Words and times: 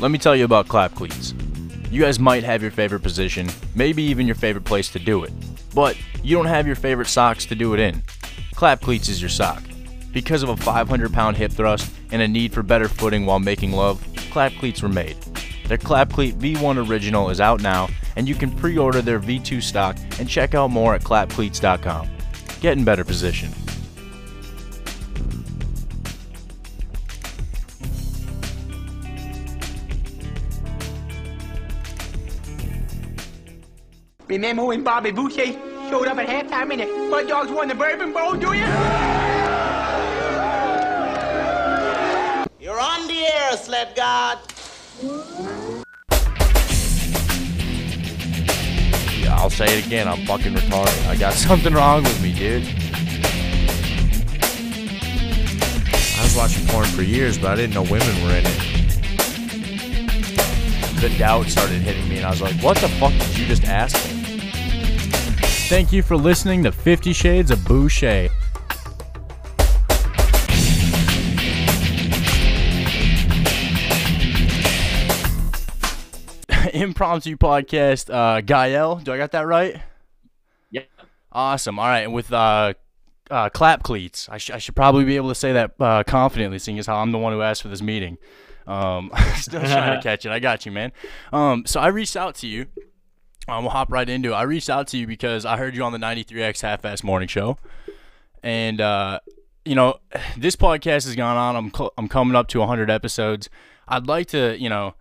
let 0.00 0.10
me 0.10 0.18
tell 0.18 0.36
you 0.36 0.44
about 0.44 0.68
clap 0.68 0.94
cleats. 0.94 1.34
You 1.90 2.02
guys 2.02 2.20
might 2.20 2.44
have 2.44 2.62
your 2.62 2.70
favorite 2.70 3.02
position, 3.02 3.48
maybe 3.74 4.02
even 4.02 4.26
your 4.26 4.36
favorite 4.36 4.64
place 4.64 4.90
to 4.90 4.98
do 4.98 5.24
it, 5.24 5.32
but 5.74 5.96
you 6.22 6.36
don't 6.36 6.46
have 6.46 6.66
your 6.66 6.76
favorite 6.76 7.08
socks 7.08 7.46
to 7.46 7.54
do 7.54 7.74
it 7.74 7.80
in. 7.80 8.02
Clap 8.54 8.80
cleats 8.80 9.08
is 9.08 9.20
your 9.20 9.30
sock. 9.30 9.62
Because 10.12 10.42
of 10.42 10.48
a 10.50 10.56
500 10.56 11.12
pound 11.12 11.36
hip 11.36 11.52
thrust 11.52 11.92
and 12.10 12.22
a 12.22 12.28
need 12.28 12.52
for 12.52 12.62
better 12.62 12.88
footing 12.88 13.26
while 13.26 13.40
making 13.40 13.72
love, 13.72 14.04
clap 14.30 14.52
cleats 14.54 14.82
were 14.82 14.88
made. 14.88 15.16
Their 15.66 15.78
clap 15.78 16.10
cleat 16.12 16.38
V1 16.38 16.88
original 16.88 17.30
is 17.30 17.40
out 17.40 17.60
now, 17.60 17.88
and 18.16 18.28
you 18.28 18.34
can 18.34 18.50
pre 18.50 18.78
order 18.78 19.02
their 19.02 19.20
V2 19.20 19.62
stock 19.62 19.96
and 20.18 20.28
check 20.28 20.54
out 20.54 20.70
more 20.70 20.94
at 20.94 21.02
clapcleats.com. 21.02 22.08
Get 22.60 22.78
in 22.78 22.84
better 22.84 23.04
position. 23.04 23.52
Remember 34.28 34.66
when 34.66 34.84
Bobby 34.84 35.10
Boucher 35.10 35.52
showed 35.88 36.06
up 36.06 36.18
at 36.18 36.28
halftime 36.28 36.70
and 36.70 36.82
the 36.82 36.86
Mud 37.08 37.26
Dogs 37.28 37.50
won 37.50 37.66
the 37.66 37.74
Bourbon 37.74 38.12
Bowl, 38.12 38.34
do 38.34 38.52
you? 38.52 38.66
You're 42.60 42.78
on 42.78 43.06
the 43.06 43.24
air, 43.26 43.56
Sled 43.56 43.96
God. 43.96 44.38
Yeah, 49.18 49.34
I'll 49.34 49.48
say 49.48 49.78
it 49.78 49.86
again, 49.86 50.06
I'm 50.06 50.26
fucking 50.26 50.52
retarded. 50.52 51.06
I 51.08 51.16
got 51.16 51.32
something 51.48 51.72
wrong 51.72 52.02
with 52.02 52.22
me, 52.22 52.34
dude. 52.34 52.66
I 56.18 56.22
was 56.22 56.36
watching 56.36 56.66
porn 56.66 56.84
for 56.88 57.00
years, 57.00 57.38
but 57.38 57.52
I 57.52 57.56
didn't 57.56 57.72
know 57.72 57.82
women 57.84 58.22
were 58.22 58.32
in 58.32 58.44
it. 58.44 58.74
The 61.00 61.08
doubt 61.16 61.46
started 61.46 61.80
hitting 61.80 62.06
me, 62.10 62.18
and 62.18 62.26
I 62.26 62.30
was 62.30 62.42
like, 62.42 62.56
what 62.56 62.76
the 62.76 62.88
fuck 62.88 63.12
did 63.12 63.38
you 63.38 63.46
just 63.46 63.64
ask 63.64 63.96
me? 64.12 64.17
Thank 65.68 65.92
you 65.92 66.02
for 66.02 66.16
listening 66.16 66.62
to 66.64 66.72
Fifty 66.72 67.12
Shades 67.12 67.50
of 67.50 67.62
Boucher. 67.66 68.30
Impromptu 76.72 77.36
podcast, 77.36 78.08
uh, 78.12 78.40
Gael. 78.40 78.96
Do 78.96 79.12
I 79.12 79.18
got 79.18 79.32
that 79.32 79.46
right? 79.46 79.80
Yep. 80.70 80.88
Awesome. 81.32 81.78
All 81.78 81.86
right, 81.86 82.00
and 82.00 82.14
with 82.14 82.32
uh, 82.32 82.72
uh, 83.30 83.50
clap 83.50 83.82
cleats, 83.82 84.26
I, 84.30 84.38
sh- 84.38 84.50
I 84.50 84.58
should 84.58 84.74
probably 84.74 85.04
be 85.04 85.16
able 85.16 85.28
to 85.28 85.34
say 85.34 85.52
that 85.52 85.72
uh, 85.78 86.02
confidently, 86.04 86.58
seeing 86.58 86.78
as 86.78 86.86
how 86.86 86.96
I'm 86.96 87.12
the 87.12 87.18
one 87.18 87.34
who 87.34 87.42
asked 87.42 87.60
for 87.60 87.68
this 87.68 87.82
meeting. 87.82 88.16
Um, 88.66 89.10
still 89.36 89.60
trying 89.60 89.98
to 89.98 90.02
catch 90.08 90.24
it. 90.24 90.32
I 90.32 90.38
got 90.38 90.64
you, 90.64 90.72
man. 90.72 90.92
Um, 91.30 91.64
so 91.66 91.78
I 91.80 91.88
reached 91.88 92.16
out 92.16 92.36
to 92.36 92.46
you. 92.46 92.66
Um, 93.48 93.64
we'll 93.64 93.70
hop 93.70 93.90
right 93.90 94.08
into 94.08 94.32
it. 94.32 94.34
I 94.34 94.42
reached 94.42 94.68
out 94.68 94.88
to 94.88 94.98
you 94.98 95.06
because 95.06 95.46
I 95.46 95.56
heard 95.56 95.74
you 95.74 95.82
on 95.82 95.92
the 95.92 95.98
93X 95.98 96.60
Half 96.60 96.84
Ass 96.84 97.02
Morning 97.02 97.28
Show, 97.28 97.56
and 98.42 98.80
uh, 98.80 99.20
you 99.64 99.74
know 99.74 99.98
this 100.36 100.54
podcast 100.54 101.06
has 101.06 101.16
gone 101.16 101.36
on. 101.36 101.56
I'm 101.56 101.72
cl- 101.74 101.92
I'm 101.96 102.08
coming 102.08 102.36
up 102.36 102.48
to 102.48 102.58
100 102.58 102.90
episodes. 102.90 103.48
I'd 103.88 104.06
like 104.06 104.26
to, 104.28 104.54
you 104.58 104.68
know, 104.68 104.94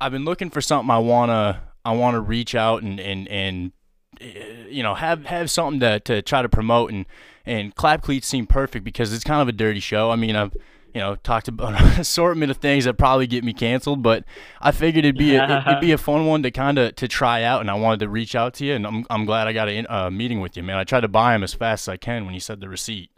I've 0.00 0.12
been 0.12 0.24
looking 0.24 0.48
for 0.48 0.62
something 0.62 0.90
I 0.90 0.98
wanna 0.98 1.60
I 1.84 1.92
wanna 1.92 2.20
reach 2.20 2.54
out 2.54 2.82
and 2.82 2.98
and 2.98 3.28
and 3.28 3.72
uh, 4.20 4.24
you 4.68 4.82
know 4.82 4.94
have 4.94 5.26
have 5.26 5.50
something 5.50 5.80
to, 5.80 6.00
to 6.00 6.22
try 6.22 6.40
to 6.40 6.48
promote 6.48 6.90
and 6.90 7.04
and 7.44 7.74
clap 7.74 8.02
cleats 8.02 8.26
seem 8.26 8.46
perfect 8.46 8.82
because 8.82 9.12
it's 9.12 9.24
kind 9.24 9.42
of 9.42 9.48
a 9.48 9.52
dirty 9.52 9.80
show. 9.80 10.10
I 10.10 10.16
mean 10.16 10.36
I've 10.36 10.54
you 10.94 11.00
know 11.00 11.16
talked 11.16 11.48
about 11.48 11.80
an 11.80 12.00
assortment 12.00 12.50
of 12.50 12.58
things 12.58 12.84
that 12.84 12.94
probably 12.94 13.26
get 13.26 13.44
me 13.44 13.52
canceled, 13.52 14.02
but 14.02 14.24
I 14.60 14.72
figured 14.72 15.04
it'd 15.04 15.18
be 15.18 15.34
a, 15.36 15.64
it'd 15.66 15.80
be 15.80 15.92
a 15.92 15.98
fun 16.08 16.26
one 16.26 16.42
to 16.42 16.50
kind 16.50 16.78
of 16.78 16.96
to 16.96 17.08
try 17.08 17.42
out, 17.42 17.60
and 17.60 17.70
I 17.70 17.74
wanted 17.74 18.00
to 18.00 18.08
reach 18.08 18.34
out 18.34 18.54
to 18.54 18.64
you, 18.64 18.74
and 18.74 18.86
I'm 18.86 19.06
I'm 19.10 19.24
glad 19.24 19.46
I 19.46 19.52
got 19.52 19.68
a 19.68 19.94
uh, 19.94 20.10
meeting 20.10 20.40
with 20.40 20.56
you, 20.56 20.62
man. 20.62 20.76
I 20.76 20.84
tried 20.84 21.00
to 21.00 21.08
buy 21.08 21.34
him 21.34 21.42
as 21.42 21.54
fast 21.54 21.84
as 21.84 21.92
I 21.92 21.96
can 21.96 22.24
when 22.24 22.34
you 22.34 22.40
said 22.40 22.60
the 22.60 22.68
receipt. 22.68 23.10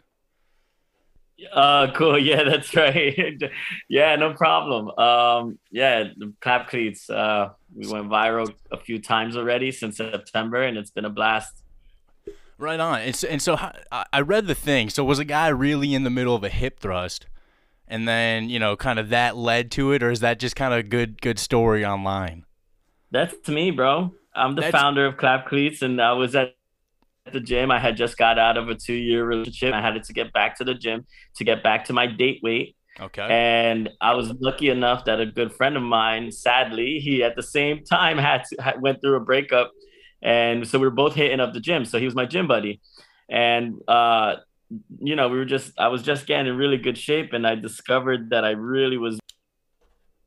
Uh, 1.51 1.91
cool. 1.93 2.17
Yeah, 2.23 2.43
that's 2.43 2.75
right. 2.75 3.41
yeah, 3.89 4.15
no 4.15 4.33
problem. 4.33 4.89
Um, 4.97 5.59
yeah, 5.71 6.05
the 6.15 6.33
clap 6.39 6.69
cleats. 6.69 7.09
Uh, 7.09 7.49
we 7.75 7.87
went 7.87 8.09
viral 8.09 8.53
a 8.71 8.77
few 8.77 8.99
times 8.99 9.35
already 9.35 9.71
since 9.71 9.97
September, 9.97 10.61
and 10.61 10.77
it's 10.77 10.91
been 10.91 11.05
a 11.05 11.09
blast. 11.09 11.63
Right 12.57 12.79
on. 12.79 13.01
And 13.01 13.15
so, 13.15 13.27
and 13.27 13.41
so 13.41 13.55
I 13.55 14.05
I 14.13 14.21
read 14.21 14.47
the 14.47 14.55
thing. 14.55 14.89
So 14.89 15.03
was 15.03 15.19
a 15.19 15.25
guy 15.25 15.47
really 15.49 15.93
in 15.93 16.03
the 16.03 16.09
middle 16.09 16.35
of 16.35 16.43
a 16.43 16.49
hip 16.49 16.79
thrust, 16.79 17.25
and 17.87 18.07
then 18.07 18.49
you 18.49 18.59
know, 18.59 18.75
kind 18.75 18.99
of 18.99 19.09
that 19.09 19.35
led 19.35 19.71
to 19.71 19.91
it, 19.91 20.03
or 20.03 20.11
is 20.11 20.21
that 20.21 20.39
just 20.39 20.55
kind 20.55 20.73
of 20.73 20.79
a 20.79 20.83
good 20.83 21.21
good 21.21 21.39
story 21.39 21.85
online? 21.85 22.45
That's 23.11 23.47
me, 23.47 23.71
bro. 23.71 24.13
I'm 24.35 24.55
the 24.55 24.61
That's- 24.61 24.81
founder 24.81 25.05
of 25.05 25.17
Clap 25.17 25.47
Cleats, 25.47 25.81
and 25.81 26.01
I 26.01 26.13
was 26.13 26.35
at 26.35 26.55
the 27.31 27.39
gym. 27.39 27.71
I 27.71 27.79
had 27.79 27.95
just 27.95 28.17
got 28.17 28.37
out 28.39 28.57
of 28.57 28.69
a 28.69 28.75
two 28.75 28.93
year 28.93 29.25
relationship. 29.25 29.73
I 29.73 29.81
had 29.81 30.01
to 30.03 30.13
get 30.13 30.33
back 30.33 30.57
to 30.57 30.63
the 30.63 30.73
gym 30.73 31.05
to 31.37 31.43
get 31.43 31.63
back 31.63 31.85
to 31.85 31.93
my 31.93 32.07
date 32.07 32.39
weight. 32.43 32.75
Okay. 32.99 33.27
And 33.27 33.89
I 34.01 34.13
was 34.13 34.31
lucky 34.39 34.69
enough 34.69 35.05
that 35.05 35.19
a 35.19 35.25
good 35.25 35.51
friend 35.53 35.75
of 35.75 35.81
mine, 35.81 36.31
sadly, 36.31 36.99
he 36.99 37.23
at 37.23 37.35
the 37.35 37.41
same 37.41 37.83
time 37.83 38.19
had, 38.19 38.43
to, 38.45 38.61
had 38.61 38.81
went 38.81 39.01
through 39.01 39.15
a 39.15 39.19
breakup, 39.19 39.71
and 40.21 40.67
so 40.67 40.77
we 40.79 40.85
were 40.85 40.91
both 40.91 41.15
hitting 41.15 41.39
up 41.39 41.53
the 41.53 41.59
gym. 41.59 41.85
So 41.85 41.97
he 41.97 42.05
was 42.05 42.13
my 42.15 42.25
gym 42.25 42.47
buddy, 42.47 42.81
and 43.29 43.75
uh, 43.87 44.35
you 44.99 45.15
know, 45.15 45.29
we 45.29 45.37
were 45.37 45.45
just 45.45 45.71
I 45.79 45.87
was 45.87 46.03
just 46.03 46.25
getting 46.27 46.47
in 46.47 46.57
really 46.57 46.77
good 46.77 46.97
shape, 46.97 47.33
and 47.33 47.45
I 47.45 47.55
discovered 47.55 48.29
that 48.31 48.43
I 48.43 48.51
really 48.51 48.97
was 48.97 49.19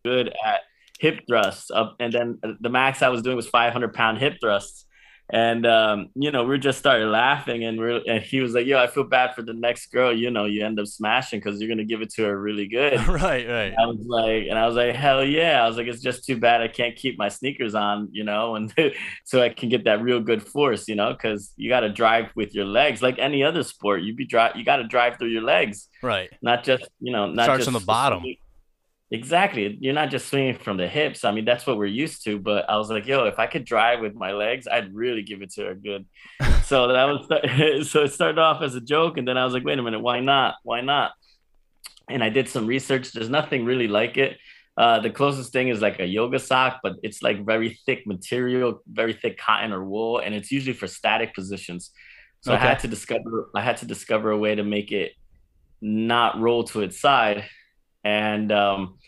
good 0.05 0.29
at 0.45 0.61
hip 0.99 1.21
thrusts. 1.29 1.71
Up, 1.71 1.97
and 2.01 2.13
then 2.13 2.41
the 2.61 2.71
max 2.71 3.03
I 3.03 3.09
was 3.09 3.23
doing 3.23 3.37
was 3.37 3.49
500 3.49 3.93
pound 3.95 4.19
hip 4.19 4.39
thrusts. 4.41 4.87
And 5.29 5.67
um, 5.67 6.11
you 6.15 6.31
know, 6.31 6.45
we 6.45 6.57
just 6.59 6.79
started 6.79 7.09
laughing, 7.09 7.65
and 7.65 7.79
we're 7.79 8.01
and 8.07 8.23
he 8.23 8.41
was 8.41 8.55
like, 8.55 8.65
"Yo, 8.65 8.79
I 8.79 8.87
feel 8.87 9.03
bad 9.03 9.35
for 9.35 9.43
the 9.43 9.55
next 9.55 9.87
girl. 9.87 10.17
You 10.17 10.31
know, 10.31 10.45
you 10.45 10.65
end 10.65 10.79
up 10.79 10.87
smashing 10.87 11.41
because 11.41 11.61
you're 11.61 11.69
gonna 11.69 11.85
give 11.85 12.01
it 12.01 12.11
to 12.15 12.23
her 12.25 12.41
really 12.41 12.69
good." 12.79 12.95
right, 13.09 13.47
right. 13.49 13.75
I 13.77 13.87
was 13.87 14.07
like, 14.07 14.45
and 14.49 14.57
I 14.57 14.67
was 14.67 14.77
like, 14.77 14.95
hell 14.95 15.25
yeah. 15.25 15.65
I 15.65 15.67
was 15.67 15.77
like, 15.77 15.89
it's 15.89 16.01
just 16.01 16.25
too 16.25 16.37
bad 16.39 16.61
I 16.61 16.69
can't 16.69 16.95
keep 16.95 17.19
my 17.19 17.29
sneakers 17.29 17.75
on, 17.75 18.09
you 18.13 18.23
know, 18.23 18.55
and 18.55 18.73
so 19.25 19.43
I 19.43 19.49
can 19.49 19.69
get 19.69 19.85
that 19.85 20.01
real 20.01 20.21
good 20.21 20.43
force, 20.47 20.87
you 20.87 20.95
know, 20.95 21.13
because 21.13 21.53
you 21.57 21.69
got 21.69 21.81
to 21.81 21.89
drive 21.91 22.31
with 22.37 22.55
your 22.55 22.65
legs 22.65 23.03
like 23.03 23.19
any 23.19 23.43
other 23.43 23.65
sport. 23.65 24.03
You 24.03 24.15
be 24.15 24.27
drive, 24.27 24.55
you 24.55 24.65
got 24.65 24.77
to 24.77 24.85
drive 24.85 25.19
through 25.19 25.29
your 25.31 25.43
legs, 25.43 25.89
Right. 26.03 26.31
not 26.41 26.63
just, 26.63 26.89
you 27.01 27.11
know, 27.13 27.27
not 27.27 27.45
Starts 27.45 27.65
just 27.65 27.75
on 27.75 27.81
the 27.81 27.85
bottom. 27.85 28.23
Exactly. 29.13 29.79
You're 29.81 29.95
not 29.95 30.11
just 30.11 30.29
swinging 30.29 30.59
from 30.59 30.79
the 30.79 30.89
hips. 30.89 31.25
I 31.25 31.31
mean, 31.31 31.45
that's 31.45 31.65
what 31.67 31.79
we're 31.79 31.87
used 31.87 32.25
to. 32.25 32.39
But 32.41 32.69
I 32.69 32.77
was 32.77 32.91
like, 32.91 33.07
yo, 33.07 33.25
if 33.27 33.39
I 33.39 33.47
could 33.47 33.65
drive 33.65 34.01
with 34.01 34.15
my 34.15 34.33
legs, 34.33 34.67
I'd 34.67 34.93
really 34.93 35.23
give 35.23 35.43
it 35.43 35.53
to 35.53 35.67
her 35.67 35.75
good. 35.75 36.07
so 36.65 36.89
that 36.89 37.05
was 37.05 37.89
so 37.91 38.03
it 38.03 38.13
started 38.13 38.39
off 38.39 38.63
as 38.63 38.75
a 38.75 38.81
joke, 38.81 39.17
and 39.17 39.27
then 39.27 39.39
I 39.39 39.45
was 39.45 39.55
like, 39.55 39.65
wait 39.65 39.79
a 39.79 39.83
minute, 39.83 40.01
why 40.01 40.21
not? 40.21 40.57
Why 40.65 40.81
not? 40.81 41.13
And 42.09 42.23
I 42.23 42.31
did 42.31 42.49
some 42.49 42.67
research. 42.67 43.13
There's 43.13 43.31
nothing 43.31 43.65
really 43.65 43.89
like 43.89 44.17
it. 44.17 44.39
Uh, 44.77 45.01
the 45.01 45.11
closest 45.11 45.53
thing 45.53 45.69
is 45.69 45.81
like 45.81 46.01
a 46.01 46.05
yoga 46.05 46.39
sock, 46.39 46.81
but 46.83 46.97
it's 47.03 47.23
like 47.23 47.47
very 47.47 47.79
thick 47.87 48.07
material, 48.07 48.83
very 48.87 49.13
thick 49.15 49.39
cotton 49.39 49.73
or 49.73 49.83
wool, 49.85 50.19
and 50.19 50.35
it's 50.35 50.53
usually 50.53 50.75
for 50.75 50.87
static 50.87 51.35
positions. 51.35 51.93
So 52.43 52.53
Okay. 52.53 52.63
I 52.63 52.69
had 52.69 52.81
to 52.81 52.89
discover 52.89 53.51
I 53.55 53.61
had 53.63 53.79
to 53.79 53.87
discover 53.87 54.31
a 54.31 54.39
way 54.39 54.55
to 54.55 54.63
make 54.65 54.93
it 54.93 55.13
not 55.81 56.39
roll 56.41 56.65
to 56.65 56.83
its 56.83 57.01
side. 57.01 57.45
And 58.07 58.53
um, 58.53 58.99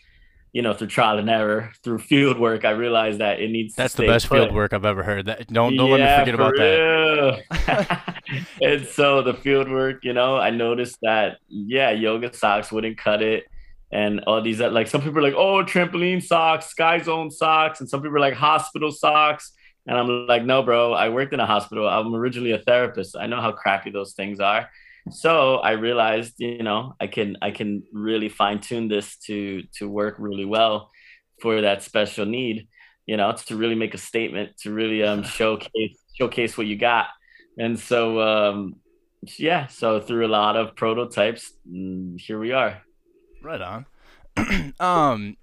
you 0.53 0.61
know, 0.63 0.73
through 0.73 0.87
trial 0.87 1.19
and 1.19 1.29
error, 1.29 1.71
through 1.83 1.99
field 1.99 2.39
work, 2.39 2.65
I 2.65 2.71
realized 2.71 3.19
that 3.19 3.39
it 3.39 3.49
needs 3.51 3.75
That's 3.75 3.93
the 3.93 4.03
best 4.03 4.27
put. 4.27 4.37
field 4.37 4.51
work 4.51 4.73
I've 4.73 4.85
ever 4.85 5.03
heard. 5.03 5.25
That 5.27 5.47
don't 5.47 5.75
don't 5.75 5.91
let 5.91 6.01
me 6.01 6.07
Yeah, 6.07 6.19
forget 6.19 6.35
about 6.35 6.55
that. 6.57 6.83
that. 7.65 8.23
and 8.61 8.85
so 8.87 9.21
the 9.21 9.33
field 9.33 9.69
work, 9.69 10.03
you 10.03 10.13
know, 10.13 10.37
I 10.37 10.49
noticed 10.49 10.97
that 11.01 11.37
yeah, 11.47 11.91
yoga 11.91 12.33
socks 12.33 12.71
wouldn't 12.71 12.97
cut 12.97 13.21
it. 13.21 13.45
And 13.91 14.21
all 14.27 14.41
these 14.41 14.59
like 14.59 14.87
some 14.87 15.01
people 15.01 15.19
are 15.19 15.23
like, 15.23 15.33
oh, 15.35 15.63
trampoline 15.63 16.21
socks, 16.23 16.67
sky 16.67 16.99
zone 16.99 17.31
socks, 17.31 17.79
and 17.79 17.89
some 17.89 18.01
people 18.01 18.17
are 18.17 18.19
like 18.19 18.35
hospital 18.35 18.91
socks. 18.91 19.51
And 19.87 19.97
I'm 19.97 20.27
like, 20.27 20.43
no, 20.45 20.61
bro, 20.61 20.93
I 20.93 21.09
worked 21.09 21.33
in 21.33 21.39
a 21.39 21.45
hospital. 21.47 21.87
I'm 21.89 22.13
originally 22.13 22.51
a 22.51 22.59
therapist. 22.59 23.15
I 23.17 23.25
know 23.27 23.41
how 23.41 23.51
crappy 23.51 23.89
those 23.91 24.13
things 24.13 24.39
are. 24.39 24.69
So 25.11 25.55
I 25.55 25.71
realized, 25.71 26.35
you 26.37 26.63
know, 26.63 26.95
I 26.99 27.07
can 27.07 27.37
I 27.41 27.51
can 27.51 27.83
really 27.93 28.29
fine 28.29 28.59
tune 28.59 28.87
this 28.87 29.17
to 29.27 29.63
to 29.77 29.87
work 29.89 30.15
really 30.19 30.45
well 30.45 30.91
for 31.41 31.61
that 31.61 31.83
special 31.83 32.25
need 32.25 32.67
you 33.09 33.17
know, 33.17 33.31
to 33.31 33.55
really 33.55 33.73
make 33.73 33.95
a 33.95 33.97
statement, 33.97 34.55
to 34.59 34.71
really 34.71 35.01
um, 35.01 35.23
showcase 35.37 35.97
showcase 36.13 36.55
what 36.55 36.67
you 36.67 36.77
got. 36.77 37.07
And 37.57 37.79
so, 37.79 38.21
um, 38.21 38.75
yeah, 39.39 39.65
so 39.65 39.99
through 39.99 40.27
a 40.27 40.29
lot 40.29 40.55
of 40.55 40.75
prototypes, 40.75 41.51
mm, 41.67 42.21
here 42.21 42.39
we 42.39 42.51
are. 42.51 42.83
Right 43.41 43.61
on. 43.61 43.85
um, 44.79 45.37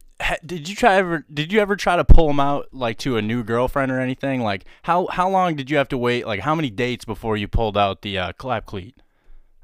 did 0.47 0.69
you 0.69 0.77
try 0.77 0.95
ever? 0.95 1.27
Did 1.35 1.53
you 1.53 1.59
ever 1.59 1.75
try 1.75 1.97
to 1.97 2.05
pull 2.05 2.29
them 2.29 2.39
out 2.39 2.69
like 2.71 2.99
to 2.99 3.17
a 3.17 3.23
new 3.23 3.43
girlfriend 3.43 3.91
or 3.91 3.99
anything? 3.99 4.43
Like 4.43 4.65
how 4.83 5.09
how 5.09 5.29
long 5.29 5.57
did 5.57 5.69
you 5.69 5.77
have 5.77 5.89
to 5.89 5.99
wait? 5.99 6.25
Like 6.25 6.41
how 6.41 6.55
many 6.55 6.71
dates 6.71 7.05
before 7.05 7.37
you 7.37 7.49
pulled 7.49 7.77
out 7.77 8.03
the 8.03 8.17
uh, 8.17 8.33
clap 8.35 8.67
cleat? 8.67 8.95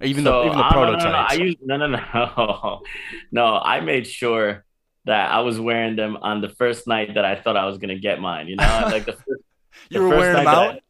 Even 0.03 0.25
the 0.25 0.31
So, 0.31 0.47
even 0.47 0.59
the 0.59 0.65
uh, 0.65 0.71
no, 0.71 0.85
no, 0.85 0.97
no, 0.97 1.11
no. 1.11 1.17
I 1.17 1.33
used 1.35 1.59
no, 1.63 1.77
no, 1.77 1.87
no, 2.15 2.83
no. 3.31 3.59
I 3.59 3.81
made 3.81 4.07
sure 4.07 4.65
that 5.05 5.31
I 5.31 5.41
was 5.41 5.59
wearing 5.59 5.97
them 5.97 6.17
on 6.17 6.41
the 6.41 6.49
first 6.49 6.87
night 6.87 7.15
that 7.15 7.25
I 7.25 7.41
thought 7.41 7.57
I 7.57 7.67
was 7.67 7.79
gonna 7.79 7.99
get 7.99 8.21
mine. 8.21 8.49
You 8.49 8.57
know, 8.57 8.81
like 8.85 9.05
the 9.05 9.13
first, 9.27 9.43
you 9.91 10.03
were 10.03 10.09
wearing 10.09 10.37
them 10.37 10.47
out. 10.47 10.75
I, 10.77 10.81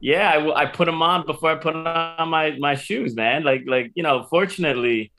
yeah, 0.00 0.30
I, 0.30 0.62
I 0.62 0.66
put 0.66 0.86
them 0.86 1.02
on 1.02 1.26
before 1.26 1.50
I 1.50 1.54
put 1.56 1.74
on 1.74 2.28
my 2.28 2.56
my 2.58 2.74
shoes, 2.74 3.14
man. 3.14 3.44
Like 3.44 3.64
like 3.66 3.92
you 3.94 4.02
know, 4.02 4.24
fortunately, 4.24 5.12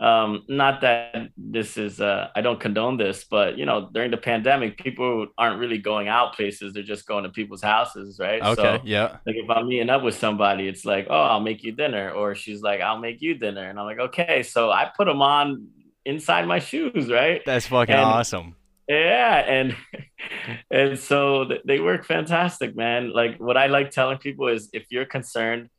um 0.00 0.42
not 0.48 0.80
that 0.80 1.28
this 1.36 1.76
is 1.76 2.00
uh 2.00 2.28
i 2.34 2.40
don't 2.40 2.58
condone 2.58 2.96
this 2.96 3.24
but 3.30 3.56
you 3.56 3.64
know 3.64 3.88
during 3.92 4.10
the 4.10 4.16
pandemic 4.16 4.76
people 4.76 5.28
aren't 5.38 5.60
really 5.60 5.78
going 5.78 6.08
out 6.08 6.34
places. 6.34 6.74
They're 6.74 6.82
just 6.82 7.06
going 7.06 7.22
to 7.22 7.30
people's 7.30 7.62
houses 7.62 8.18
right? 8.18 8.42
Okay 8.42 8.78
so, 8.78 8.80
yeah. 8.84 9.18
like 9.24 9.36
if 9.36 9.48
i'm 9.48 9.68
meeting 9.68 9.90
up 9.90 10.02
with 10.02 10.16
somebody 10.16 10.66
it's 10.66 10.84
like 10.84 11.06
oh 11.10 11.22
i'll 11.22 11.40
make 11.40 11.62
you 11.62 11.70
dinner 11.70 12.10
or 12.10 12.34
she's 12.34 12.60
like 12.60 12.80
i'll 12.80 12.98
make 12.98 13.22
you 13.22 13.36
dinner 13.36 13.68
and 13.68 13.78
i'm 13.78 13.86
like 13.86 14.00
okay. 14.00 14.42
So 14.42 14.70
i 14.70 14.90
put 14.96 15.06
them 15.06 15.22
on 15.22 15.68
inside 16.04 16.48
my 16.48 16.58
shoes 16.58 17.08
right? 17.08 17.42
That's 17.46 17.68
fucking 17.68 17.94
and, 17.94 18.04
awesome. 18.04 18.56
Yeah 18.88 19.36
and 19.36 19.76
and 20.72 20.98
so 20.98 21.48
they 21.64 21.78
work 21.78 22.04
fantastic 22.04 22.74
man. 22.74 23.12
Like 23.12 23.38
what 23.38 23.56
i 23.56 23.68
like 23.68 23.92
telling 23.92 24.18
people 24.18 24.48
is 24.48 24.70
if 24.72 24.86
you're 24.90 25.06
concerned 25.06 25.70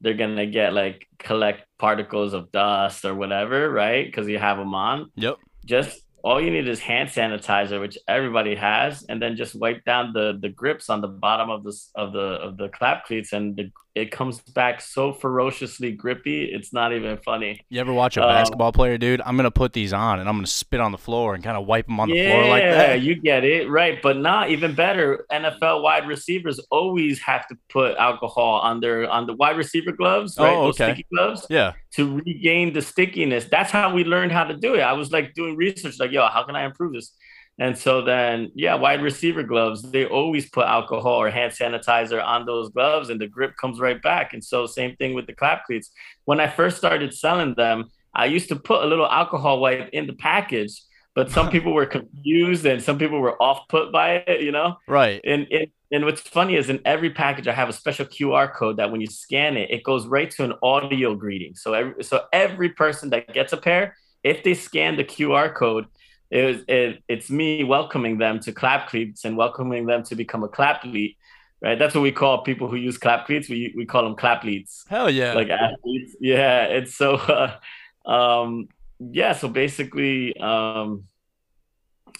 they're 0.00 0.14
gonna 0.14 0.46
get 0.46 0.72
like 0.72 1.06
collect 1.18 1.64
particles 1.78 2.34
of 2.34 2.52
dust 2.52 3.04
or 3.04 3.14
whatever, 3.14 3.70
right? 3.70 4.06
Because 4.06 4.28
you 4.28 4.38
have 4.38 4.58
them 4.58 4.74
on. 4.74 5.10
Yep. 5.16 5.36
Just 5.64 6.02
all 6.22 6.40
you 6.40 6.50
need 6.50 6.68
is 6.68 6.80
hand 6.80 7.08
sanitizer, 7.08 7.80
which 7.80 7.96
everybody 8.08 8.54
has, 8.54 9.04
and 9.08 9.22
then 9.22 9.36
just 9.36 9.54
wipe 9.54 9.84
down 9.84 10.12
the 10.12 10.38
the 10.40 10.48
grips 10.48 10.90
on 10.90 11.00
the 11.00 11.08
bottom 11.08 11.50
of 11.50 11.62
the 11.64 11.74
of 11.94 12.12
the 12.12 12.18
of 12.18 12.56
the 12.56 12.68
clap 12.68 13.06
cleats, 13.06 13.32
and 13.32 13.56
the, 13.56 13.70
it 13.94 14.10
comes 14.10 14.40
back 14.40 14.80
so 14.80 15.12
ferociously 15.12 15.92
grippy. 15.92 16.44
It's 16.44 16.72
not 16.72 16.92
even 16.92 17.16
funny. 17.18 17.60
You 17.68 17.80
ever 17.80 17.92
watch 17.92 18.16
a 18.16 18.22
um, 18.22 18.28
basketball 18.28 18.72
player, 18.72 18.98
dude? 18.98 19.20
I'm 19.22 19.36
gonna 19.36 19.50
put 19.50 19.72
these 19.72 19.92
on, 19.92 20.20
and 20.20 20.28
I'm 20.28 20.36
gonna 20.36 20.46
spit 20.46 20.80
on 20.80 20.92
the 20.92 20.98
floor 20.98 21.34
and 21.34 21.42
kind 21.42 21.56
of 21.56 21.66
wipe 21.66 21.86
them 21.86 21.98
on 21.98 22.08
the 22.08 22.16
yeah, 22.16 22.30
floor 22.30 22.48
like 22.48 22.62
that. 22.62 22.88
Yeah, 22.88 22.94
you 22.94 23.14
get 23.16 23.44
it 23.44 23.68
right, 23.68 24.00
but 24.00 24.16
not 24.18 24.50
even 24.50 24.74
better. 24.74 25.26
NFL 25.32 25.82
wide 25.82 26.06
receivers 26.06 26.60
always 26.70 27.20
have 27.20 27.46
to 27.48 27.56
put 27.68 27.96
alcohol 27.96 28.60
on 28.60 28.80
their 28.80 29.10
on 29.10 29.26
the 29.26 29.34
wide 29.34 29.56
receiver 29.56 29.92
gloves, 29.92 30.36
right? 30.38 30.48
Oh, 30.48 30.66
okay. 30.66 30.66
Those 30.66 30.74
sticky 30.74 31.06
gloves. 31.12 31.46
Yeah. 31.50 31.72
To 31.92 32.20
regain 32.20 32.72
the 32.72 32.82
stickiness. 32.82 33.46
That's 33.50 33.70
how 33.70 33.92
we 33.92 34.04
learned 34.04 34.32
how 34.32 34.44
to 34.44 34.56
do 34.56 34.74
it. 34.74 34.80
I 34.80 34.92
was 34.92 35.10
like 35.10 35.34
doing 35.34 35.56
research, 35.56 35.98
like, 35.98 36.12
yo, 36.12 36.26
how 36.28 36.44
can 36.44 36.54
I 36.54 36.64
improve 36.64 36.92
this? 36.92 37.12
And 37.58 37.76
so 37.76 38.02
then, 38.02 38.52
yeah, 38.54 38.76
wide 38.76 39.02
receiver 39.02 39.42
gloves, 39.42 39.82
they 39.82 40.06
always 40.06 40.48
put 40.48 40.66
alcohol 40.66 41.20
or 41.20 41.28
hand 41.28 41.52
sanitizer 41.52 42.24
on 42.24 42.46
those 42.46 42.70
gloves 42.70 43.10
and 43.10 43.20
the 43.20 43.26
grip 43.26 43.56
comes 43.56 43.80
right 43.80 44.00
back. 44.00 44.32
And 44.32 44.44
so, 44.44 44.66
same 44.66 44.94
thing 44.96 45.12
with 45.14 45.26
the 45.26 45.32
clap 45.32 45.66
cleats. 45.66 45.90
When 46.24 46.38
I 46.38 46.46
first 46.46 46.76
started 46.76 47.12
selling 47.12 47.54
them, 47.54 47.90
I 48.14 48.26
used 48.26 48.48
to 48.50 48.56
put 48.56 48.84
a 48.84 48.86
little 48.86 49.06
alcohol 49.06 49.60
wipe 49.60 49.90
in 49.92 50.06
the 50.06 50.12
package, 50.12 50.80
but 51.16 51.30
some 51.30 51.50
people 51.54 51.72
were 51.72 51.86
confused 51.86 52.64
and 52.64 52.80
some 52.80 52.96
people 52.96 53.18
were 53.18 53.40
off 53.42 53.66
put 53.68 53.90
by 53.90 54.22
it, 54.26 54.40
you 54.42 54.52
know? 54.52 54.76
Right. 54.86 55.20
And, 55.24 55.48
and, 55.50 55.66
and 55.90 56.04
what's 56.04 56.20
funny 56.20 56.54
is 56.54 56.70
in 56.70 56.80
every 56.84 57.10
package, 57.10 57.48
I 57.48 57.54
have 57.54 57.68
a 57.68 57.72
special 57.72 58.06
QR 58.06 58.54
code 58.54 58.76
that 58.76 58.92
when 58.92 59.00
you 59.00 59.08
scan 59.08 59.56
it, 59.56 59.70
it 59.70 59.82
goes 59.82 60.06
right 60.06 60.30
to 60.32 60.44
an 60.44 60.52
audio 60.62 61.16
greeting. 61.16 61.56
So 61.56 61.72
every, 61.72 62.04
so 62.04 62.24
every 62.32 62.68
person 62.68 63.10
that 63.10 63.32
gets 63.34 63.52
a 63.52 63.56
pair, 63.56 63.96
if 64.22 64.44
they 64.44 64.54
scan 64.54 64.96
the 64.96 65.04
QR 65.04 65.52
code, 65.52 65.86
it 66.30 66.44
was 66.44 66.64
it, 66.68 67.02
it's 67.08 67.30
me 67.30 67.64
welcoming 67.64 68.18
them 68.18 68.40
to 68.40 68.52
clap 68.52 68.88
cleats 68.88 69.24
and 69.24 69.36
welcoming 69.36 69.86
them 69.86 70.02
to 70.04 70.14
become 70.14 70.44
a 70.44 70.48
clap 70.48 70.84
lead 70.84 71.16
right? 71.60 71.78
That's 71.78 71.94
what 71.94 72.02
we 72.02 72.12
call 72.12 72.42
people 72.42 72.68
who 72.68 72.76
use 72.76 72.98
clap 72.98 73.26
cleats. 73.26 73.48
We, 73.48 73.72
we 73.76 73.86
call 73.86 74.04
them 74.04 74.16
clap 74.16 74.44
leads. 74.44 74.84
Hell 74.88 75.10
yeah. 75.10 75.34
Like 75.34 75.48
athletes. 75.50 76.16
Yeah 76.20 76.64
it's 76.64 76.94
so 76.94 77.14
uh, 78.06 78.08
um 78.10 78.68
yeah 78.98 79.32
so 79.32 79.48
basically 79.48 80.36
um 80.38 81.04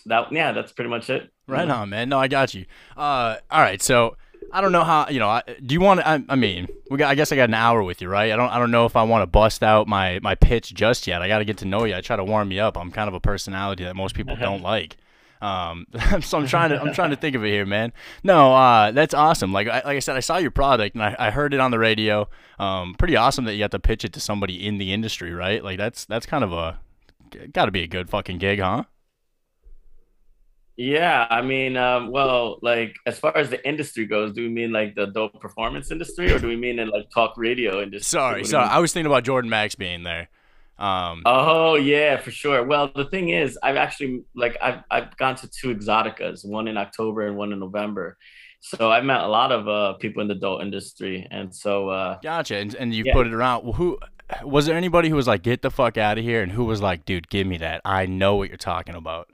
that 0.07 0.33
yeah 0.33 0.53
that's 0.53 0.73
pretty 0.73 0.91
much 0.91 1.11
it. 1.11 1.31
Right 1.47 1.69
on 1.69 1.91
man. 1.91 2.09
No 2.09 2.19
i 2.19 2.29
got 2.29 2.55
you. 2.55 2.67
Uh 2.97 3.37
all 3.51 3.61
right 3.61 3.83
so 3.83 4.17
I 4.53 4.61
don't 4.61 4.73
know 4.73 4.85
how 4.85 5.09
you 5.09 5.21
know. 5.21 5.41
Do 5.65 5.75
you 5.75 5.81
want? 5.81 6.01
I, 6.01 6.23
I 6.29 6.37
mean, 6.37 6.69
we 6.91 6.97
got. 6.97 7.11
I 7.11 7.15
guess 7.15 7.33
I 7.33 7.37
got 7.37 7.49
an 7.49 7.55
hour 7.55 7.83
with 7.83 8.01
you, 8.01 8.09
right? 8.09 8.33
I 8.33 8.37
don't. 8.37 8.51
I 8.51 8.59
don't 8.59 8.71
know 8.71 8.87
if 8.87 8.97
I 8.97 9.03
want 9.03 9.23
to 9.23 9.27
bust 9.27 9.63
out 9.63 9.87
my 9.87 10.19
my 10.23 10.35
pitch 10.35 10.75
just 10.75 11.07
yet. 11.07 11.23
I 11.23 11.29
got 11.29 11.39
to 11.39 11.45
get 11.45 11.59
to 11.59 11.65
know 11.65 11.85
you. 11.85 11.95
I 11.95 12.01
try 12.01 12.17
to 12.17 12.25
warm 12.25 12.51
you 12.51 12.61
up. 12.61 12.77
I'm 12.77 12.91
kind 12.91 13.09
of 13.09 13.15
a 13.15 13.21
personality 13.21 13.85
that 13.85 13.95
most 13.97 14.15
people 14.15 14.37
don't 14.37 14.63
like. 14.75 14.97
Um, 15.41 15.87
so 16.21 16.39
I'm 16.39 16.47
trying 16.47 16.71
to 16.71 16.81
I'm 16.81 16.93
trying 16.93 17.11
to 17.11 17.17
think 17.17 17.37
of 17.37 17.45
it 17.45 17.51
here, 17.51 17.67
man. 17.67 17.93
No, 18.23 18.55
uh, 18.55 18.91
that's 18.91 19.15
awesome. 19.15 19.53
Like 19.53 19.69
I, 19.69 19.75
like 19.85 19.97
I 19.97 19.99
said, 20.01 20.17
I 20.17 20.21
saw 20.21 20.39
your 20.39 20.51
product 20.51 20.95
and 20.95 21.05
I, 21.05 21.15
I 21.19 21.31
heard 21.31 21.55
it 21.55 21.61
on 21.61 21.71
the 21.71 21.79
radio. 21.79 22.29
Um, 22.59 22.95
pretty 22.95 23.17
awesome 23.17 23.45
that 23.45 23.55
you 23.55 23.63
have 23.63 23.71
to 23.73 23.79
pitch 23.79 24.05
it 24.05 24.13
to 24.15 24.21
somebody 24.21 24.67
in 24.67 24.79
the 24.79 24.93
industry, 24.93 25.33
right? 25.33 25.63
Like 25.63 25.79
that's 25.79 26.05
that's 26.07 26.27
kind 26.27 26.43
of 26.43 26.53
a 26.53 26.81
got 27.53 27.67
to 27.67 27.71
be 27.71 27.83
a 27.83 27.87
good 27.87 28.09
fucking 28.09 28.39
gig, 28.39 28.59
huh? 28.61 28.85
Yeah, 30.79 31.27
I 31.29 31.43
mean, 31.43 31.77
um, 31.77 32.13
well, 32.13 32.61
like 32.63 32.95
as 33.05 33.19
far 33.19 33.37
as 33.37 33.51
the 33.51 33.67
industry 33.69 34.07
goes, 34.07 34.33
do 34.33 34.43
we 34.43 34.49
mean 34.49 34.71
like 34.71 34.95
the 34.95 35.07
dope 35.07 35.41
performance 35.41 35.91
industry, 35.91 36.31
or 36.33 36.39
do 36.39 36.47
we 36.47 36.55
mean 36.55 36.79
in 36.79 36.89
like 36.89 37.11
talk 37.13 37.37
radio 37.37 37.83
industry? 37.83 38.05
Sorry, 38.05 38.45
sorry, 38.45 38.69
I 38.69 38.79
was 38.79 38.93
thinking 38.93 39.11
about 39.11 39.25
Jordan 39.25 39.51
Max 39.51 39.75
being 39.75 40.05
there. 40.05 40.29
Um, 40.79 41.23
oh 41.27 41.75
yeah, 41.75 42.17
for 42.19 42.31
sure. 42.31 42.63
Well, 42.63 42.93
the 42.95 43.07
thing 43.07 43.31
is, 43.31 43.59
I've 43.61 43.75
actually 43.75 44.23
like 44.37 44.57
I've 44.63 44.85
I've 44.89 45.17
gone 45.17 45.35
to 45.37 45.51
two 45.51 45.75
exoticas, 45.75 46.47
one 46.47 46.69
in 46.69 46.77
October 46.77 47.27
and 47.27 47.37
one 47.37 47.53
in 47.53 47.59
November. 47.59 48.17
So 48.61 48.89
I've 48.89 49.05
met 49.05 49.23
a 49.23 49.29
lot 49.29 49.51
of 49.51 49.67
uh, 49.67 49.95
people 49.95 50.23
in 50.23 50.29
the 50.29 50.35
adult 50.35 50.63
industry, 50.63 51.27
and 51.29 51.53
so 51.53 51.89
uh, 51.89 52.19
gotcha. 52.23 52.55
And, 52.55 52.73
and 52.77 52.95
you 52.95 53.03
yeah. 53.05 53.15
put 53.15 53.27
it 53.27 53.35
around. 53.35 53.65
Well, 53.65 53.73
who 53.73 53.99
was 54.45 54.67
there? 54.67 54.77
Anybody 54.77 55.09
who 55.09 55.17
was 55.17 55.27
like, 55.27 55.43
"Get 55.43 55.63
the 55.63 55.73
fuck 55.73 55.99
out 55.99 56.19
of 56.19 56.25
here," 56.25 56.41
and 56.41 56.53
who 56.53 56.65
was 56.67 56.81
like, 56.81 57.05
"Dude, 57.05 57.29
give 57.29 57.49
me 57.49 57.57
that. 57.57 57.81
I 57.85 58.07
know 58.07 58.37
what 58.37 58.49
you're 58.49 58.57
talking 58.57 58.95
about." 58.95 59.29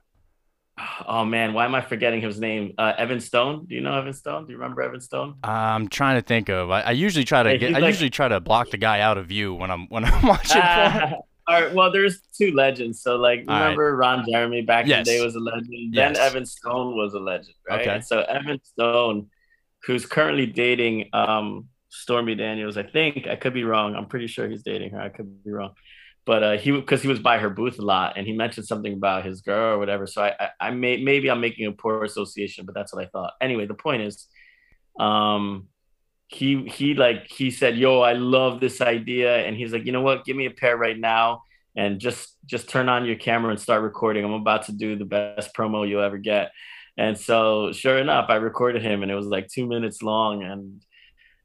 Oh 1.07 1.25
man, 1.25 1.53
why 1.53 1.65
am 1.65 1.75
I 1.75 1.81
forgetting 1.81 2.21
his 2.21 2.41
name? 2.41 2.75
Uh, 2.79 2.93
Evan 2.97 3.21
Stone. 3.21 3.67
Do 3.67 3.75
you 3.75 3.81
know 3.81 3.97
Evan 3.97 4.13
Stone? 4.13 4.47
Do 4.47 4.53
you 4.53 4.59
remember 4.59 4.83
Evan 4.83 5.01
Stone? 5.01 5.37
I'm 5.45 5.89
trying 5.89 6.21
to 6.21 6.27
think 6.27 6.49
of. 6.49 6.71
I, 6.71 6.81
I 6.83 6.91
usually 6.93 7.25
try 7.25 7.43
to 7.43 7.59
get. 7.59 7.75
I 7.75 7.87
usually 7.87 8.11
try 8.11 8.29
to 8.29 8.41
block 8.41 8.71
the 8.71 8.77
guy 8.77 9.01
out 9.01 9.19
of 9.19 9.27
view 9.27 9.55
when 9.55 9.71
I'm 9.71 9.87
when 9.89 10.05
I'm 10.05 10.27
watching. 10.27 10.61
Uh, 10.61 11.13
all 11.49 11.63
right. 11.63 11.75
Well, 11.75 11.93
there's 11.93 12.21
two 12.37 12.53
legends. 12.53 13.03
So 13.03 13.17
like, 13.17 13.41
remember 13.41 13.97
right. 13.97 14.17
Ron 14.17 14.27
Jeremy 14.29 14.63
back 14.63 14.87
yes. 14.87 14.99
in 14.99 15.05
the 15.05 15.11
day 15.19 15.25
was 15.25 15.35
a 15.37 15.41
legend. 15.41 15.95
Yes. 15.95 16.17
Then 16.17 16.27
Evan 16.27 16.47
Stone 16.47 16.97
was 16.97 17.15
a 17.15 17.21
legend, 17.21 17.55
right? 17.69 17.81
Okay. 17.83 17.91
And 17.91 18.05
so 18.05 18.23
Evan 18.23 18.61
Stone, 18.65 19.29
who's 19.85 20.07
currently 20.07 20.47
dating 20.47 21.11
um 21.13 21.67
Stormy 21.89 22.35
Daniels, 22.35 22.77
I 22.77 22.83
think 22.83 23.27
I 23.29 23.37
could 23.37 23.55
be 23.55 23.65
wrong. 23.65 23.95
I'm 23.95 24.07
pretty 24.07 24.27
sure 24.27 24.49
he's 24.49 24.63
dating 24.63 24.91
her. 24.91 25.01
I 25.01 25.09
could 25.09 25.45
be 25.45 25.51
wrong 25.51 25.75
but 26.27 26.43
uh, 26.43 26.57
he 26.57 26.71
because 26.71 27.03
he 27.03 27.09
was 27.09 27.19
by 27.19 27.39
her 27.39 27.51
booth 27.51 27.79
a 27.79 27.83
lot 27.83 28.17
and 28.17 28.27
he 28.27 28.33
mentioned 28.33 28.67
something 28.67 28.95
about 28.95 29.25
his 29.25 29.41
girl 29.41 29.75
or 29.75 29.79
whatever 29.79 30.07
so 30.07 30.23
i 30.23 30.35
i, 30.41 30.69
I 30.69 30.71
may 30.71 31.03
maybe 31.03 31.31
i'm 31.31 31.41
making 31.41 31.67
a 31.67 31.73
poor 31.73 32.05
association 32.05 32.65
but 32.65 32.75
that's 32.75 32.93
what 32.93 33.05
i 33.05 33.09
thought. 33.09 33.35
Anyway 33.41 33.67
the 33.67 33.75
point 33.75 34.03
is 34.03 34.27
um 34.99 35.69
he 36.29 36.65
he 36.67 36.95
like 36.95 37.27
he 37.29 37.51
said 37.51 37.77
yo 37.77 38.01
i 38.01 38.15
love 38.15 38.61
this 38.61 38.81
idea 38.81 39.45
and 39.47 39.57
he's 39.57 39.73
like 39.73 39.85
you 39.85 39.93
know 39.93 40.03
what? 40.03 40.25
Give 40.25 40.37
me 40.37 40.47
a 40.47 40.51
pair 40.51 40.77
right 40.77 40.99
now 40.99 41.43
and 41.77 42.01
just 42.01 42.37
just 42.47 42.69
turn 42.69 42.89
on 42.89 43.05
your 43.05 43.17
camera 43.17 43.51
and 43.51 43.61
start 43.61 43.83
recording. 43.83 44.25
I'm 44.25 44.33
about 44.33 44.67
to 44.67 44.73
do 44.73 44.97
the 44.97 45.05
best 45.05 45.55
promo 45.55 45.89
you'll 45.89 46.03
ever 46.03 46.19
get. 46.19 46.53
And 46.97 47.19
so 47.19 47.73
sure 47.73 47.99
enough 47.99 48.27
i 48.31 48.37
recorded 48.37 48.83
him 48.83 49.03
and 49.03 49.11
it 49.11 49.17
was 49.17 49.27
like 49.27 49.49
two 49.49 49.67
minutes 49.67 50.03
long 50.03 50.45
and 50.45 50.81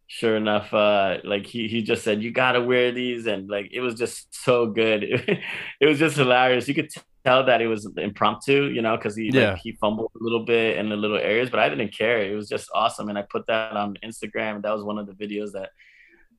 sure 0.09 0.35
enough, 0.35 0.73
uh, 0.73 1.19
like 1.23 1.45
he 1.45 1.67
he 1.69 1.81
just 1.81 2.03
said, 2.03 2.21
"You 2.21 2.31
gotta 2.31 2.61
wear 2.61 2.91
these," 2.91 3.27
and 3.27 3.47
like 3.47 3.69
it 3.71 3.79
was 3.79 3.95
just 3.95 4.35
so 4.35 4.65
good. 4.65 5.03
It, 5.79 5.85
was 5.85 5.97
just 5.97 6.17
hilarious. 6.17 6.67
You 6.67 6.75
could 6.75 6.89
tell 7.23 7.45
that 7.45 7.61
it 7.61 7.67
was 7.67 7.89
impromptu, 7.95 8.65
you 8.65 8.81
know, 8.81 8.97
because 8.97 9.15
he 9.15 9.29
yeah. 9.31 9.51
like, 9.51 9.59
he 9.59 9.71
fumbled 9.79 10.11
a 10.19 10.21
little 10.21 10.43
bit 10.43 10.77
in 10.77 10.89
the 10.89 10.97
little 10.97 11.17
areas, 11.17 11.49
but 11.49 11.59
I 11.59 11.69
didn't 11.69 11.95
care. 11.95 12.21
It 12.21 12.35
was 12.35 12.49
just 12.49 12.69
awesome, 12.73 13.07
and 13.07 13.17
I 13.17 13.21
put 13.21 13.47
that 13.47 13.77
on 13.77 13.95
Instagram. 14.03 14.63
That 14.63 14.73
was 14.73 14.83
one 14.83 14.97
of 14.97 15.07
the 15.07 15.13
videos 15.13 15.53
that 15.53 15.69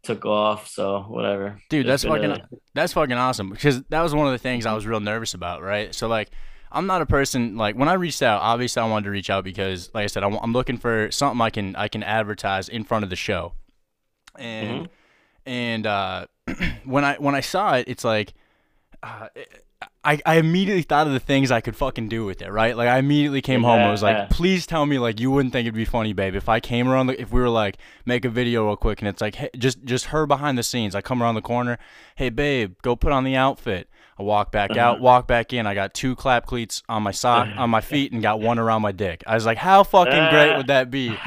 took 0.03 0.27
off. 0.27 0.69
So 0.69 1.03
whatever, 1.03 1.59
dude. 1.71 1.87
That's 1.87 2.05
fucking 2.05 2.33
a... 2.33 2.49
that's 2.75 2.93
fucking 2.93 3.17
awesome 3.17 3.51
because 3.51 3.83
that 3.85 4.03
was 4.03 4.15
one 4.15 4.27
of 4.27 4.33
the 4.33 4.39
things 4.39 4.67
I 4.67 4.75
was 4.75 4.87
real 4.87 5.01
nervous 5.01 5.33
about, 5.33 5.63
right? 5.63 5.95
So 5.95 6.09
like. 6.09 6.29
I'm 6.73 6.87
not 6.87 7.03
a 7.03 7.07
person 7.07 7.57
like 7.57 7.75
when 7.75 7.89
I 7.89 7.95
reached 7.95 8.23
out. 8.23 8.43
Obviously, 8.43 8.81
I 8.81 8.89
wanted 8.89 9.07
to 9.07 9.11
reach 9.11 9.29
out 9.29 9.43
because, 9.43 9.91
like 9.93 10.05
I 10.05 10.07
said, 10.07 10.23
I'm, 10.23 10.35
I'm 10.35 10.53
looking 10.53 10.79
for 10.79 11.11
something 11.11 11.41
I 11.41 11.51
can 11.51 11.75
I 11.75 11.89
can 11.89 12.05
advertise 12.05 12.69
in 12.69 12.85
front 12.85 13.03
of 13.03 13.11
the 13.11 13.17
show 13.17 13.55
and 14.39 14.87
mm-hmm. 14.87 14.93
and 15.47 15.87
uh, 15.87 16.27
when 16.85 17.05
I 17.05 17.17
when 17.17 17.35
I 17.35 17.41
saw 17.41 17.75
it, 17.75 17.85
it's 17.89 18.05
like. 18.05 18.33
Uh, 19.03 19.29
I, 20.03 20.19
I 20.25 20.37
immediately 20.37 20.83
thought 20.83 21.07
of 21.07 21.13
the 21.13 21.21
things 21.21 21.51
I 21.51 21.61
could 21.61 21.77
fucking 21.77 22.09
do 22.09 22.25
with 22.25 22.41
it, 22.41 22.51
right? 22.51 22.75
Like 22.75 22.89
I 22.89 22.99
immediately 22.99 23.43
came 23.43 23.63
yeah, 23.63 23.69
home. 23.69 23.81
I 23.81 23.91
was 23.91 24.03
like, 24.03 24.17
yeah. 24.17 24.29
please 24.31 24.67
tell 24.67 24.87
me 24.87 24.99
like 24.99 25.21
you 25.21 25.31
wouldn't 25.31 25.53
think 25.53 25.67
it'd 25.67 25.75
be 25.75 25.85
funny, 25.85 26.15
babe, 26.15 26.35
if 26.35 26.49
I 26.49 26.59
came 26.59 26.89
around 26.89 27.09
the, 27.09 27.21
if 27.21 27.31
we 27.31 27.41
were 27.41 27.51
like 27.51 27.77
make 28.07 28.25
a 28.25 28.31
video 28.31 28.67
real 28.67 28.77
quick 28.77 29.01
and 29.01 29.09
it's 29.09 29.21
like 29.21 29.35
hey, 29.35 29.51
just 29.59 29.85
just 29.85 30.07
her 30.07 30.27
behind 30.27 30.57
the 30.57 30.63
scenes. 30.63 30.95
I 30.95 31.03
come 31.03 31.23
around 31.23 31.35
the 31.35 31.43
corner, 31.43 31.79
hey 32.17 32.31
babe, 32.31 32.77
go 32.83 32.97
put 32.97 33.13
on 33.13 33.25
the 33.25 33.37
outfit. 33.37 33.89
I 34.21 34.23
walk 34.23 34.53
back 34.53 34.71
Uh-huh. 34.73 34.81
out, 34.81 35.01
walk 35.01 35.27
back 35.27 35.53
in. 35.55 35.67
I 35.67 35.75
got 35.75 35.95
two 35.95 36.15
clap 36.15 36.45
cleats 36.47 36.83
on 36.91 37.03
my 37.03 37.11
sock, 37.11 37.49
on 37.57 37.71
my 37.71 37.81
feet, 37.81 38.13
and 38.13 38.21
got 38.23 38.39
one 38.41 38.59
around 38.59 38.83
my 38.83 38.93
dick. 38.93 39.25
I 39.27 39.35
was 39.35 39.47
like, 39.47 39.57
how 39.57 39.83
fucking 39.83 40.29
great 40.31 40.57
would 40.57 40.67
that 40.69 40.91
be? 40.91 41.09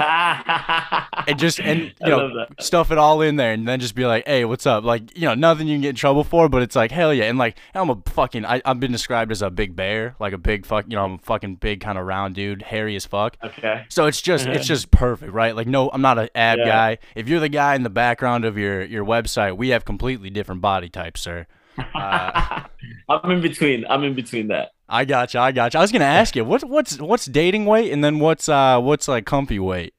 And 1.25 1.39
just 1.39 1.59
and 1.61 1.93
you 2.01 2.09
know 2.09 2.45
stuff 2.59 2.91
it 2.91 2.97
all 2.97 3.21
in 3.21 3.37
there, 3.37 3.53
and 3.53 3.65
then 3.65 3.79
just 3.79 3.95
be 3.95 4.05
like, 4.05 4.27
hey, 4.27 4.43
what's 4.43 4.65
up? 4.65 4.83
Like 4.83 5.17
you 5.17 5.25
know 5.25 5.33
nothing 5.35 5.67
you 5.67 5.75
can 5.75 5.81
get 5.81 5.89
in 5.91 5.95
trouble 5.95 6.23
for, 6.25 6.49
but 6.49 6.61
it's 6.61 6.75
like 6.75 6.91
hell 6.91 7.13
yeah. 7.13 7.25
And 7.25 7.37
like 7.37 7.57
I'm 7.73 7.89
a 7.89 7.97
fucking 8.07 8.45
I, 8.45 8.61
I've 8.65 8.79
been 8.81 8.91
described 8.91 9.31
as 9.31 9.41
a 9.41 9.49
big 9.49 9.73
bear, 9.75 10.15
like 10.19 10.33
a 10.33 10.37
big 10.37 10.65
fuck. 10.65 10.85
You 10.89 10.97
know 10.97 11.05
I'm 11.05 11.13
a 11.13 11.17
fucking 11.19 11.55
big 11.55 11.79
kind 11.79 11.97
of 11.97 12.05
round 12.05 12.35
dude, 12.35 12.61
hairy 12.61 12.95
as 12.97 13.05
fuck. 13.05 13.37
Okay. 13.41 13.85
So 13.89 14.05
it's 14.07 14.21
just 14.21 14.45
it's 14.47 14.67
just 14.67 14.91
perfect, 14.91 15.31
right? 15.31 15.55
Like 15.55 15.67
no, 15.67 15.89
I'm 15.91 16.01
not 16.01 16.17
an 16.19 16.27
ab 16.35 16.59
Yeah. 16.59 16.65
guy. 16.65 16.97
If 17.15 17.29
you're 17.29 17.39
the 17.39 17.47
guy 17.49 17.75
in 17.75 17.83
the 17.83 17.89
background 17.89 18.43
of 18.43 18.57
your 18.57 18.83
your 18.83 19.05
website, 19.05 19.55
we 19.55 19.69
have 19.69 19.85
completely 19.85 20.29
different 20.29 20.59
body 20.61 20.89
types, 20.89 21.21
sir. 21.21 21.47
Uh, 21.77 22.63
I'm 23.09 23.31
in 23.31 23.41
between. 23.41 23.85
I'm 23.89 24.03
in 24.03 24.13
between 24.13 24.47
that. 24.49 24.71
I 24.87 25.05
got 25.05 25.33
you. 25.33 25.39
I 25.39 25.51
got 25.51 25.73
you. 25.73 25.79
I 25.79 25.83
was 25.83 25.91
gonna 25.91 26.05
ask 26.05 26.35
you 26.35 26.45
what's 26.45 26.63
what's 26.63 26.99
what's 26.99 27.25
dating 27.25 27.65
weight, 27.65 27.91
and 27.91 28.03
then 28.03 28.19
what's 28.19 28.47
uh 28.49 28.79
what's 28.79 29.07
like 29.07 29.25
comfy 29.25 29.59
weight. 29.59 29.93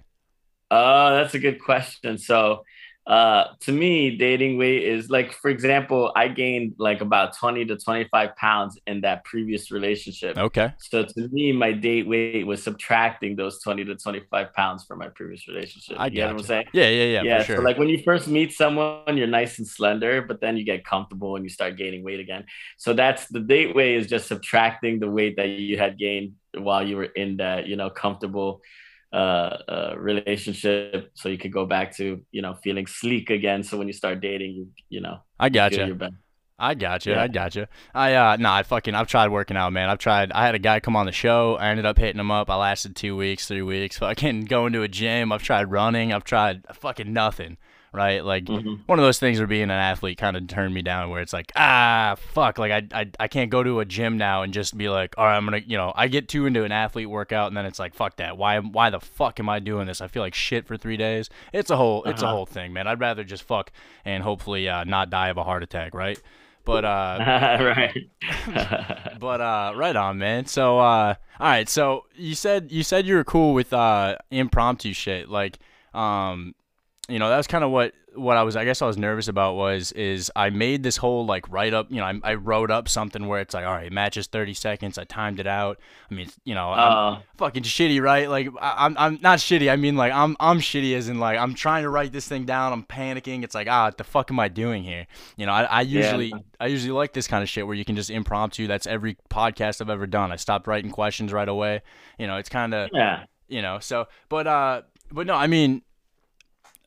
Uh, 0.70 1.16
that's 1.16 1.34
a 1.34 1.38
good 1.38 1.62
question. 1.62 2.18
So, 2.18 2.64
uh, 3.06 3.48
to 3.60 3.70
me, 3.70 4.16
dating 4.16 4.56
weight 4.56 4.82
is 4.82 5.10
like, 5.10 5.34
for 5.34 5.50
example, 5.50 6.10
I 6.16 6.28
gained 6.28 6.74
like 6.78 7.02
about 7.02 7.36
20 7.36 7.66
to 7.66 7.76
25 7.76 8.34
pounds 8.36 8.78
in 8.86 9.02
that 9.02 9.24
previous 9.24 9.70
relationship. 9.70 10.38
Okay. 10.38 10.72
So 10.78 11.04
to 11.04 11.28
me, 11.28 11.52
my 11.52 11.72
date 11.72 12.06
weight 12.08 12.46
was 12.46 12.62
subtracting 12.62 13.36
those 13.36 13.60
20 13.62 13.84
to 13.84 13.96
25 13.96 14.54
pounds 14.54 14.84
from 14.84 15.00
my 15.00 15.08
previous 15.08 15.46
relationship. 15.46 16.00
I 16.00 16.06
you 16.06 16.20
know 16.20 16.28
what 16.28 16.40
I'm 16.40 16.42
saying? 16.44 16.66
Yeah, 16.72 16.88
yeah, 16.88 17.22
yeah, 17.22 17.38
for 17.40 17.44
sure. 17.44 17.56
So 17.56 17.62
like 17.62 17.76
when 17.76 17.88
you 17.88 18.02
first 18.02 18.26
meet 18.26 18.54
someone, 18.54 19.18
you're 19.18 19.26
nice 19.26 19.58
and 19.58 19.68
slender, 19.68 20.22
but 20.22 20.40
then 20.40 20.56
you 20.56 20.64
get 20.64 20.86
comfortable 20.86 21.36
and 21.36 21.44
you 21.44 21.50
start 21.50 21.76
gaining 21.76 22.04
weight 22.04 22.20
again. 22.20 22.46
So 22.78 22.94
that's 22.94 23.26
the 23.28 23.40
date 23.40 23.74
weight 23.74 23.96
is 23.96 24.06
just 24.06 24.28
subtracting 24.28 24.98
the 24.98 25.10
weight 25.10 25.36
that 25.36 25.48
you 25.48 25.76
had 25.76 25.98
gained 25.98 26.36
while 26.56 26.86
you 26.86 26.96
were 26.96 27.04
in 27.04 27.36
that, 27.36 27.66
you 27.66 27.76
know, 27.76 27.90
comfortable 27.90 28.62
uh, 29.14 29.58
uh 29.68 29.94
relationship 29.96 31.10
so 31.14 31.28
you 31.28 31.38
could 31.38 31.52
go 31.52 31.64
back 31.64 31.96
to 31.96 32.20
you 32.32 32.42
know 32.42 32.54
feeling 32.64 32.86
sleek 32.86 33.30
again 33.30 33.62
so 33.62 33.78
when 33.78 33.86
you 33.86 33.92
start 33.92 34.20
dating 34.20 34.52
you 34.52 34.68
you 34.88 35.00
know 35.00 35.18
I 35.38 35.48
got 35.48 35.72
feel 35.72 35.88
you. 35.88 35.98
I 36.58 36.74
got 36.74 37.04
you. 37.04 37.12
Yeah. 37.12 37.22
I 37.22 37.28
got 37.28 37.54
you. 37.56 37.66
I 37.94 38.14
uh 38.14 38.36
nah, 38.36 38.54
I 38.54 38.62
fucking 38.62 38.94
I've 38.94 39.08
tried 39.08 39.28
working 39.28 39.56
out, 39.56 39.72
man. 39.72 39.88
I've 39.88 39.98
tried. 39.98 40.30
I 40.32 40.46
had 40.46 40.54
a 40.54 40.60
guy 40.60 40.80
come 40.80 40.94
on 40.94 41.06
the 41.06 41.12
show. 41.12 41.56
I 41.56 41.68
ended 41.68 41.84
up 41.84 41.98
hitting 41.98 42.20
him 42.20 42.30
up. 42.30 42.48
I 42.48 42.56
lasted 42.56 42.94
two 42.94 43.16
weeks, 43.16 43.48
three 43.48 43.62
weeks. 43.62 43.98
Fucking 43.98 44.44
going 44.56 44.72
to 44.74 44.82
a 44.82 44.88
gym. 44.88 45.32
I've 45.32 45.42
tried 45.42 45.70
running. 45.70 46.12
I've 46.12 46.24
tried 46.24 46.64
fucking 46.72 47.12
nothing. 47.12 47.56
Right, 47.94 48.24
like 48.24 48.46
Mhm. 48.46 48.80
one 48.86 48.98
of 48.98 49.04
those 49.04 49.20
things 49.20 49.38
where 49.38 49.46
being 49.46 49.62
an 49.62 49.70
athlete 49.70 50.18
kind 50.18 50.36
of 50.36 50.48
turned 50.48 50.74
me 50.74 50.82
down. 50.82 51.10
Where 51.10 51.22
it's 51.22 51.32
like, 51.32 51.52
ah, 51.54 52.16
fuck, 52.18 52.58
like 52.58 52.72
I, 52.72 52.82
I, 53.02 53.06
I 53.20 53.28
can't 53.28 53.50
go 53.50 53.62
to 53.62 53.78
a 53.78 53.84
gym 53.84 54.18
now 54.18 54.42
and 54.42 54.52
just 54.52 54.76
be 54.76 54.88
like, 54.88 55.14
all 55.16 55.24
right, 55.26 55.36
I'm 55.36 55.44
gonna, 55.44 55.58
you 55.64 55.76
know, 55.76 55.92
I 55.94 56.08
get 56.08 56.28
too 56.28 56.44
into 56.46 56.64
an 56.64 56.72
athlete 56.72 57.08
workout 57.08 57.46
and 57.46 57.56
then 57.56 57.66
it's 57.66 57.78
like, 57.78 57.94
fuck 57.94 58.16
that. 58.16 58.36
Why, 58.36 58.58
why 58.58 58.90
the 58.90 58.98
fuck 58.98 59.38
am 59.38 59.48
I 59.48 59.60
doing 59.60 59.86
this? 59.86 60.00
I 60.00 60.08
feel 60.08 60.22
like 60.22 60.34
shit 60.34 60.66
for 60.66 60.76
three 60.76 60.96
days. 60.96 61.30
It's 61.52 61.70
a 61.70 61.76
whole, 61.76 62.02
it's 62.02 62.20
a 62.20 62.24
Uh-huh. 62.24 62.34
whole 62.34 62.46
thing, 62.46 62.72
man. 62.72 62.88
I'd 62.88 62.98
rather 62.98 63.22
just 63.22 63.44
fuck 63.44 63.70
and 64.04 64.24
hopefully 64.24 64.68
uh, 64.68 64.82
not 64.82 65.08
die 65.08 65.28
of 65.28 65.36
a 65.36 65.44
heart 65.44 65.62
attack, 65.62 65.94
right? 65.94 66.20
But 66.64 66.84
uh, 66.84 67.18
right 67.76 67.94
but 69.20 69.40
uh, 69.40 69.72
right 69.76 69.94
on, 69.94 70.18
man. 70.18 70.46
So 70.46 70.78
uh, 70.80 71.14
all 71.38 71.46
right. 71.46 71.68
So 71.68 72.06
you 72.16 72.34
said 72.34 72.72
you 72.72 72.82
said 72.82 73.06
you 73.06 73.14
were 73.16 73.24
cool 73.24 73.54
with 73.54 73.72
uh 73.72 74.16
impromptu 74.30 74.92
shit, 74.94 75.28
like 75.28 75.58
um, 75.92 76.54
you 77.08 77.18
know 77.18 77.28
that 77.28 77.36
was 77.36 77.46
kind 77.46 77.64
of 77.64 77.70
what 77.70 77.92
what 78.14 78.36
I 78.36 78.44
was. 78.44 78.56
I 78.56 78.64
guess 78.64 78.80
I 78.80 78.86
was 78.86 78.96
nervous 78.96 79.28
about 79.28 79.56
was 79.56 79.92
is 79.92 80.30
I 80.34 80.50
made 80.50 80.82
this 80.82 80.96
whole 80.96 81.26
like 81.26 81.50
write 81.50 81.74
up. 81.74 81.88
You 81.90 81.96
know, 81.96 82.04
I, 82.04 82.20
I 82.22 82.34
wrote 82.34 82.70
up 82.70 82.88
something 82.88 83.26
where 83.26 83.40
it's 83.40 83.52
like, 83.52 83.66
all 83.66 83.72
right, 83.72 83.92
matches 83.92 84.26
thirty 84.26 84.54
seconds. 84.54 84.96
I 84.96 85.04
timed 85.04 85.40
it 85.40 85.46
out. 85.46 85.78
I 86.10 86.14
mean, 86.14 86.28
you 86.44 86.54
know, 86.54 86.70
I'm 86.70 87.14
uh, 87.14 87.20
fucking 87.36 87.64
shitty, 87.64 88.00
right? 88.00 88.28
Like 88.30 88.48
I, 88.60 88.86
I'm 88.86 88.96
I'm 88.98 89.18
not 89.20 89.38
shitty. 89.38 89.70
I 89.70 89.76
mean, 89.76 89.96
like 89.96 90.12
I'm 90.12 90.36
I'm 90.40 90.60
shitty 90.60 90.96
as 90.96 91.08
in 91.08 91.18
like 91.18 91.38
I'm 91.38 91.54
trying 91.54 91.82
to 91.82 91.90
write 91.90 92.12
this 92.12 92.26
thing 92.26 92.44
down. 92.46 92.72
I'm 92.72 92.84
panicking. 92.84 93.44
It's 93.44 93.54
like 93.54 93.68
ah, 93.68 93.86
what 93.86 93.98
the 93.98 94.04
fuck 94.04 94.30
am 94.30 94.40
I 94.40 94.48
doing 94.48 94.82
here? 94.82 95.06
You 95.36 95.46
know, 95.46 95.52
I, 95.52 95.64
I 95.64 95.80
usually 95.82 96.32
I 96.60 96.68
usually 96.68 96.92
like 96.92 97.12
this 97.12 97.26
kind 97.26 97.42
of 97.42 97.48
shit 97.48 97.66
where 97.66 97.76
you 97.76 97.84
can 97.84 97.96
just 97.96 98.10
impromptu. 98.10 98.66
That's 98.66 98.86
every 98.86 99.18
podcast 99.28 99.80
I've 99.80 99.90
ever 99.90 100.06
done. 100.06 100.32
I 100.32 100.36
stopped 100.36 100.66
writing 100.66 100.90
questions 100.90 101.32
right 101.32 101.48
away. 101.48 101.82
You 102.18 102.26
know, 102.26 102.36
it's 102.36 102.48
kind 102.48 102.72
of 102.72 102.90
yeah 102.92 103.24
you 103.48 103.62
know. 103.62 103.78
So, 103.78 104.06
but 104.28 104.46
uh, 104.46 104.82
but 105.12 105.26
no, 105.26 105.34
I 105.34 105.46
mean, 105.46 105.82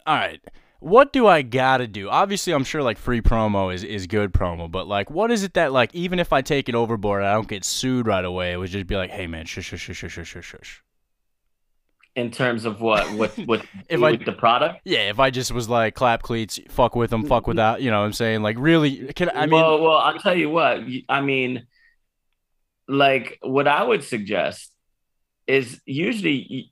all 0.08 0.16
right. 0.16 0.42
What 0.80 1.12
do 1.12 1.26
I 1.28 1.42
gotta 1.42 1.88
do? 1.88 2.10
Obviously, 2.10 2.54
I'm 2.54 2.64
sure 2.64 2.82
like 2.84 2.98
free 2.98 3.20
promo 3.22 3.74
is, 3.74 3.84
is 3.84 4.06
good 4.08 4.32
promo, 4.32 4.70
but 4.72 4.88
like, 4.88 5.10
what 5.12 5.32
is 5.32 5.44
it 5.44 5.54
that 5.56 5.72
like 5.74 5.94
even 5.96 6.20
if 6.20 6.32
I 6.32 6.42
take 6.42 6.70
it 6.70 6.76
overboard, 6.76 7.24
I 7.24 7.34
don't 7.34 7.48
get 7.48 7.66
sued 7.66 8.06
right 8.08 8.24
away. 8.24 8.54
It 8.54 8.58
would 8.58 8.70
just 8.70 8.88
be 8.88 8.96
like, 8.96 9.10
hey 9.10 9.28
man, 9.28 9.46
shush 9.46 9.66
shush 9.66 9.82
shush 9.82 9.98
shush 9.98 10.28
shush 10.28 10.46
shush. 10.46 10.84
in 12.16 12.30
terms 12.32 12.66
of 12.66 12.80
what 12.80 13.12
what 13.14 13.32
what 13.48 13.66
If 13.90 14.02
I- 14.04 14.12
with 14.12 14.26
the 14.26 14.34
product 14.34 14.82
Yeah, 14.86 15.10
if 15.10 15.20
I 15.20 15.30
just 15.32 15.52
was 15.52 15.68
like 15.68 15.96
clap 15.96 16.22
cleats, 16.22 16.60
fuck 16.70 16.96
with 16.96 17.10
them, 17.10 17.24
fuck 17.26 17.48
without, 17.48 17.82
you 17.82 17.90
know 17.92 18.00
what 18.00 18.06
I'm 18.06 18.14
saying? 18.14 18.44
Like 18.44 18.58
really 18.60 19.12
can 19.14 19.30
I 19.32 19.48
mean 19.48 19.52
well 19.60 19.82
well 19.82 19.98
i'll 19.98 20.20
tell 20.20 20.38
you 20.38 20.50
what 20.50 20.80
i 21.10 21.22
mean 21.22 21.66
like 22.88 23.38
what 23.42 23.68
i 23.68 23.84
would 23.84 24.04
suggest 24.04 24.72
is 25.46 25.82
usually 25.86 26.72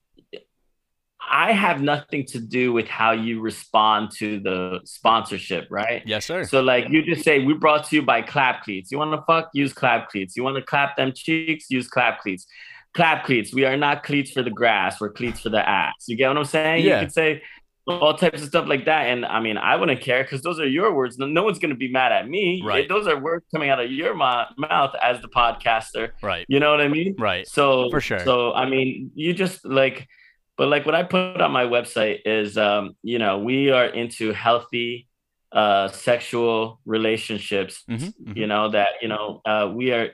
i 1.29 1.51
have 1.51 1.82
nothing 1.82 2.25
to 2.25 2.39
do 2.39 2.72
with 2.74 2.88
how 2.88 3.12
you 3.12 3.39
respond 3.41 4.12
to 4.12 4.39
the 4.39 4.79
sponsorship 4.84 5.67
right 5.70 6.03
Yes, 6.05 6.25
sir. 6.25 6.44
So 6.44 6.62
like 6.62 6.86
you 6.89 7.03
just 7.03 7.24
say, 7.24 7.39
we 7.44 7.53
brought 7.53 7.86
to 7.86 7.96
you 7.96 8.01
by 8.01 8.22
clap 8.22 8.63
cleats. 8.63 8.91
You 8.91 8.98
want 8.98 9.12
to 9.13 9.24
fuck? 9.25 9.50
Use 9.53 9.74
clap 9.74 10.10
cleats. 10.10 10.36
You 10.38 10.44
want 10.44 10.55
to 10.58 10.62
clap 10.62 10.96
them 10.98 11.13
cheeks? 11.15 11.65
Use 11.70 11.88
clap 11.88 12.20
cleats. 12.22 12.46
Clap 12.94 13.25
cleats. 13.25 13.53
We 13.53 13.65
are 13.65 13.75
not 13.77 14.03
cleats 14.03 14.32
for 14.32 14.44
the 14.44 14.50
grass. 14.51 15.01
We're 15.01 15.10
cleats 15.12 15.41
for 15.41 15.50
the 15.50 15.67
ass. 15.67 15.94
You 16.08 16.15
get 16.15 16.27
what 16.29 16.38
I'm 16.38 16.46
saying? 16.46 16.86
Yeah. 16.86 17.00
You 17.00 17.05
could 17.05 17.13
say 17.13 17.41
all 17.88 18.15
types 18.15 18.41
of 18.41 18.48
stuff 18.48 18.67
like 18.67 18.86
that. 18.86 19.08
And 19.08 19.25
I 19.25 19.39
mean, 19.39 19.58
I 19.58 19.75
wouldn't 19.75 20.01
care 20.01 20.24
because 20.24 20.41
those 20.41 20.60
are 20.60 20.67
your 20.67 20.94
words. 20.94 21.17
No, 21.17 21.25
no 21.25 21.44
one's 21.44 21.60
gonna 21.60 21.75
be 21.75 21.91
mad 21.91 22.12
at 22.12 22.27
me. 22.27 22.62
Right. 22.63 22.88
Those 22.88 23.08
are 23.08 23.20
words 23.20 23.46
coming 23.53 23.70
out 23.70 23.79
of 23.79 23.91
your 23.91 24.13
mo- 24.13 24.46
mouth 24.58 24.94
as 25.01 25.22
the 25.22 25.27
podcaster. 25.29 26.12
Right. 26.22 26.46
You 26.48 26.60
know 26.60 26.72
what 26.72 26.82
I 26.82 26.88
mean? 26.88 27.15
Right. 27.17 27.48
So 27.48 27.89
For 27.89 28.01
sure. 28.01 28.20
So 28.20 28.53
I 28.53 28.70
mean, 28.70 29.12
you 29.15 29.34
just 29.34 29.65
like, 29.65 30.08
but 30.57 30.67
like 30.67 30.85
what 30.85 30.95
I 30.95 31.03
put 31.03 31.41
on 31.41 31.51
my 31.51 31.65
website 31.65 32.19
is, 32.25 32.57
um, 32.57 32.95
you 33.03 33.19
know, 33.19 33.39
we 33.39 33.71
are 33.71 33.85
into 33.85 34.31
healthy, 34.31 35.07
uh, 35.51 35.88
sexual 35.89 36.79
relationships. 36.85 37.83
Mhm, 37.89 38.13
mhm. 38.24 38.38
You 38.38 38.47
know 38.47 38.69
that 38.69 38.89
you 39.01 39.07
know 39.07 39.41
uh, 39.45 39.71
we 39.74 39.91
are. 39.91 40.13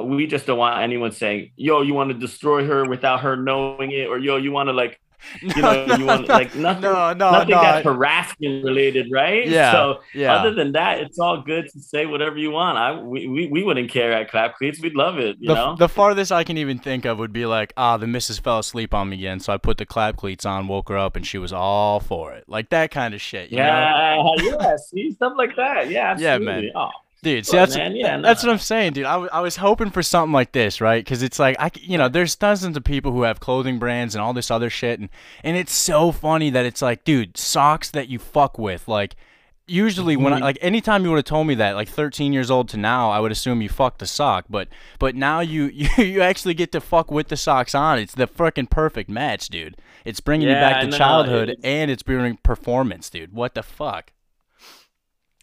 We 0.00 0.28
just 0.28 0.46
don't 0.46 0.58
want 0.58 0.80
anyone 0.80 1.10
saying, 1.10 1.50
"Yo, 1.56 1.82
you 1.82 1.92
want 1.94 2.10
to 2.10 2.18
destroy 2.18 2.64
her 2.64 2.84
without 2.88 3.20
her 3.20 3.36
knowing 3.36 3.90
it," 3.90 4.06
or 4.08 4.18
"Yo, 4.18 4.36
you 4.36 4.52
want 4.52 4.68
to 4.68 4.72
like." 4.72 5.00
You 5.42 5.62
know, 5.62 5.96
you 5.96 6.06
want 6.06 6.28
like 6.28 6.54
nothing, 6.54 6.82
no, 6.82 7.12
no, 7.12 7.30
nothing 7.30 7.50
no. 7.50 7.62
that's 7.62 7.84
harassment 7.84 8.64
related, 8.64 9.08
right? 9.10 9.46
Yeah, 9.46 9.72
So 9.72 10.00
yeah. 10.14 10.34
other 10.34 10.54
than 10.54 10.72
that, 10.72 11.00
it's 11.00 11.18
all 11.18 11.42
good 11.42 11.68
to 11.72 11.80
say 11.80 12.06
whatever 12.06 12.36
you 12.36 12.50
want. 12.50 12.78
I 12.78 13.00
we, 13.00 13.26
we, 13.26 13.46
we 13.46 13.62
wouldn't 13.62 13.90
care 13.90 14.12
at 14.12 14.30
Clap 14.30 14.56
Cleats. 14.56 14.80
We'd 14.80 14.94
love 14.94 15.18
it, 15.18 15.36
you 15.40 15.48
the, 15.48 15.54
know. 15.54 15.76
the 15.76 15.88
farthest 15.88 16.32
I 16.32 16.44
can 16.44 16.56
even 16.58 16.78
think 16.78 17.04
of 17.04 17.18
would 17.18 17.32
be 17.32 17.46
like, 17.46 17.72
ah, 17.76 17.96
the 17.96 18.06
missus 18.06 18.38
fell 18.38 18.58
asleep 18.58 18.94
on 18.94 19.10
me 19.10 19.16
again, 19.16 19.40
so 19.40 19.52
I 19.52 19.56
put 19.58 19.78
the 19.78 19.86
clap 19.86 20.16
cleats 20.16 20.46
on, 20.46 20.68
woke 20.68 20.88
her 20.88 20.96
up, 20.98 21.16
and 21.16 21.26
she 21.26 21.38
was 21.38 21.52
all 21.52 22.00
for 22.00 22.32
it. 22.34 22.44
Like 22.48 22.70
that 22.70 22.90
kind 22.90 23.14
of 23.14 23.20
shit. 23.20 23.50
You 23.50 23.58
Know? 23.58 23.64
yeah, 23.64 24.56
yeah. 24.60 24.76
See 24.76 25.12
stuff 25.12 25.34
like 25.36 25.56
that. 25.56 25.90
Yeah, 25.90 26.16
Yeah, 26.18 26.38
man. 26.38 26.70
Oh, 26.74 26.90
Dude, 27.22 27.46
see, 27.46 27.56
that's 27.56 27.76
man, 27.76 27.96
yeah, 27.96 28.18
that's 28.20 28.44
no. 28.44 28.48
what 28.50 28.52
I'm 28.54 28.58
saying, 28.60 28.92
dude. 28.92 29.04
I, 29.04 29.12
w- 29.14 29.30
I 29.32 29.40
was 29.40 29.56
hoping 29.56 29.90
for 29.90 30.04
something 30.04 30.32
like 30.32 30.52
this, 30.52 30.80
right? 30.80 31.04
Because 31.04 31.22
it's 31.22 31.38
like 31.40 31.56
I, 31.58 31.70
you 31.74 31.98
know, 31.98 32.08
there's 32.08 32.36
dozens 32.36 32.76
of 32.76 32.84
people 32.84 33.10
who 33.10 33.22
have 33.22 33.40
clothing 33.40 33.80
brands 33.80 34.14
and 34.14 34.22
all 34.22 34.32
this 34.32 34.50
other 34.52 34.70
shit, 34.70 35.00
and 35.00 35.08
and 35.42 35.56
it's 35.56 35.72
so 35.74 36.12
funny 36.12 36.48
that 36.50 36.64
it's 36.64 36.80
like, 36.80 37.02
dude, 37.04 37.36
socks 37.36 37.90
that 37.90 38.08
you 38.08 38.18
fuck 38.18 38.58
with, 38.58 38.86
like. 38.88 39.16
Usually, 39.70 40.16
when 40.16 40.32
Mm-hmm. 40.32 40.42
I, 40.42 40.46
like 40.46 40.58
anytime 40.62 41.04
you 41.04 41.10
would 41.10 41.18
have 41.18 41.24
told 41.26 41.46
me 41.46 41.54
that, 41.56 41.74
like 41.74 41.90
13 41.90 42.32
years 42.32 42.50
old 42.50 42.70
to 42.70 42.78
now, 42.78 43.10
I 43.10 43.20
would 43.20 43.30
assume 43.30 43.60
you 43.60 43.68
fucked 43.68 43.98
the 43.98 44.06
sock. 44.06 44.46
But 44.48 44.68
but 44.98 45.14
now 45.14 45.40
you 45.40 45.64
you, 45.74 45.88
you 46.02 46.22
actually 46.22 46.54
get 46.54 46.72
to 46.72 46.80
fuck 46.80 47.10
with 47.10 47.28
the 47.28 47.36
socks 47.36 47.74
on. 47.74 47.98
It's 47.98 48.14
the 48.14 48.26
freaking 48.26 48.70
perfect 48.70 49.10
match, 49.10 49.48
dude. 49.50 49.76
It's 50.06 50.20
bringing 50.20 50.48
you 50.48 50.54
back 50.54 50.80
to 50.88 50.90
childhood 50.96 51.50
It's- 51.50 51.64
and 51.64 51.90
it's 51.90 52.02
bringing 52.02 52.38
performance, 52.38 53.10
dude. 53.10 53.34
What 53.34 53.54
the 53.54 53.62
fuck? 53.62 54.12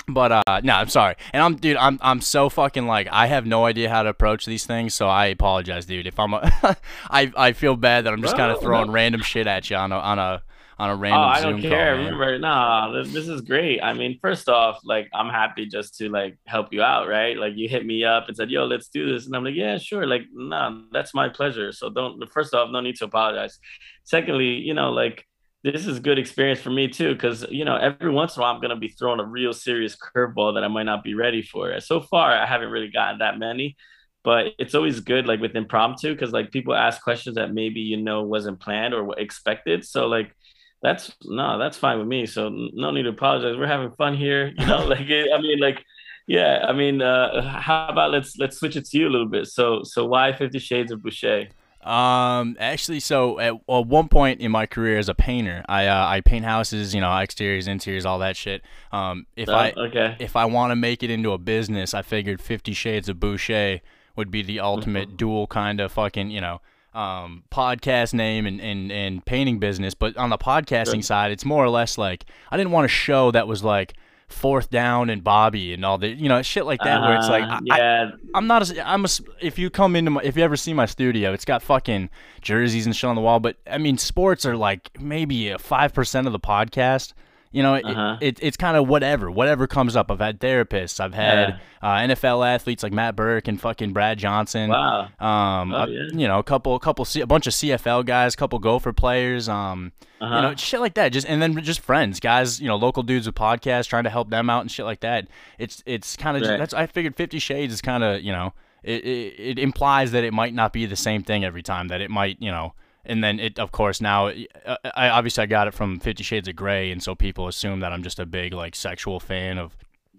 But 0.08 0.32
uh 0.32 0.62
no, 0.64 0.74
I'm 0.74 0.90
sorry. 0.90 1.16
And 1.34 1.42
I'm 1.42 1.56
dude, 1.56 1.78
I'm 1.78 2.00
I'm 2.02 2.22
so 2.22 2.50
fucking 2.50 2.86
like 2.86 3.08
I 3.12 3.28
have 3.28 3.46
no 3.46 3.66
idea 3.66 3.90
how 3.90 4.04
to 4.04 4.10
approach 4.10 4.46
these 4.46 4.66
things, 4.66 4.94
so 4.94 5.08
I 5.08 5.28
apologize, 5.28 5.86
dude. 5.86 6.08
If 6.08 6.20
I'm 6.20 6.34
a 6.34 6.52
I 7.10 7.32
I 7.36 7.54
feel 7.54 7.76
bad 7.76 8.06
that 8.06 8.14
I'm 8.14 8.22
just 8.22 8.38
kind 8.38 8.52
of 8.52 8.62
throwing 8.62 8.88
no. 8.88 8.94
random 8.94 9.22
shit 9.22 9.48
at 9.48 9.70
you 9.70 9.78
on 9.78 9.92
a 9.92 9.98
on 9.98 10.20
a 10.20 10.44
on 10.78 10.90
a 10.90 10.96
random 10.96 11.22
oh, 11.22 11.24
I 11.24 11.42
Zoom 11.42 11.52
don't 11.52 11.62
care. 11.62 11.96
call. 11.96 12.04
Remember, 12.04 12.38
nah, 12.38 12.92
this, 12.92 13.14
this 13.14 13.28
is 13.28 13.42
great. 13.42 13.82
I 13.82 13.94
mean, 13.94 14.20
first 14.22 14.50
off, 14.50 14.80
like 14.84 15.10
I'm 15.14 15.30
happy 15.30 15.66
just 15.68 15.98
to 16.00 16.10
like 16.10 16.38
help 16.48 16.74
you 16.74 16.82
out, 16.82 17.08
right? 17.08 17.38
Like 17.38 17.54
you 17.56 17.70
hit 17.70 17.86
me 17.86 18.04
up 18.04 18.28
and 18.28 18.36
said, 18.36 18.52
"Yo, 18.52 18.66
let's 18.66 18.90
do 18.90 19.12
this," 19.12 19.26
and 19.26 19.36
I'm 19.36 19.44
like, 19.44 19.56
"Yeah, 19.56 19.78
sure." 19.78 20.06
Like, 20.06 20.24
nah, 20.34 20.82
that's 20.92 21.14
my 21.14 21.30
pleasure. 21.30 21.72
So 21.72 21.90
don't. 21.90 22.22
First 22.32 22.54
off, 22.54 22.70
no 22.72 22.82
need 22.82 22.98
to 22.98 23.06
apologize. 23.06 23.58
Secondly, 24.04 24.56
you 24.56 24.74
know, 24.74 24.92
like 24.92 25.26
this 25.66 25.88
is 25.88 26.00
good 26.00 26.20
experience 26.20 26.62
for 26.62 26.70
me 26.70 26.88
too, 26.88 27.14
because 27.14 27.44
you 27.50 27.66
know 27.66 27.76
every 27.76 28.12
once 28.12 28.36
in 28.36 28.40
a 28.40 28.44
while 28.44 28.54
I'm 28.54 28.62
gonna 28.62 28.76
be 28.76 28.90
throwing 28.90 29.20
a 29.20 29.26
real 29.26 29.52
serious 29.52 29.96
curveball 29.96 30.54
that 30.54 30.64
I 30.64 30.68
might 30.68 30.84
not 30.84 31.04
be 31.04 31.16
ready 31.16 31.42
for. 31.42 31.80
So 31.80 32.02
far, 32.02 32.32
I 32.32 32.46
haven't 32.46 32.70
really 32.70 32.92
gotten 32.92 33.18
that 33.20 33.40
many, 33.40 33.76
but 34.24 34.54
it's 34.60 34.76
always 34.76 35.00
good 35.00 35.26
like 35.26 35.40
with 35.42 35.56
impromptu 35.56 36.14
because 36.14 36.32
like 36.32 36.52
people 36.52 36.76
ask 36.76 37.02
questions 37.02 37.36
that 37.38 37.52
maybe 37.52 37.80
you 37.80 37.98
know 37.98 38.22
wasn't 38.22 38.60
planned 38.60 38.94
or 38.94 39.18
expected. 39.18 39.84
So 39.84 40.06
like 40.06 40.36
that's 40.84 41.12
no, 41.24 41.58
that's 41.58 41.78
fine 41.78 41.98
with 41.98 42.08
me. 42.08 42.28
So 42.28 42.50
no 42.50 42.92
need 42.92 43.04
to 43.04 43.10
apologize. 43.10 43.58
We're 43.58 43.66
having 43.66 43.92
fun 43.94 44.16
here, 44.16 44.54
you 44.58 44.68
know. 44.68 44.86
like 44.94 45.02
I 45.02 45.42
mean, 45.42 45.60
like 45.60 45.84
yeah, 46.28 46.64
I 46.68 46.74
mean, 46.74 47.02
uh, 47.02 47.42
how 47.60 47.88
about 47.88 48.12
let's 48.12 48.38
let's 48.38 48.58
switch 48.58 48.76
it 48.76 48.86
to 48.86 49.00
you 49.00 49.08
a 49.08 49.14
little 49.16 49.30
bit. 49.30 49.48
So 49.48 49.82
so 49.84 50.06
why 50.06 50.32
Fifty 50.34 50.60
Shades 50.60 50.92
of 50.92 51.02
Boucher? 51.02 51.48
Um, 51.86 52.58
actually, 52.60 53.00
so 53.00 53.40
at, 53.40 53.54
at 53.54 53.86
one 53.88 54.08
point 54.10 54.42
in 54.42 54.52
my 54.52 54.66
career 54.66 54.98
as 54.98 55.08
a 55.08 55.14
painter, 55.14 55.64
I 55.70 55.86
uh, 55.86 56.08
I 56.08 56.22
paint 56.22 56.44
houses, 56.44 56.96
you 56.96 57.02
know, 57.02 57.16
exteriors, 57.18 57.68
interiors, 57.68 58.06
all 58.06 58.20
that 58.20 58.36
shit. 58.36 58.64
Um, 58.92 59.28
if 59.36 59.48
Oh, 59.50 59.54
I 59.54 59.72
okay. 59.78 60.16
if 60.20 60.36
I 60.36 60.46
want 60.46 60.72
to 60.72 60.76
make 60.76 61.04
it 61.04 61.10
into 61.12 61.32
a 61.32 61.38
business, 61.38 61.94
I 61.94 62.02
figured 62.02 62.42
Fifty 62.42 62.74
Shades 62.74 63.08
of 63.08 63.20
Boucher 63.20 63.82
would 64.16 64.32
be 64.32 64.42
the 64.42 64.60
ultimate 64.60 65.10
Mm-hmm. 65.10 65.18
dual 65.18 65.48
kind 65.48 65.80
of 65.80 65.92
fucking, 65.92 66.32
you 66.32 66.42
know, 66.42 66.60
um, 66.94 67.44
podcast 67.52 68.14
name 68.14 68.46
and, 68.48 68.60
and, 68.62 68.92
and 68.92 69.26
painting 69.26 69.60
business. 69.60 69.94
But 69.94 70.16
on 70.18 70.30
the 70.30 70.38
podcasting 70.38 70.94
Sure. 70.94 71.02
side, 71.04 71.32
it's 71.32 71.46
more 71.46 71.64
or 71.64 71.70
less 71.70 71.98
like 71.98 72.26
I 72.50 72.58
didn't 72.58 72.72
want 72.72 72.86
a 72.86 72.90
show 72.90 73.30
that 73.32 73.48
was 73.48 73.64
like 73.64 73.94
fourth 74.28 74.70
down 74.70 75.10
and 75.10 75.24
Bobby 75.24 75.74
and 75.74 75.86
all 75.86 75.98
the, 75.98 76.08
you 76.08 76.28
know, 76.28 76.42
shit 76.42 76.66
like 76.66 76.82
that, 76.84 77.02
where 77.02 77.16
it's 77.16 77.30
like, 77.30 77.44
Uh, 77.44 77.60
I, 77.72 77.76
I, 77.76 77.78
yeah, 77.78 78.12
I'm 78.34 78.48
not 78.48 78.62
as 78.62 78.78
I'm 78.84 79.06
a 79.06 79.08
if 79.42 79.60
you 79.60 79.70
come 79.70 79.96
into 79.96 80.12
my 80.12 80.22
if 80.24 80.36
you 80.36 80.44
ever 80.44 80.56
see 80.56 80.74
my 80.74 80.86
studio, 80.86 81.32
it's 81.34 81.46
got 81.46 81.62
fucking 81.62 82.10
jerseys 82.42 82.86
and 82.86 82.96
shit 82.96 83.08
on 83.08 83.16
the 83.16 83.22
wall. 83.22 83.40
But 83.40 83.58
I 83.70 83.78
mean, 83.78 83.98
sports 83.98 84.46
are 84.46 84.58
like 84.58 84.90
maybe 85.00 85.54
five 85.58 85.94
percent 85.94 86.28
of 86.28 86.34
the 86.34 86.40
podcast. 86.40 87.14
You 87.56 87.64
know, 87.64 87.76
it, 87.76 87.86
Uh-huh. 87.86 88.18
it, 88.22 88.38
it's 88.42 88.58
kind 88.58 88.76
of 88.76 88.88
whatever, 88.88 89.32
whatever 89.32 89.66
comes 89.68 89.96
up. 89.96 90.12
I've 90.12 90.20
had 90.20 90.40
therapists, 90.40 91.00
I've 91.00 91.14
had 91.14 91.60
uh, 91.82 91.88
NFL 92.00 92.46
athletes 92.46 92.84
like 92.84 92.92
Matt 92.92 93.16
Birk 93.16 93.48
and 93.48 93.60
fucking 93.62 93.94
Brad 93.94 94.18
Johnson. 94.20 94.70
wow. 94.72 95.08
Um, 95.20 95.74
Oh, 95.74 95.78
uh, 95.84 95.86
yeah. 95.88 96.02
you 96.14 96.28
know, 96.28 96.38
a 96.40 96.44
couple, 96.44 96.76
a 96.76 96.80
couple, 96.80 97.08
a 97.22 97.26
bunch 97.26 97.48
of 97.48 97.54
CFL 97.54 98.06
guys, 98.06 98.34
a 98.34 98.38
couple 98.38 98.60
Gopher 98.60 98.92
players. 98.94 99.48
Um, 99.48 99.92
Uh-huh. 100.22 100.36
you 100.36 100.42
know, 100.42 100.56
shit 100.56 100.80
like 100.80 100.96
that. 100.96 101.10
Just 101.14 101.28
and 101.28 101.42
then 101.42 101.62
just 101.64 101.80
friends, 101.80 102.20
guys. 102.20 102.60
You 102.62 102.68
know, 102.68 102.76
local 102.76 103.04
dudes 103.04 103.26
with 103.26 103.36
podcasts, 103.36 103.88
trying 103.88 104.04
to 104.06 104.10
help 104.10 104.30
them 104.30 104.50
out 104.50 104.62
and 104.62 104.70
shit 104.72 104.86
like 104.86 105.00
that. 105.02 105.28
It's 105.58 105.82
it's 105.86 106.16
kind 106.16 106.36
of 106.38 106.44
Right. 106.44 106.58
that's 106.60 106.74
I 106.74 106.88
figured 106.88 107.16
Fifty 107.16 107.40
Shades 107.40 107.74
is 107.74 107.82
kind 107.82 108.04
of 108.04 108.22
you 108.22 108.32
know 108.32 108.54
it, 108.84 109.04
it 109.06 109.34
it 109.40 109.60
implies 109.60 110.12
that 110.14 110.24
it 110.24 110.34
might 110.34 110.54
not 110.54 110.72
be 110.74 110.86
the 110.86 110.96
same 110.96 111.22
thing 111.24 111.44
every 111.46 111.64
time. 111.64 111.88
That 111.90 112.02
it 112.02 112.10
might 112.12 112.38
you 112.42 112.52
know. 112.52 112.74
And 113.06 113.24
then 113.24 113.40
it, 113.40 113.60
of 113.60 113.72
course, 113.72 114.02
now 114.02 114.28
uh, 114.28 114.78
I 114.96 115.10
obviously 115.10 115.44
I 115.44 115.46
got 115.46 115.68
it 115.68 115.74
from 115.74 116.00
Fifty 116.00 116.24
Shades 116.24 116.48
of 116.48 116.56
Grey, 116.56 116.92
and 116.92 117.02
so 117.02 117.16
people 117.16 117.48
assume 117.48 117.80
that 117.82 117.92
I'm 117.92 118.04
just 118.04 118.20
a 118.20 118.26
big 118.26 118.54
like 118.54 118.76
sexual 118.76 119.20
fan 119.20 119.58
of 119.58 119.76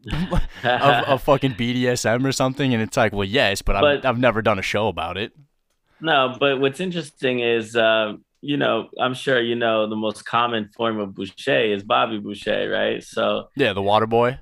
of, 0.64 1.04
of 1.08 1.22
fucking 1.22 1.54
BDSM 1.54 2.24
or 2.24 2.32
something, 2.32 2.72
and 2.72 2.82
it's 2.82 2.96
like, 2.96 3.12
well, 3.12 3.24
yes, 3.24 3.62
but, 3.62 3.76
I've, 3.76 4.04
I've 4.04 4.18
never 4.18 4.40
done 4.40 4.58
a 4.58 4.62
show 4.62 4.88
about 4.88 5.16
it. 5.16 5.32
No, 6.00 6.36
but 6.38 6.60
what's 6.60 6.78
interesting 6.78 7.40
is, 7.40 7.74
um, 7.74 8.24
you 8.40 8.56
know, 8.56 8.88
I'm 9.00 9.14
sure 9.14 9.40
you 9.40 9.56
know 9.56 9.88
the 9.88 9.96
most 9.96 10.24
common 10.24 10.70
form 10.76 11.00
of 11.00 11.14
Boucher 11.14 11.72
is 11.72 11.82
Bobby 11.82 12.18
Boucher, 12.18 12.70
right? 12.70 13.02
So 13.02 13.48
Yeah, 13.56 13.72
the 13.72 13.82
Water 13.82 14.06
Boy. 14.06 14.38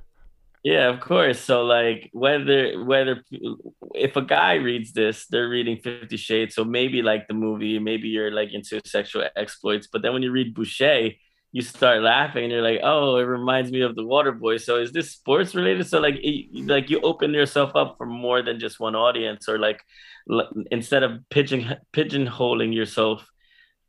Yeah, 0.64 0.88
of 0.88 1.00
course. 1.00 1.40
So 1.40 1.62
like 1.62 2.08
whether 2.12 2.82
whether 2.82 3.22
if 3.94 4.16
a 4.16 4.22
guy 4.22 4.54
reads 4.54 4.94
this, 4.94 5.26
they're 5.26 5.48
reading 5.48 5.76
Fifty 5.76 6.16
Shades, 6.16 6.54
so 6.54 6.64
maybe 6.64 7.02
like 7.02 7.28
the 7.28 7.34
movie, 7.34 7.78
maybe 7.78 8.08
you're 8.08 8.30
like 8.30 8.54
into 8.54 8.80
sexual 8.86 9.24
exploits, 9.36 9.88
but 9.92 10.00
then 10.00 10.14
when 10.14 10.22
you 10.22 10.32
read 10.32 10.54
Boucher, 10.54 11.10
you 11.52 11.60
start 11.60 12.00
laughing 12.00 12.44
and 12.44 12.52
you're 12.52 12.62
like, 12.62 12.80
oh, 12.82 13.16
it 13.18 13.24
reminds 13.24 13.70
me 13.70 13.82
of 13.82 13.94
the 13.94 14.04
Water 14.04 14.32
Boy. 14.32 14.56
So 14.56 14.78
is 14.80 14.90
this 14.90 15.10
sports 15.12 15.54
related? 15.54 15.86
So 15.86 16.00
like 16.00 16.16
it, 16.22 16.66
like 16.66 16.88
you 16.88 16.98
open 17.02 17.34
yourself 17.34 17.76
up 17.76 17.96
for 17.98 18.06
more 18.06 18.40
than 18.42 18.58
just 18.58 18.80
one 18.80 18.96
audience, 18.96 19.50
or 19.50 19.58
like 19.58 19.82
instead 20.70 21.02
of 21.02 21.28
pigeon 21.28 21.76
pigeonholing 21.92 22.74
yourself, 22.74 23.30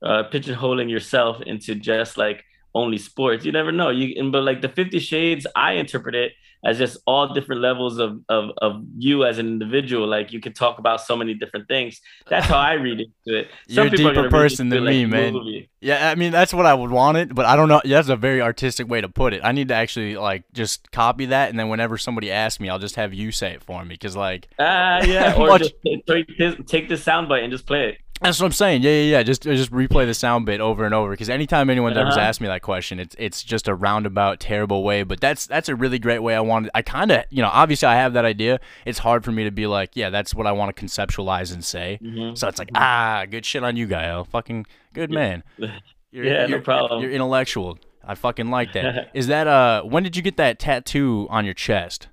uh, 0.03 0.23
pigeonholing 0.29 0.89
yourself 0.89 1.41
into 1.41 1.73
just 1.73 2.17
like 2.17 2.43
only 2.73 2.97
sports. 2.97 3.45
You 3.45 3.53
never 3.53 3.71
know. 3.71 3.91
You 3.91 4.29
but 4.29 4.43
like 4.43 4.61
the 4.61 4.67
Fifty 4.67 4.99
Shades, 4.99 5.47
I 5.55 5.73
interpret 5.73 6.15
it 6.15 6.33
as 6.63 6.77
just 6.77 6.97
all 7.05 7.33
different 7.33 7.61
levels 7.61 7.99
of 7.99 8.21
of 8.29 8.51
of 8.61 8.83
you 8.97 9.25
as 9.25 9.37
an 9.37 9.47
individual. 9.47 10.07
Like 10.07 10.31
you 10.31 10.39
could 10.39 10.55
talk 10.55 10.79
about 10.79 11.01
so 11.01 11.15
many 11.15 11.33
different 11.33 11.67
things. 11.67 12.01
That's 12.27 12.45
how 12.47 12.57
I 12.57 12.73
read 12.73 12.99
into 13.01 13.39
it. 13.39 13.49
You're 13.67 13.87
a 13.87 13.89
deeper 13.89 14.29
person 14.29 14.69
than 14.69 14.85
like 14.85 14.93
me, 14.93 15.05
man. 15.05 15.33
movie. 15.33 15.69
Yeah, 15.81 16.09
I 16.09 16.15
mean 16.15 16.31
that's 16.31 16.53
what 16.53 16.65
I 16.65 16.73
would 16.73 16.89
want 16.91 17.17
it, 17.17 17.35
but 17.35 17.45
I 17.45 17.55
don't 17.55 17.69
know. 17.69 17.81
That's 17.85 18.09
a 18.09 18.15
very 18.15 18.41
artistic 18.41 18.87
way 18.89 19.01
to 19.01 19.09
put 19.09 19.33
it. 19.33 19.41
I 19.43 19.51
need 19.51 19.67
to 19.67 19.75
actually 19.75 20.15
like 20.17 20.43
just 20.53 20.91
copy 20.91 21.27
that, 21.27 21.49
and 21.49 21.59
then 21.59 21.69
whenever 21.69 21.97
somebody 21.97 22.31
asks 22.31 22.59
me, 22.59 22.69
I'll 22.69 22.79
just 22.79 22.95
have 22.95 23.13
you 23.13 23.31
say 23.31 23.51
it 23.53 23.63
for 23.63 23.83
me, 23.83 23.89
because 23.89 24.15
like 24.15 24.47
Ah, 24.57 25.03
yeah. 25.05 25.35
Or 25.35 25.47
Much- 25.47 25.61
just 25.61 25.75
take 26.07 26.37
this, 26.37 26.55
take 26.65 26.89
this 26.89 27.03
soundbite 27.03 27.43
and 27.43 27.51
just 27.51 27.67
play 27.67 27.89
it. 27.89 27.97
That's 28.25 28.39
what 28.39 28.45
I'm 28.47 28.51
saying. 28.51 28.81
Yeah, 28.83 28.91
yeah, 28.91 29.01
yeah. 29.17 29.23
Just 29.23 29.43
just 29.43 29.71
replay 29.71 30.05
the 30.05 30.13
sound 30.13 30.45
bit 30.45 30.59
over 30.59 30.85
and 30.85 30.93
over, 30.93 31.11
because 31.11 31.29
anytime 31.29 31.69
anyone's 31.69 31.97
ever 31.97 32.09
Uh-huh. 32.09 32.19
asked 32.19 32.41
me 32.41 32.47
that 32.47 32.61
question, 32.61 32.99
it's 32.99 33.15
it's 33.19 33.43
just 33.43 33.67
a 33.67 33.75
roundabout, 33.75 34.39
terrible 34.39 34.83
way. 34.83 35.03
But 35.03 35.21
that's 35.21 35.45
that's 35.47 35.69
a 35.69 35.75
really 35.75 35.99
great 35.99 36.19
way. 36.19 36.35
I 36.35 36.39
wanted. 36.41 36.71
I 36.73 36.81
kind 36.81 37.11
of, 37.11 37.23
you 37.29 37.41
know, 37.41 37.49
obviously 37.51 37.87
I 37.87 37.95
have 37.95 38.13
that 38.13 38.25
idea. 38.25 38.59
It's 38.85 38.99
hard 38.99 39.23
for 39.23 39.31
me 39.31 39.43
to 39.45 39.51
be 39.51 39.67
like, 39.67 39.91
yeah, 39.95 40.09
that's 40.09 40.33
what 40.35 40.47
I 40.47 40.51
want 40.51 40.75
to 40.75 40.85
conceptualize 40.85 41.53
and 41.53 41.63
say. 41.63 41.99
Mhm. 42.01 42.37
So 42.37 42.47
it's 42.47 42.59
like, 42.59 42.69
ah, 42.75 43.25
good 43.29 43.45
shit 43.45 43.63
on 43.63 43.75
you, 43.77 43.87
Gael. 43.87 44.23
Fucking 44.25 44.65
good 44.93 45.11
man. 45.11 45.43
You're, 46.11 46.25
Yeah, 46.25 46.41
no 46.43 46.47
you're- 46.47 46.61
problem. 46.61 47.01
You're 47.01 47.11
intellectual. 47.11 47.77
I 48.07 48.15
fucking 48.15 48.49
like 48.49 48.71
that. 48.73 49.09
Is 49.13 49.27
that 49.27 49.47
uh? 49.47 49.81
When 49.83 50.03
did 50.03 50.15
you 50.15 50.21
get 50.21 50.37
that 50.37 50.59
tattoo 50.59 51.27
on 51.29 51.43
your 51.43 51.53
chest? 51.55 52.07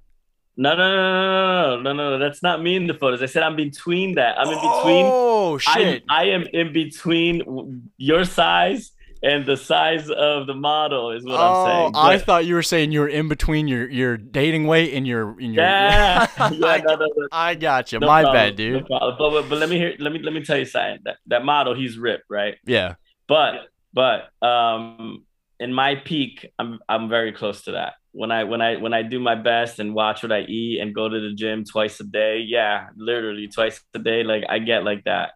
No, 0.56 0.76
no, 0.76 0.76
no, 0.76 0.96
no, 0.96 1.76
no, 1.76 1.82
no, 1.82 1.92
no, 1.92 2.10
no. 2.10 2.18
That's 2.18 2.42
not 2.42 2.62
me 2.62 2.76
in 2.76 2.86
the 2.86 2.94
photos. 2.94 3.22
I 3.22 3.26
said 3.26 3.42
I'm 3.42 3.56
between 3.56 4.16
that. 4.16 4.38
I'm 4.38 4.48
in 4.48 4.54
between. 4.54 5.06
Oh 5.08 5.54
I, 5.54 5.58
shit! 5.58 6.04
I 6.08 6.24
am 6.26 6.42
in 6.52 6.72
between 6.72 7.90
your 7.96 8.24
size 8.24 8.92
and 9.22 9.46
the 9.46 9.56
size 9.56 10.10
of 10.10 10.46
the 10.46 10.54
model 10.54 11.12
is 11.12 11.24
what 11.24 11.34
I'm 11.34 11.40
oh, 11.40 11.66
saying. 11.66 11.92
I 11.94 12.18
thought 12.18 12.44
you 12.44 12.54
were 12.54 12.62
saying 12.62 12.90
you 12.92 13.00
were 13.00 13.08
in 13.08 13.28
between 13.28 13.68
your 13.68 13.88
your 13.88 14.16
dating 14.16 14.66
weight 14.66 14.94
and 14.94 15.06
your 15.06 15.38
in 15.40 15.54
your. 15.54 15.64
yeah, 15.64 16.26
yeah, 16.38 16.46
I, 16.46 16.78
no, 16.80 16.94
no, 16.96 17.06
no, 17.16 17.28
I 17.30 17.54
got 17.54 17.92
you. 17.92 18.00
no 18.00 18.06
My 18.06 18.22
bad, 18.22 18.56
dude. 18.56 18.82
No 18.82 18.86
problem. 18.86 19.16
But, 19.18 19.30
but 19.30 19.48
but 19.48 19.58
let 19.58 19.68
me 19.68 19.78
hear. 19.78 19.94
Let 19.98 20.12
me 20.12 20.18
let 20.18 20.32
me 20.34 20.44
tell 20.44 20.58
you 20.58 20.64
something. 20.64 20.98
That 21.04 21.16
that 21.28 21.44
model, 21.44 21.74
he's 21.74 21.96
ripped, 21.96 22.24
right? 22.28 22.56
Yeah. 22.66 22.94
But 23.28 23.68
but 23.94 24.30
um, 24.46 25.24
in 25.60 25.72
my 25.72 25.94
peak, 25.94 26.50
I'm 26.58 26.80
I'm 26.88 27.08
very 27.08 27.32
close 27.32 27.62
to 27.62 27.72
that. 27.72 27.94
When 28.12 28.30
I 28.30 28.44
when 28.44 28.60
I 28.60 28.76
when 28.76 28.92
I 28.92 29.02
do 29.02 29.18
my 29.18 29.34
best 29.34 29.78
and 29.78 29.94
watch 29.94 30.22
what 30.22 30.32
I 30.32 30.40
eat 30.40 30.80
and 30.80 30.94
go 30.94 31.08
to 31.08 31.20
the 31.20 31.34
gym 31.34 31.64
twice 31.64 31.98
a 32.00 32.04
day, 32.04 32.44
yeah, 32.46 32.88
literally 32.96 33.48
twice 33.48 33.80
a 33.94 33.98
day, 33.98 34.22
like 34.22 34.44
I 34.48 34.58
get 34.58 34.84
like 34.84 35.04
that. 35.04 35.30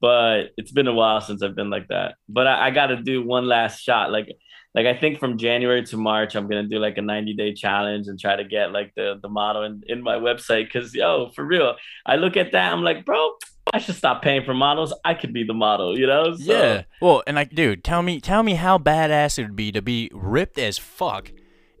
But 0.00 0.50
it's 0.56 0.70
been 0.70 0.86
a 0.86 0.94
while 0.94 1.20
since 1.20 1.42
I've 1.42 1.56
been 1.56 1.70
like 1.70 1.88
that. 1.88 2.14
But 2.28 2.46
I, 2.46 2.68
I 2.68 2.70
got 2.70 2.88
to 2.88 3.02
do 3.02 3.24
one 3.24 3.46
last 3.48 3.82
shot, 3.82 4.12
like 4.12 4.28
like 4.74 4.86
I 4.86 4.94
think 4.98 5.18
from 5.18 5.38
January 5.38 5.82
to 5.86 5.96
March, 5.96 6.36
I'm 6.36 6.48
gonna 6.48 6.68
do 6.68 6.78
like 6.78 6.98
a 6.98 7.02
90 7.02 7.34
day 7.34 7.54
challenge 7.54 8.06
and 8.06 8.20
try 8.20 8.36
to 8.36 8.44
get 8.44 8.72
like 8.72 8.92
the 8.94 9.18
the 9.20 9.28
model 9.28 9.64
in, 9.64 9.82
in 9.86 10.02
my 10.02 10.16
website. 10.16 10.70
Cause 10.72 10.94
yo, 10.94 11.30
for 11.34 11.44
real, 11.44 11.76
I 12.06 12.16
look 12.16 12.36
at 12.36 12.52
that, 12.52 12.72
I'm 12.72 12.82
like, 12.82 13.04
bro, 13.04 13.30
I 13.72 13.78
should 13.78 13.96
stop 13.96 14.22
paying 14.22 14.44
for 14.44 14.54
models. 14.54 14.94
I 15.04 15.14
could 15.14 15.32
be 15.32 15.44
the 15.44 15.54
model, 15.54 15.98
you 15.98 16.06
know? 16.06 16.36
So, 16.36 16.52
Yeah. 16.52 16.82
Well, 17.00 17.22
and 17.26 17.36
like, 17.36 17.54
dude, 17.54 17.84
tell 17.84 18.02
me, 18.02 18.20
tell 18.20 18.42
me 18.42 18.54
how 18.54 18.78
badass 18.78 19.38
it 19.38 19.42
would 19.42 19.56
be 19.56 19.72
to 19.72 19.82
be 19.82 20.10
ripped 20.12 20.58
as 20.58 20.78
fuck 20.78 21.32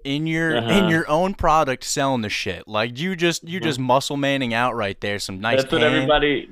in 0.04 0.26
your 0.26 0.56
in 0.56 0.64
Uh-huh. 0.64 0.88
your 0.88 1.08
own 1.08 1.34
product 1.34 1.84
selling 1.84 2.22
the 2.22 2.28
shit. 2.28 2.66
Like 2.68 2.98
you 2.98 3.16
just 3.16 3.46
you 3.48 3.60
just 3.60 3.78
muscle 3.78 4.16
manning 4.16 4.54
out 4.54 4.74
right 4.74 5.00
there. 5.00 5.18
Some 5.18 5.40
nice. 5.40 5.62
that's 5.62 5.72
what 5.72 5.82
everybody 5.82 6.48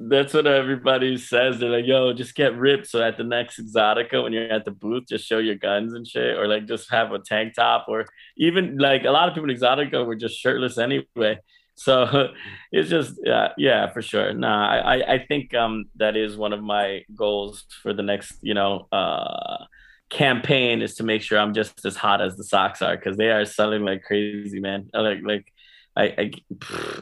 that's 0.00 0.32
what 0.32 0.46
everybody 0.46 1.16
says 1.16 1.58
they're 1.58 1.70
like 1.70 1.84
yo 1.84 2.12
just 2.12 2.36
get 2.36 2.54
ripped 2.56 2.86
so 2.86 3.02
at 3.02 3.16
the 3.16 3.24
next 3.24 3.58
exotica 3.58 4.22
when 4.22 4.32
you're 4.32 4.48
at 4.52 4.64
the 4.64 4.70
booth 4.70 5.02
just 5.08 5.26
show 5.26 5.38
your 5.38 5.56
guns 5.56 5.92
and 5.92 6.06
shit 6.06 6.38
or 6.38 6.46
like 6.46 6.66
just 6.68 6.88
have 6.88 7.10
a 7.10 7.18
tank 7.18 7.52
top 7.52 7.84
or 7.88 8.06
even 8.36 8.78
like 8.78 9.02
a 9.02 9.10
lot 9.10 9.28
of 9.28 9.34
people 9.34 9.50
in 9.50 9.56
exotica 9.56 10.06
were 10.06 10.14
just 10.14 10.38
shirtless 10.38 10.78
anyway 10.78 11.36
so 11.74 12.28
it's 12.70 12.88
just 12.88 13.14
yeah 13.24 13.48
yeah 13.58 13.88
for 13.92 14.00
sure 14.00 14.32
nah 14.32 14.68
i 14.68 15.14
I 15.14 15.26
think 15.26 15.52
um 15.54 15.86
that 15.96 16.16
is 16.16 16.36
one 16.36 16.52
of 16.52 16.62
my 16.62 17.02
goals 17.16 17.64
for 17.82 17.92
the 17.92 18.04
next 18.04 18.36
you 18.40 18.54
know 18.54 18.86
uh 18.92 19.64
campaign 20.10 20.80
is 20.82 20.94
to 20.94 21.02
make 21.02 21.22
sure 21.22 21.38
i'm 21.38 21.52
just 21.52 21.84
as 21.84 21.96
hot 21.96 22.20
as 22.22 22.36
the 22.36 22.44
socks 22.44 22.80
are 22.80 22.96
because 22.96 23.16
they 23.16 23.28
are 23.28 23.44
selling 23.44 23.84
like 23.84 24.02
crazy 24.02 24.58
man 24.60 24.88
like 24.94 25.18
like 25.22 25.52
I 25.98 26.14
I, 26.16 26.30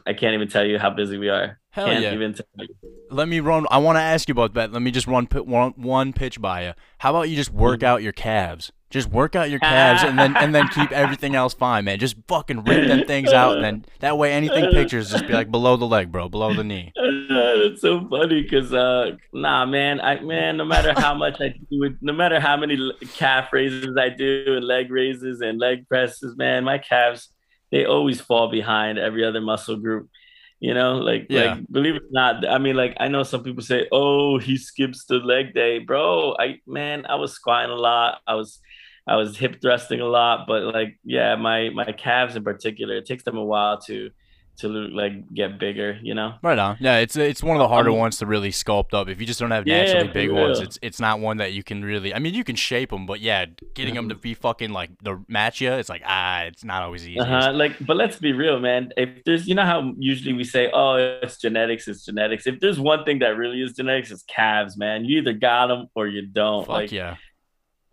I 0.07 0.13
can't 0.15 0.35
even 0.35 0.49
tell 0.49 0.65
you 0.65 0.79
how 0.79 0.91
busy 0.91 1.19
we 1.19 1.29
are. 1.29 1.61
Hell 1.77 1.89
can't 1.89 2.03
yeah. 2.03 2.15
even 2.15 2.33
tell 2.33 2.47
you. 2.57 2.75
Let 3.11 3.29
me 3.29 3.39
run. 3.41 3.67
I 3.71 3.77
want 3.77 3.97
to 3.97 4.01
ask 4.01 4.29
you 4.29 4.33
about 4.33 4.55
that. 4.55 4.73
Let 4.73 4.81
me 4.81 4.91
just 4.91 5.07
run 5.07 5.27
one, 5.27 5.73
one 5.77 6.15
pitch 6.15 6.41
by 6.41 6.65
you. 6.65 6.73
How 6.97 7.11
about 7.11 7.29
you 7.29 7.37
just 7.37 7.53
work 7.53 7.83
out 7.83 8.03
your 8.03 8.15
calves? 8.15 8.73
Just 8.89 9.11
work 9.11 9.37
out 9.37 9.51
your 9.51 9.59
calves 9.61 10.03
and 10.03 10.19
then 10.19 10.35
and 10.39 10.55
then 10.55 10.69
keep 10.69 10.91
everything 10.91 11.35
else 11.35 11.53
fine, 11.53 11.85
man. 11.85 11.99
Just 11.99 12.17
fucking 12.29 12.65
rip 12.65 12.89
them 12.89 13.07
things 13.07 13.31
out, 13.31 13.57
and 13.57 13.65
then 13.65 13.85
that 14.01 14.17
way 14.17 14.33
anything 14.33 14.71
pictures 14.71 15.11
just 15.11 15.27
be 15.27 15.35
like 15.35 15.51
below 15.51 15.77
the 15.77 15.85
leg, 15.85 16.11
bro, 16.11 16.31
below 16.31 16.55
the 16.55 16.65
knee. 16.65 16.95
That's 17.29 17.83
so 17.83 18.09
funny 18.09 18.41
because 18.41 18.73
uh 18.73 19.11
nah 19.35 19.67
man 19.67 20.01
I 20.01 20.21
man 20.21 20.57
no 20.57 20.65
matter 20.65 20.95
how 20.97 21.13
much 21.25 21.37
I 21.41 21.49
do 21.71 21.83
it 21.83 21.97
no 22.01 22.15
matter 22.15 22.41
how 22.41 22.57
many 22.57 22.79
calf 23.17 23.53
raises 23.53 23.97
I 23.99 24.09
do 24.09 24.45
and 24.57 24.65
leg 24.65 24.91
raises 24.91 25.43
and 25.43 25.59
leg 25.59 25.87
presses 25.89 26.37
man 26.39 26.65
my 26.65 26.79
calves 26.79 27.29
they 27.71 27.85
always 27.85 28.21
fall 28.21 28.51
behind 28.51 28.99
every 28.99 29.25
other 29.25 29.41
muscle 29.41 29.77
group 29.77 30.09
you 30.61 30.75
know 30.75 30.97
like 30.99 31.27
Yeah. 31.29 31.55
like 31.55 31.67
believe 31.71 31.97
it 31.97 32.03
or 32.03 32.09
not 32.13 32.49
I 32.49 32.59
mean 32.59 32.77
like 32.77 32.97
I 32.99 33.09
know 33.09 33.23
some 33.23 33.43
people 33.43 33.63
say 33.63 33.87
oh 33.93 34.39
he 34.39 34.57
skips 34.57 35.05
the 35.05 35.17
leg 35.19 35.55
day 35.55 35.79
bro 35.81 36.35
I 36.39 36.61
man 36.67 37.07
I 37.07 37.17
was 37.17 37.33
squatting 37.33 37.71
a 37.71 37.77
lot 37.77 38.21
I 38.27 38.35
was 38.35 38.59
I 39.07 39.17
was 39.17 39.37
hip 39.37 39.61
thrusting 39.61 40.01
a 40.01 40.07
lot 40.07 40.47
but 40.47 40.63
like 40.65 40.99
yeah 41.05 41.37
my 41.37 41.69
my 41.71 41.93
calves 41.93 42.37
in 42.37 42.45
particular 42.45 42.97
it 42.97 43.07
takes 43.07 43.25
them 43.25 43.37
a 43.37 43.45
while 43.45 43.79
to 43.83 44.11
to 44.59 44.69
like 44.69 45.13
get 45.35 45.59
bigger 45.59 45.99
you 46.03 46.15
know 46.15 46.35
Right 46.43 46.59
on. 46.59 46.77
Yeah, 46.81 46.99
it's 46.99 47.17
it's 47.17 47.43
one 47.43 47.57
of 47.57 47.61
the 47.61 47.69
harder 47.69 47.91
Um, 47.91 47.99
ones 47.99 48.19
to 48.19 48.27
really 48.27 48.51
sculpt 48.51 48.95
up. 48.95 49.09
If 49.09 49.21
you 49.21 49.27
just 49.27 49.41
don't 49.41 49.51
have 49.51 49.67
naturally 49.67 50.09
for 50.09 50.15
big 50.15 50.31
ones, 50.31 50.61
it's 50.61 50.79
it's 50.83 51.01
not 51.01 51.21
one 51.21 51.39
that 51.39 51.53
you 51.53 51.63
can 51.63 51.85
really. 51.85 52.15
I 52.15 52.19
mean, 52.19 52.35
you 52.35 52.45
can 52.45 52.57
shape 52.57 52.91
them, 52.91 53.07
but 53.07 53.21
yeah, 53.21 53.47
getting 53.75 53.95
them 53.95 54.09
to 54.09 54.15
be 54.15 54.35
fucking 54.35 54.71
like 54.71 54.91
the 55.03 55.23
match 55.29 55.61
you, 55.61 55.73
it's 55.73 55.89
like 55.89 56.03
ah, 56.07 56.43
it's 56.43 56.65
not 56.65 56.83
always 56.83 57.07
easy. 57.09 57.19
Uh-huh. 57.19 57.53
Like, 57.53 57.75
but 57.85 57.97
let's 57.97 58.17
be 58.17 58.33
real, 58.33 58.61
man. 58.61 58.91
If 58.97 59.25
there's, 59.25 59.47
you 59.49 59.55
know 59.55 59.65
how 59.65 59.93
usually 59.99 60.33
we 60.33 60.45
say, 60.45 60.71
"Oh, 60.73 60.95
it's 61.23 61.39
genetics, 61.39 61.89
it's 61.89 62.05
genetics." 62.05 62.47
If 62.47 62.61
there's 62.61 62.79
one 62.79 63.05
thing 63.05 63.19
that 63.21 63.37
really 63.37 63.61
is 63.63 63.73
genetics, 63.73 64.11
it's 64.11 64.23
calves, 64.25 64.77
man. 64.77 65.05
You 65.05 65.19
either 65.19 65.33
got 65.33 65.69
them 65.69 65.87
or 65.95 66.07
you 66.07 66.27
don't. 66.27 66.63
Fuck 66.67 66.69
like, 66.69 66.93
yeah. 66.93 67.17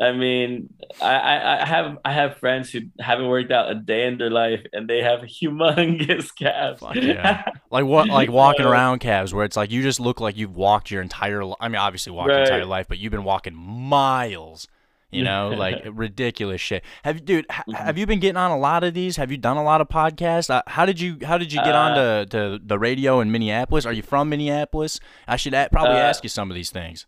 I 0.03 0.11
mean, 0.11 0.73
I, 1.01 1.15
I, 1.15 1.61
I 1.61 1.65
have, 1.65 1.97
I 2.05 2.11
have 2.13 2.37
friends 2.37 2.69
who 2.71 2.81
haven't 2.99 3.27
worked 3.27 3.51
out 3.51 3.71
a 3.71 3.75
day 3.75 4.05
in 4.07 4.17
their 4.17 4.29
life, 4.29 4.61
and 4.73 4.89
they 4.89 5.01
have 5.01 5.21
humongous 5.37 6.29
calves. 6.35 6.83
Yeah. 6.95 7.43
Like 7.71 7.85
what? 7.85 8.07
Like 8.09 8.29
walking 8.43 8.65
around 8.65 8.99
calves, 8.99 9.33
where 9.33 9.45
it's 9.45 9.57
like 9.57 9.71
you 9.71 9.81
just 9.81 9.99
look 9.99 10.19
like 10.19 10.37
you've 10.37 10.55
walked 10.55 10.91
your 10.91 11.01
entire. 11.01 11.43
li- 11.45 11.55
I 11.59 11.67
mean, 11.69 11.77
obviously 11.77 12.11
walked 12.11 12.29
your 12.29 12.39
entire 12.41 12.65
life, 12.65 12.87
but 12.87 12.97
you've 12.99 13.11
been 13.11 13.23
walking 13.23 13.55
miles. 13.55 14.67
You 15.11 15.23
know, 15.29 15.49
like 15.49 15.83
ridiculous 15.91 16.59
shit. 16.59 16.83
Have 17.03 17.17
you, 17.17 17.21
dude? 17.21 17.45
ha- 17.49 17.63
Mm-hmm. 17.67 17.85
Have 17.85 17.97
you 17.99 18.05
been 18.07 18.19
getting 18.19 18.37
on 18.37 18.51
a 18.51 18.57
lot 18.57 18.83
of 18.83 18.93
these? 18.93 19.15
Have 19.17 19.29
you 19.31 19.37
done 19.37 19.57
a 19.57 19.63
lot 19.63 19.79
of 19.79 19.87
podcasts? 19.87 20.49
Uh, 20.49 20.63
how 20.67 20.85
did 20.85 20.99
you 20.99 21.17
How 21.23 21.37
did 21.37 21.53
you 21.53 21.59
get 21.63 21.75
on 21.75 21.91
Uh, 21.91 22.25
to, 22.25 22.57
to 22.57 22.59
the 22.63 22.77
radio 22.79 23.19
in 23.21 23.31
Minneapolis? 23.31 23.85
Are 23.85 23.93
you 23.93 24.01
from 24.01 24.29
Minneapolis? 24.29 24.99
I 25.27 25.35
should 25.37 25.53
a- 25.53 25.69
probably 25.71 25.97
Uh, 25.97 26.09
ask 26.09 26.23
you 26.23 26.29
some 26.29 26.49
of 26.51 26.55
these 26.55 26.71
things. 26.71 27.05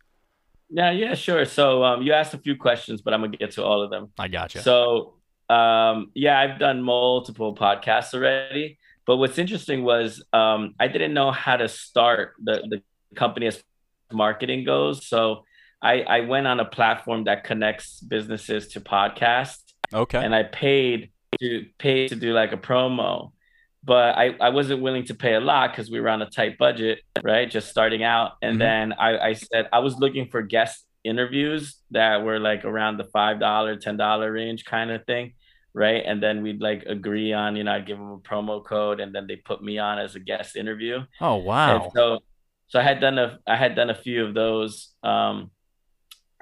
Yeah, 0.70 0.92
yeah, 0.92 1.14
sure. 1.14 1.46
So, 1.46 1.84
um, 1.84 2.02
you 2.02 2.14
asked 2.14 2.34
a 2.34 2.38
few 2.38 2.56
questions, 2.56 3.02
but 3.02 3.14
I'm 3.14 3.22
gonna 3.22 3.38
get 3.38 3.52
to 3.52 3.64
all 3.64 3.82
of 3.82 3.90
them. 3.90 4.12
I 4.18 4.28
gotcha. 4.28 4.62
So, 4.62 5.16
um, 5.50 6.12
yeah, 6.14 6.40
I've 6.40 6.60
done 6.60 6.82
multiple 6.82 7.56
podcasts 7.56 8.14
already. 8.14 8.78
But 9.06 9.18
what's 9.18 9.38
interesting 9.38 9.84
was 9.84 10.24
um, 10.34 10.74
I 10.80 10.88
didn't 10.88 11.14
know 11.14 11.32
how 11.32 11.58
to 11.58 11.68
start 11.68 12.34
the, 12.44 12.64
the 12.68 12.82
company 13.16 13.48
as 13.48 13.64
marketing 14.12 14.64
goes. 14.66 15.06
So 15.06 15.44
I, 15.82 16.02
I 16.02 16.20
went 16.22 16.48
on 16.48 16.60
a 16.60 16.66
platform 16.66 17.26
that 17.26 17.44
connects 17.44 18.00
businesses 18.00 18.70
to 18.70 18.82
podcasts 18.82 19.74
okay. 19.94 20.24
and 20.24 20.34
I 20.34 20.44
paid 20.44 21.12
to 21.40 21.66
pay 21.78 22.08
to 22.08 22.16
do 22.16 22.34
like 22.34 22.52
a 22.52 22.58
promo. 22.58 23.32
But 23.86 24.18
I, 24.18 24.36
I 24.42 24.50
wasn't 24.50 24.82
willing 24.82 25.06
to 25.06 25.16
pay 25.16 25.36
a 25.36 25.40
lot 25.42 25.72
because 25.72 25.92
we 25.92 26.02
were 26.02 26.10
on 26.10 26.22
a 26.22 26.30
tight 26.30 26.58
budget, 26.58 27.00
right? 27.22 27.50
Just 27.50 27.70
starting 27.70 28.04
out. 28.04 28.34
And 28.42 28.60
Mhm. 28.60 28.60
then 28.60 28.94
I, 28.94 29.18
I 29.20 29.34
said 29.34 29.70
I 29.74 29.80
was 29.80 29.98
looking 30.00 30.30
for 30.30 30.42
guest 30.44 30.86
interviews 31.04 31.78
that 31.92 32.24
were 32.24 32.40
like 32.40 32.66
around 32.66 32.98
the 32.98 33.06
five 33.06 33.40
dollar, 33.40 33.78
ten 33.78 33.98
dollar 33.98 34.32
range 34.32 34.66
kind 34.66 34.92
of 34.92 35.06
thing. 35.06 35.34
Right. 35.74 36.04
And 36.06 36.24
then 36.24 36.42
we'd 36.42 36.62
like 36.62 36.84
agree 36.88 37.34
on, 37.34 37.56
you 37.58 37.64
know, 37.66 37.74
I'd 37.74 37.86
give 37.86 37.98
them 37.98 38.12
a 38.12 38.20
promo 38.20 38.64
code 38.66 39.00
and 39.02 39.14
then 39.14 39.28
they 39.28 39.36
put 39.36 39.62
me 39.62 39.78
on 39.78 40.00
as 40.00 40.16
a 40.16 40.20
guest 40.22 40.56
interview. 40.56 41.02
oh 41.20 41.36
And 41.66 41.84
wow. 41.84 41.92
so 41.96 42.20
so 42.68 42.80
I 42.80 42.84
had 42.84 43.02
done 43.02 43.20
a 43.20 43.40
I 43.48 43.56
had 43.58 43.76
done 43.76 43.90
a 43.92 43.96
few 43.96 44.26
of 44.26 44.34
those. 44.34 44.96
Um 45.04 45.52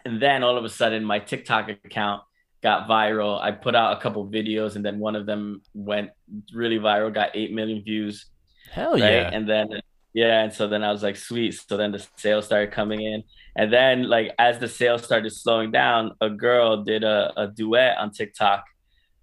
and 0.05 0.21
then 0.21 0.43
all 0.43 0.57
of 0.57 0.65
a 0.65 0.69
sudden 0.69 1.03
my 1.03 1.19
TikTok 1.19 1.69
account 1.69 2.23
got 2.63 2.87
viral. 2.87 3.41
I 3.41 3.51
put 3.51 3.75
out 3.75 3.97
a 3.97 4.01
couple 4.01 4.27
videos 4.29 4.75
and 4.75 4.85
then 4.85 4.99
one 4.99 5.15
of 5.15 5.25
them 5.25 5.61
went 5.73 6.11
really 6.53 6.79
viral, 6.79 7.13
got 7.13 7.31
eight 7.35 7.53
million 7.53 7.83
views. 7.83 8.25
Hell 8.71 8.97
Right. 8.99 9.27
yeah. 9.27 9.29
And 9.31 9.47
then 9.49 9.67
yeah, 10.13 10.43
and 10.43 10.53
so 10.53 10.67
then 10.67 10.83
I 10.83 10.91
was 10.91 11.01
like, 11.03 11.15
sweet. 11.17 11.53
So 11.67 11.75
then 11.75 11.91
the 11.91 12.05
sales 12.17 12.45
started 12.45 12.71
coming 12.71 13.01
in. 13.01 13.23
And 13.55 13.73
then 13.73 14.03
like 14.09 14.33
as 14.39 14.59
the 14.59 14.67
sales 14.67 15.03
started 15.03 15.31
slowing 15.31 15.71
down, 15.71 16.11
a 16.21 16.29
girl 16.29 16.83
did 16.83 17.03
a, 17.03 17.33
a 17.37 17.47
duet 17.47 17.97
on 17.97 18.11
TikTok 18.11 18.63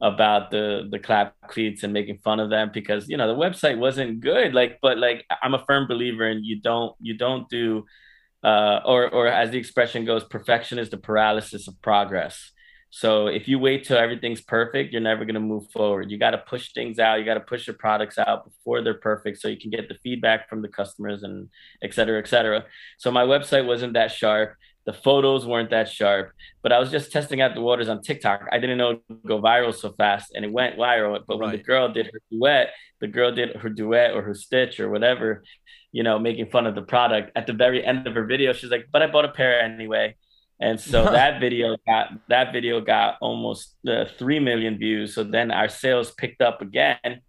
about 0.03 0.51
the 0.51 0.89
the 0.91 0.99
clap 0.99 1.35
cleats 1.49 1.83
and 1.83 1.93
making 1.93 2.19
fun 2.19 2.41
of 2.41 2.49
them 2.49 2.71
because 2.73 3.09
you 3.09 3.17
know 3.19 3.29
the 3.29 3.35
website 3.39 3.77
wasn't 3.79 4.19
good 4.21 4.55
like 4.55 4.79
but 4.81 4.97
like 4.97 5.27
i'm 5.43 5.53
a 5.53 5.63
firm 5.67 5.87
believer 5.87 6.27
in 6.27 6.43
you 6.43 6.59
don't 6.59 6.97
you 7.01 7.13
don't 7.19 7.49
do 7.51 7.85
uh 8.43 8.81
or 8.87 9.11
or 9.11 9.27
as 9.27 9.51
the 9.51 9.59
expression 9.59 10.07
goes 10.07 10.25
perfection 10.25 10.79
is 10.79 10.89
the 10.89 10.97
paralysis 10.97 11.69
of 11.69 11.81
progress 11.83 12.51
so 12.91 13.29
if 13.29 13.49
you 13.49 13.59
wait 13.59 13.85
till 13.85 13.97
everything's 13.97 14.41
perfect 14.41 14.93
you're 14.93 15.01
never 15.01 15.25
going 15.25 15.35
to 15.35 15.41
move 15.41 15.71
forward 15.71 16.11
you 16.11 16.19
got 16.19 16.31
to 16.31 16.39
push 16.39 16.73
things 16.73 16.99
out 16.99 17.19
you 17.19 17.25
got 17.25 17.35
to 17.35 17.41
push 17.41 17.67
your 17.67 17.77
products 17.77 18.19
out 18.19 18.45
before 18.45 18.83
they're 18.83 18.95
perfect 18.95 19.41
so 19.41 19.49
you 19.49 19.59
can 19.59 19.71
get 19.71 19.89
the 19.89 19.97
feedback 20.03 20.49
from 20.49 20.63
the 20.63 20.69
customers 20.69 21.23
and 21.23 21.49
et 21.83 21.95
cetera 21.95 22.19
et 22.19 22.29
cetera 22.29 22.65
so 22.99 23.11
my 23.11 23.23
website 23.23 23.67
wasn't 23.67 23.93
that 23.93 24.11
sharp 24.11 24.55
the 24.87 24.93
photos 24.93 25.47
weren't 25.47 25.71
that 25.71 25.89
sharp 25.89 26.33
but 26.63 26.73
I 26.73 26.79
was 26.79 26.91
just 26.91 27.11
testing 27.11 27.41
out 27.41 27.55
the 27.55 27.61
waters 27.61 27.89
on 27.89 28.03
TikTok. 28.03 28.47
I 28.53 28.59
didn't 28.59 28.79
know 28.79 28.91
it 28.91 29.03
would 29.09 29.23
go 29.23 29.41
viral 29.41 29.75
so 29.75 29.93
fast, 29.93 30.33
and 30.35 30.45
it 30.45 30.53
went 30.53 30.77
viral. 30.77 31.19
But 31.27 31.39
when 31.39 31.51
the 31.51 31.59
girl 31.59 31.93
did 31.93 32.07
her 32.07 32.21
duet, 32.31 32.71
the 33.01 33.07
girl 33.07 33.33
did 33.35 33.57
her 33.57 33.69
duet 33.69 34.13
or 34.15 34.23
her 34.23 34.35
stitch 34.35 34.79
or 34.79 34.91
whatever, 34.91 35.43
you 35.93 36.03
know, 36.03 36.19
making 36.19 36.51
fun 36.51 36.67
of 36.67 36.75
the 36.75 36.83
product. 36.83 37.33
At 37.35 37.47
the 37.47 37.55
very 37.55 37.85
end 37.85 38.07
of 38.07 38.15
her 38.15 38.25
video, 38.25 38.53
she's 38.53 38.71
like, 38.71 38.89
"But 38.93 39.03
I 39.03 39.07
bought 39.07 39.25
a 39.25 39.29
pair 39.29 39.61
anyway." 39.61 40.17
And 40.61 40.79
so 40.81 41.05
that 41.11 41.41
video 41.41 41.77
got 41.87 42.11
that 42.29 42.53
video 42.53 42.81
got 42.81 43.17
almost 43.21 43.77
uh, 43.89 44.05
three 44.19 44.39
million 44.39 44.79
views. 44.79 45.15
So 45.15 45.25
then 45.25 45.51
our 45.51 45.69
sales 45.69 46.13
picked 46.13 46.43
up 46.43 46.63
again. 46.63 47.21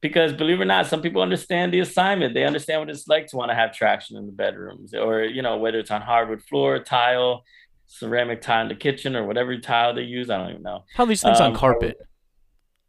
Because 0.00 0.32
believe 0.32 0.60
it 0.60 0.62
or 0.62 0.66
not, 0.66 0.86
some 0.86 1.02
people 1.02 1.20
understand 1.20 1.74
the 1.74 1.80
assignment. 1.80 2.32
They 2.32 2.44
understand 2.44 2.80
what 2.80 2.88
it's 2.88 3.06
like 3.06 3.26
to 3.28 3.36
want 3.36 3.50
to 3.50 3.54
have 3.54 3.74
traction 3.74 4.16
in 4.16 4.24
the 4.24 4.32
bedrooms, 4.32 4.94
or 4.94 5.24
you 5.24 5.42
know, 5.42 5.58
whether 5.58 5.78
it's 5.78 5.90
on 5.90 6.00
hardwood 6.00 6.42
floor, 6.42 6.78
tile, 6.78 7.44
ceramic 7.86 8.40
tile 8.40 8.62
in 8.62 8.68
the 8.68 8.74
kitchen 8.74 9.14
or 9.14 9.26
whatever 9.26 9.58
tile 9.58 9.94
they 9.94 10.02
use. 10.02 10.30
I 10.30 10.38
don't 10.38 10.50
even 10.50 10.62
know. 10.62 10.84
How 10.94 11.04
these 11.04 11.22
things 11.22 11.38
on 11.38 11.50
um, 11.50 11.56
carpet? 11.56 11.98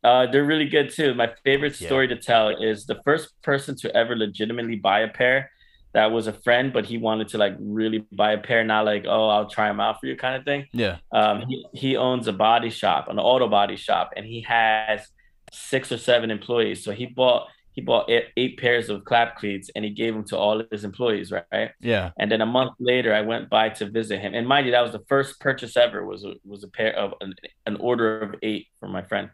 Uh, 0.04 0.26
they're 0.32 0.46
really 0.46 0.70
good 0.70 0.90
too. 0.90 1.14
My 1.14 1.32
favorite 1.44 1.80
Yeah. 1.82 1.88
story 1.88 2.08
to 2.08 2.16
tell 2.16 2.50
is 2.50 2.86
the 2.86 3.02
first 3.04 3.30
person 3.44 3.76
to 3.78 3.96
ever 3.96 4.16
legitimately 4.16 4.78
buy 4.78 5.02
a 5.02 5.10
pair 5.10 5.52
that 5.94 6.12
was 6.12 6.28
a 6.28 6.34
friend, 6.34 6.72
but 6.72 6.86
he 6.86 6.98
wanted 6.98 7.30
to 7.30 7.38
like 7.38 7.56
really 7.60 8.06
buy 8.12 8.34
a 8.34 8.38
pair, 8.38 8.64
not 8.64 8.86
like, 8.86 9.06
oh, 9.08 9.28
I'll 9.28 9.50
try 9.50 9.68
them 9.68 9.80
out 9.80 10.00
for 10.00 10.06
you 10.06 10.16
kind 10.16 10.36
of 10.36 10.46
thing. 10.46 10.68
Yeah. 10.72 10.98
Um, 11.12 11.44
he, 11.48 11.66
he 11.74 11.98
owns 11.98 12.28
a 12.28 12.34
body 12.34 12.70
shop, 12.70 13.08
an 13.10 13.20
auto 13.20 13.48
body 13.48 13.76
shop, 13.76 14.14
and 14.16 14.26
he 14.26 14.42
has 14.42 15.08
six 15.52 15.92
or 15.92 15.98
seven 15.98 16.32
employees. 16.32 16.84
So 16.84 16.92
he 16.92 17.06
bought 17.06 17.48
he 17.74 17.82
bought 17.82 18.10
eight, 18.10 18.26
eight 18.36 18.60
pairs 18.60 18.90
of 18.90 19.06
clap 19.06 19.38
cleats 19.38 19.70
and 19.76 19.86
he 19.86 19.92
gave 19.92 20.14
them 20.14 20.26
to 20.26 20.38
all 20.38 20.60
of 20.60 20.68
his 20.72 20.84
employees, 20.84 21.32
right? 21.32 21.72
Yeah. 21.80 22.12
And 22.20 22.30
then 22.32 22.42
a 22.42 22.46
month 22.46 22.74
later, 22.80 23.14
I 23.14 23.22
went 23.22 23.50
by 23.50 23.70
to 23.70 23.90
visit 23.90 24.20
him. 24.20 24.34
And 24.34 24.48
mind 24.48 24.66
you, 24.66 24.74
that 24.74 24.82
was 24.82 24.92
the 24.92 25.06
first 25.08 25.40
purchase 25.40 25.78
ever. 25.78 26.06
was 26.06 26.26
a, 26.26 26.34
was 26.44 26.64
a 26.64 26.68
pair 26.68 26.94
of 26.94 27.14
an, 27.22 27.34
an 27.66 27.78
order 27.78 28.20
of 28.20 28.36
eight 28.44 28.68
for 28.80 28.90
my 28.90 29.04
friend. 29.04 29.30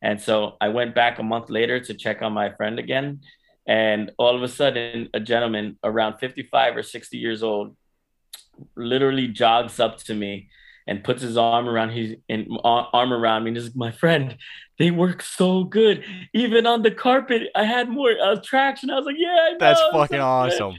And 0.00 0.20
so 0.20 0.56
I 0.60 0.68
went 0.68 0.94
back 0.94 1.18
a 1.18 1.22
month 1.22 1.50
later 1.50 1.80
to 1.80 1.94
check 1.94 2.22
on 2.22 2.32
my 2.32 2.54
friend 2.54 2.78
again. 2.78 3.20
And 3.66 4.10
all 4.18 4.36
of 4.36 4.42
a 4.42 4.48
sudden, 4.48 5.08
a 5.14 5.20
gentleman 5.20 5.78
around 5.84 6.18
55 6.18 6.76
or 6.76 6.82
60 6.82 7.16
years 7.16 7.42
old 7.42 7.76
literally 8.76 9.28
jogs 9.28 9.80
up 9.80 9.98
to 9.98 10.14
me 10.14 10.48
and 10.86 11.04
puts 11.04 11.22
his 11.22 11.36
arm 11.36 11.68
around 11.68 11.90
his 11.90 12.16
and 12.28 12.48
arm 12.64 13.12
around 13.12 13.44
me 13.44 13.50
and 13.50 13.56
is 13.56 13.66
like, 13.66 13.76
my 13.76 13.90
friend, 13.92 14.36
they 14.78 14.90
work 14.90 15.22
so 15.22 15.64
good. 15.64 16.04
Even 16.34 16.66
on 16.66 16.82
the 16.82 16.90
carpet, 16.90 17.48
I 17.54 17.64
had 17.64 17.88
more 17.88 18.12
uh, 18.20 18.36
traction. 18.42 18.90
I 18.90 18.96
was 18.96 19.06
like, 19.06 19.16
yeah, 19.18 19.28
I. 19.28 19.54
That's 19.58 19.80
fucking 19.92 20.06
so 20.06 20.08
good." 20.08 20.20
awesome. 20.20 20.74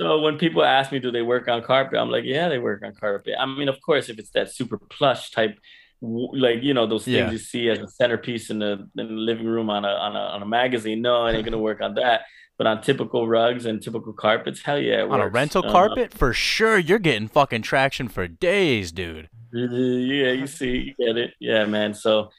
So 0.00 0.20
when 0.20 0.38
people 0.38 0.64
ask 0.64 0.92
me, 0.92 1.00
do 1.00 1.10
they 1.10 1.22
work 1.22 1.48
on 1.48 1.62
carpet? 1.62 1.98
I'm 1.98 2.08
like, 2.08 2.22
yeah, 2.24 2.48
they 2.48 2.58
work 2.58 2.84
on 2.84 2.94
carpet. 2.94 3.34
I 3.38 3.46
mean, 3.46 3.68
of 3.68 3.80
course, 3.80 4.08
if 4.08 4.18
it's 4.20 4.30
that 4.30 4.52
super 4.52 4.78
plush 4.78 5.32
type, 5.32 5.58
like 6.00 6.62
you 6.62 6.74
know 6.74 6.86
those 6.86 7.04
things 7.04 7.16
Yeah. 7.16 7.30
you 7.30 7.38
see 7.38 7.68
as 7.70 7.78
a 7.80 7.88
centerpiece 7.88 8.50
in 8.50 8.58
the, 8.60 8.72
in 8.96 9.08
the 9.08 9.12
living 9.30 9.46
room 9.46 9.68
on 9.70 9.84
a, 9.84 9.88
on 9.88 10.14
a 10.16 10.18
on 10.18 10.42
a 10.42 10.46
magazine. 10.46 11.02
No, 11.02 11.26
it 11.26 11.34
ain't 11.34 11.44
gonna 11.44 11.58
work 11.58 11.80
on 11.80 11.94
that. 11.94 12.22
But 12.56 12.66
on 12.66 12.82
typical 12.82 13.28
rugs 13.28 13.66
and 13.66 13.80
typical 13.80 14.12
carpets, 14.12 14.60
hell 14.62 14.80
yeah, 14.80 15.04
it 15.04 15.10
On 15.10 15.20
a 15.20 15.28
rental 15.28 15.64
Uh, 15.64 15.70
carpet, 15.70 16.12
for 16.12 16.32
sure, 16.32 16.76
you're 16.76 16.98
getting 16.98 17.28
fucking 17.28 17.62
traction 17.62 18.08
for 18.08 18.26
days, 18.26 18.90
dude. 18.90 19.28
yeah, 19.52 20.32
you 20.32 20.46
see, 20.48 20.94
you 20.98 21.06
get 21.06 21.16
it. 21.16 21.34
Yeah, 21.40 21.66
man. 21.66 21.94
So 21.94 22.30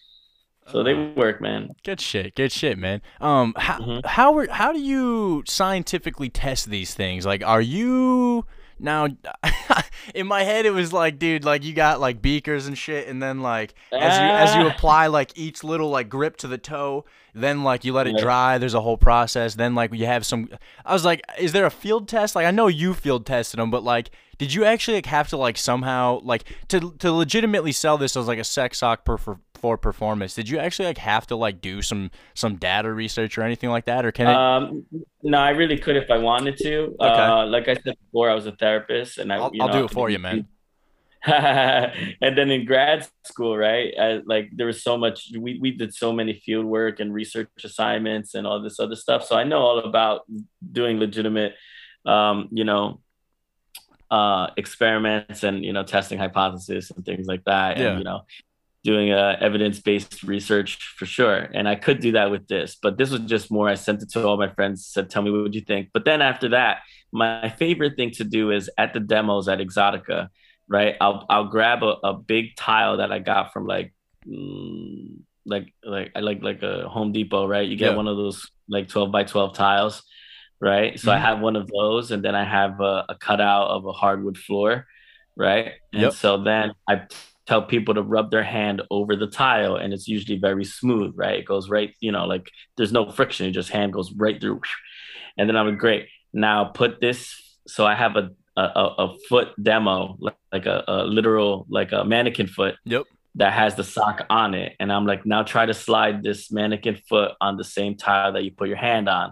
So 0.68 0.84
they 0.84 0.94
work, 0.94 1.42
man. 1.42 1.70
Good 1.84 2.00
shit. 2.00 2.36
Good 2.36 2.52
shit, 2.52 2.78
man. 2.78 3.02
Um, 3.22 3.54
how 3.58 3.80
Mhm. 3.80 4.06
how 4.06 4.38
are, 4.38 4.48
how 4.52 4.72
do 4.72 4.80
you 4.80 5.44
scientifically 5.48 6.30
test 6.30 6.70
these 6.70 6.94
things? 6.94 7.26
Like, 7.26 7.44
are 7.44 7.62
you 7.62 8.46
now? 8.80 9.08
in 10.16 10.28
my 10.28 10.44
head, 10.44 10.66
it 10.66 10.72
was 10.72 10.92
like, 10.94 11.20
dude, 11.20 11.44
like 11.46 11.64
you 11.64 11.74
got 11.74 12.00
like 12.00 12.22
beakers 12.22 12.68
and 12.68 12.78
shit, 12.78 13.08
and 13.08 13.22
then 13.22 13.42
like 13.42 13.74
as 13.92 14.18
you 14.18 14.24
as 14.26 14.56
you 14.56 14.62
Ah. 14.62 14.74
apply 14.76 15.08
like 15.08 15.38
each 15.38 15.64
little 15.64 15.90
like 15.90 16.10
grip 16.10 16.38
to 16.38 16.48
the 16.48 16.58
toe, 16.58 17.06
then 17.34 17.64
like 17.64 17.84
you 17.86 17.94
let 17.94 18.08
it 18.08 18.18
dry. 18.18 18.58
There's 18.58 18.74
a 18.74 18.82
whole 18.82 18.98
process. 18.98 19.56
Then 19.56 19.76
like 19.76 19.94
you 19.94 20.06
have 20.06 20.26
some. 20.26 20.50
I 20.86 20.94
was 20.94 21.06
like, 21.06 21.22
is 21.38 21.52
there 21.52 21.66
a 21.66 21.72
field 21.72 22.08
test? 22.08 22.36
Like 22.36 22.46
I 22.46 22.52
know 22.52 22.68
you 22.68 22.94
field 22.94 23.26
tested 23.26 23.60
them, 23.60 23.72
but 23.72 23.84
like. 23.84 24.10
Did 24.38 24.54
you 24.54 24.64
actually 24.64 24.96
like 24.96 25.06
have 25.08 25.28
to 25.32 25.38
like 25.38 25.58
somehow 25.58 26.22
like 26.24 26.46
to 26.70 26.94
to 27.00 27.12
legitimately 27.12 27.74
sell 27.74 27.98
this 27.98 28.16
as 28.16 28.26
like 28.26 28.40
a 28.40 28.46
sex 28.46 28.78
sock 28.78 29.04
per, 29.04 29.18
for 29.18 29.42
for 29.60 29.78
performance? 29.78 30.34
Did 30.34 30.50
you 30.50 30.58
actually 30.58 30.88
like 30.88 30.98
have 30.98 31.28
to 31.28 31.36
like 31.36 31.62
do 31.62 31.82
some 31.82 32.12
some 32.34 32.56
data 32.56 32.92
research 32.92 33.38
or 33.38 33.44
anything 33.44 33.70
like 33.70 33.86
that, 33.86 34.06
or 34.06 34.12
can 34.12 34.28
it? 34.28 34.36
Um, 34.36 34.86
no, 35.22 35.38
I 35.38 35.52
really 35.52 35.78
could 35.78 35.98
if 35.98 36.10
I 36.10 36.18
wanted 36.18 36.58
to. 36.58 36.96
Uh, 37.00 37.46
like 37.46 37.68
I 37.68 37.76
said 37.76 37.96
before, 38.06 38.30
I 38.30 38.34
was 38.34 38.46
a 38.46 38.54
therapist, 38.54 39.18
and 39.18 39.32
I, 39.32 39.38
I'll, 39.38 39.52
you 39.54 39.62
I'll 39.62 39.72
do 39.72 39.86
it 39.86 39.92
for 39.92 40.10
you, 40.10 40.20
man. 40.20 40.48
and 41.26 42.38
then 42.38 42.50
in 42.50 42.66
grad 42.66 43.06
school, 43.26 43.58
right? 43.58 43.94
I, 44.00 44.22
like 44.26 44.52
there 44.56 44.68
was 44.68 44.82
so 44.82 44.98
much. 44.98 45.32
We 45.38 45.60
we 45.60 45.72
did 45.72 45.94
so 45.94 46.14
many 46.14 46.42
field 46.46 46.66
work 46.66 47.02
and 47.02 47.14
research 47.14 47.50
assignments 47.64 48.36
and 48.36 48.48
all 48.48 48.62
this 48.62 48.80
other 48.80 48.96
stuff. 48.96 49.26
So 49.26 49.36
I 49.36 49.44
know 49.44 49.60
all 49.60 49.80
about 49.80 50.22
doing 50.72 50.98
legitimate, 50.98 51.56
um, 52.06 52.48
you 52.52 52.64
know, 52.64 53.02
uh, 54.10 54.48
experiments 54.56 55.44
and 55.44 55.66
you 55.66 55.74
know 55.74 55.84
testing 55.84 56.18
hypotheses 56.18 56.92
and 56.92 57.06
things 57.06 57.28
like 57.28 57.44
that. 57.44 57.78
Yeah. 57.78 57.90
And 57.90 58.00
you 58.00 58.06
know, 58.06 58.22
doing 58.84 59.12
uh, 59.12 59.36
evidence-based 59.42 60.24
research 60.24 60.78
for 60.98 61.06
sure 61.06 61.38
and 61.54 61.68
i 61.68 61.76
could 61.76 62.00
do 62.00 62.12
that 62.14 62.32
with 62.32 62.48
this 62.48 62.78
but 62.82 62.98
this 62.98 63.12
was 63.12 63.22
just 63.22 63.52
more 63.52 63.68
i 63.70 63.76
sent 63.76 64.02
it 64.02 64.10
to 64.10 64.26
all 64.26 64.38
my 64.38 64.50
friends 64.54 64.86
said 64.86 65.10
tell 65.10 65.22
me 65.22 65.32
what 65.32 65.54
you 65.54 65.62
think 65.62 65.90
but 65.94 66.06
then 66.06 66.22
after 66.22 66.50
that 66.50 66.80
my 67.12 67.50
favorite 67.50 67.96
thing 67.98 68.12
to 68.12 68.24
do 68.24 68.52
is 68.52 68.70
at 68.78 68.94
the 68.94 69.00
demos 69.00 69.48
at 69.50 69.60
exotica 69.60 70.28
right 70.68 70.96
i'll, 71.02 71.26
I'll 71.30 71.46
grab 71.48 71.84
a, 71.84 71.98
a 72.04 72.14
big 72.14 72.56
tile 72.56 72.98
that 72.98 73.12
i 73.12 73.20
got 73.20 73.52
from 73.54 73.66
like 73.68 73.94
mm, 74.28 75.18
like 75.46 75.74
like 75.84 76.12
i 76.16 76.20
like 76.20 76.42
like 76.44 76.62
a 76.64 76.88
home 76.88 77.12
depot 77.12 77.48
right 77.48 77.68
you 77.68 77.76
get 77.76 77.92
Yeah. 77.92 77.96
one 77.96 78.08
of 78.08 78.18
those 78.18 78.50
like 78.70 78.88
12 78.88 79.12
by 79.12 79.24
12 79.24 79.56
tiles 79.56 80.04
right 80.62 81.00
so 81.00 81.12
i 81.12 81.18
Mhm. 81.18 81.22
have 81.22 81.40
one 81.40 81.56
of 81.56 81.68
those 81.68 82.12
and 82.12 82.24
then 82.24 82.36
i 82.36 82.44
have 82.44 82.80
a, 82.82 83.06
a 83.10 83.16
cutout 83.20 83.68
of 83.70 83.86
a 83.86 83.92
hardwood 83.94 84.38
floor 84.38 84.86
right 85.36 85.74
and 85.94 86.04
Yep. 86.04 86.14
so 86.14 86.44
then 86.44 86.72
i 86.88 87.02
tell 87.50 87.64
people 87.64 87.94
to 87.96 88.04
rub 88.16 88.28
their 88.30 88.48
hand 88.58 88.78
over 88.98 89.14
the 89.16 89.32
tile 89.44 89.76
and 89.82 89.90
it's 89.94 90.08
usually 90.16 90.38
very 90.50 90.64
smooth 90.80 91.12
right? 91.24 91.40
It 91.40 91.46
goes 91.54 91.66
right 91.76 91.92
you 92.06 92.12
know 92.16 92.26
like 92.34 92.46
there's 92.76 92.96
no 93.00 93.04
friction 93.18 93.48
it 93.48 93.52
just 93.62 93.72
hand 93.78 93.94
goes 93.94 94.10
right 94.24 94.40
through. 94.40 94.62
And 95.38 95.50
then 95.50 95.56
i'm 95.58 95.68
like 95.70 95.80
great 95.86 96.04
now 96.50 96.58
put 96.82 96.92
this 97.06 97.20
so 97.74 97.82
i 97.92 97.96
have 98.04 98.16
a 98.16 98.26
a, 98.58 98.86
a 99.06 99.08
foot 99.30 99.50
demo 99.70 99.96
like, 100.20 100.36
like 100.56 100.66
a, 100.76 100.84
a 100.88 100.98
literal 101.18 101.66
like 101.78 101.92
a 102.00 102.04
mannequin 102.04 102.48
foot 102.48 102.76
Yep. 102.86 103.04
that 103.42 103.54
has 103.62 103.72
the 103.76 103.86
sock 103.96 104.18
on 104.30 104.54
it 104.54 104.76
and 104.80 104.92
i'm 104.94 105.06
like 105.12 105.26
now 105.26 105.42
try 105.54 105.66
to 105.66 105.74
slide 105.74 106.18
this 106.28 106.52
mannequin 106.52 106.98
foot 107.10 107.32
on 107.40 107.58
the 107.58 107.64
same 107.78 107.94
tile 107.96 108.34
that 108.34 108.44
you 108.44 108.52
put 108.52 108.68
your 108.68 108.78
hand 108.90 109.08
on 109.20 109.28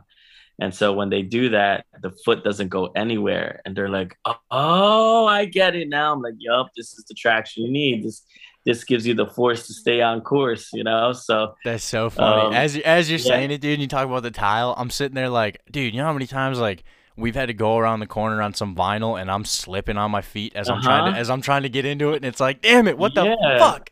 and 0.60 0.74
so 0.74 0.94
when 0.94 1.10
they 1.10 1.22
do 1.22 1.50
that, 1.50 1.86
the 2.02 2.12
foot 2.26 2.44
doesn't 2.44 2.70
go 2.70 2.88
anywhere. 2.96 3.62
And 3.66 3.76
they're 3.76 3.90
like, 3.90 4.18
oh, 4.52 5.26
I 5.28 5.46
get 5.46 5.76
it 5.76 5.88
now. 5.90 6.14
I'm 6.14 6.22
like, 6.22 6.36
yup, 6.40 6.70
this 6.76 6.94
is 6.98 7.06
the 7.06 7.14
traction 7.14 7.66
you 7.66 7.72
need. 7.72 8.04
This 8.04 8.24
this 8.66 8.84
gives 8.84 9.08
you 9.08 9.14
the 9.14 9.28
force 9.28 9.66
to 9.68 9.74
stay 9.74 10.02
on 10.02 10.20
course, 10.22 10.74
you 10.74 10.84
know? 10.84 11.14
So 11.14 11.56
That's 11.64 11.86
so 11.86 12.10
funny. 12.10 12.48
Um, 12.48 12.54
as 12.54 12.76
as 12.78 13.10
you're 13.10 13.20
yeah. 13.20 13.26
saying 13.26 13.52
it, 13.52 13.62
dude, 13.62 13.74
and 13.74 13.82
you 13.82 13.88
talk 13.88 14.06
about 14.06 14.24
the 14.24 14.32
tile. 14.32 14.74
I'm 14.78 14.90
sitting 14.90 15.16
there 15.16 15.30
like, 15.30 15.62
dude, 15.72 15.94
you 15.94 16.00
know 16.02 16.06
how 16.08 16.14
many 16.14 16.28
times 16.28 16.60
like 16.60 16.84
we've 17.16 17.36
had 17.36 17.46
to 17.48 17.54
go 17.54 17.78
around 17.78 18.02
the 18.02 18.08
corner 18.08 18.42
on 18.42 18.54
some 18.54 18.76
vinyl, 18.76 19.20
and 19.20 19.32
I'm 19.32 19.46
slipping 19.46 19.98
on 19.98 20.12
my 20.12 20.22
feet 20.22 20.54
as 20.56 20.70
I'm 20.70 20.82
trying 20.82 21.06
to 21.06 21.12
Uh-huh. 21.12 21.20
as 21.20 21.30
I'm 21.30 21.42
trying 21.42 21.64
to 21.64 21.70
get 21.70 21.86
into 21.86 22.12
it, 22.14 22.18
and 22.18 22.26
it's 22.26 22.40
like, 22.42 22.62
damn 22.62 22.88
it, 22.88 22.98
what 22.98 23.16
the 23.16 23.26
Yeah. 23.26 23.60
fuck? 23.60 23.92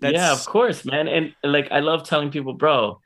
yeah, 0.00 0.32
of 0.32 0.44
course, 0.44 0.84
man. 0.84 1.06
And 1.08 1.34
like 1.44 1.68
I 1.70 1.80
love 1.80 2.04
telling 2.04 2.30
people, 2.30 2.52
bro, 2.54 3.00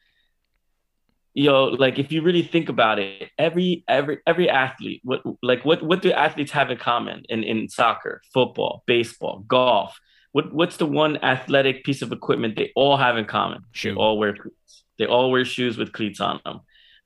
yo, 1.38 1.66
like 1.66 1.98
if 1.98 2.11
you 2.11 2.20
really 2.22 2.42
think 2.42 2.68
about 2.68 2.98
it, 2.98 3.31
every 3.38 3.85
every 3.87 4.18
every 4.27 4.51
athlete, 4.51 5.01
what 5.05 5.22
like 5.42 5.64
what 5.64 5.83
what 5.83 6.03
do 6.03 6.11
athletes 6.12 6.51
have 6.53 6.70
in 6.70 6.79
common 6.79 7.22
in, 7.29 7.44
in 7.44 7.68
soccer, 7.68 8.20
football, 8.35 8.83
baseball, 8.87 9.44
golf? 9.46 9.98
What 10.33 10.53
what's 10.53 10.77
the 10.77 10.87
one 10.87 11.16
athletic 11.22 11.85
piece 11.85 12.03
of 12.03 12.12
equipment 12.12 12.57
they 12.57 12.72
all 12.74 12.96
have 12.96 13.16
in 13.16 13.24
common? 13.24 13.61
Shoe. 13.72 13.94
They 13.94 13.96
all 13.96 14.18
wear 14.18 14.35
cleats. 14.35 14.85
They 14.98 15.07
all 15.07 15.31
wear 15.31 15.44
shoes 15.44 15.79
with 15.79 15.92
cleats 15.92 16.20
on 16.20 16.40
them, 16.44 16.61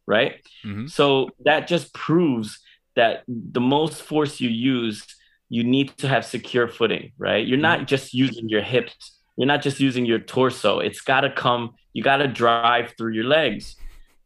right? 0.06 0.36
Mhm. 0.64 0.88
So 0.90 1.28
that 1.44 1.68
just 1.68 1.92
proves 1.92 2.58
that 2.96 3.24
the 3.28 3.60
most 3.60 4.02
force 4.02 4.40
you 4.40 4.48
use, 4.48 5.04
you 5.50 5.62
need 5.62 5.96
to 5.98 6.08
have 6.08 6.24
secure 6.24 6.68
footing, 6.68 7.12
right? 7.18 7.46
You're 7.46 7.58
not 7.70 7.86
just 7.86 8.14
using 8.14 8.48
your 8.48 8.62
hips, 8.62 9.18
you're 9.36 9.46
not 9.46 9.62
just 9.62 9.78
using 9.78 10.04
your 10.06 10.18
torso. 10.18 10.78
It's 10.78 11.00
got 11.00 11.20
to 11.22 11.30
come, 11.30 11.74
you 11.92 12.02
got 12.02 12.18
to 12.18 12.28
drive 12.28 12.94
through 12.96 13.12
your 13.12 13.24
legs. 13.24 13.76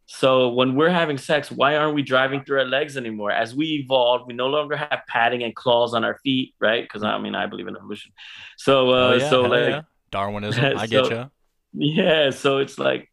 So 0.06 0.50
when 0.50 0.76
we're 0.76 0.90
having 0.90 1.18
sex, 1.18 1.50
why 1.50 1.76
aren't 1.76 1.94
we 1.94 2.02
driving 2.02 2.44
through 2.44 2.60
our 2.60 2.64
legs 2.64 2.96
anymore? 2.96 3.32
As 3.32 3.54
we 3.56 3.84
evolved, 3.84 4.26
we 4.28 4.34
no 4.34 4.46
longer 4.46 4.76
have 4.76 5.00
padding 5.08 5.42
and 5.42 5.54
claws 5.54 5.94
on 5.94 6.04
our 6.04 6.18
feet, 6.18 6.54
right? 6.60 6.84
Because 6.84 7.02
I 7.02 7.18
mean, 7.18 7.34
I 7.34 7.46
believe 7.46 7.66
in 7.66 7.76
evolution. 7.76 8.12
So, 8.56 8.90
uh, 8.90 8.94
Oh, 8.94 9.14
yeah, 9.14 9.30
so 9.30 9.42
like, 9.42 9.68
yeah. 9.68 9.80
Darwinism. 10.12 10.64
I 10.78 10.86
get 10.86 11.10
you. 11.10 11.30
yeah, 11.74 12.30
so 12.30 12.58
it's 12.58 12.78
like 12.78 13.10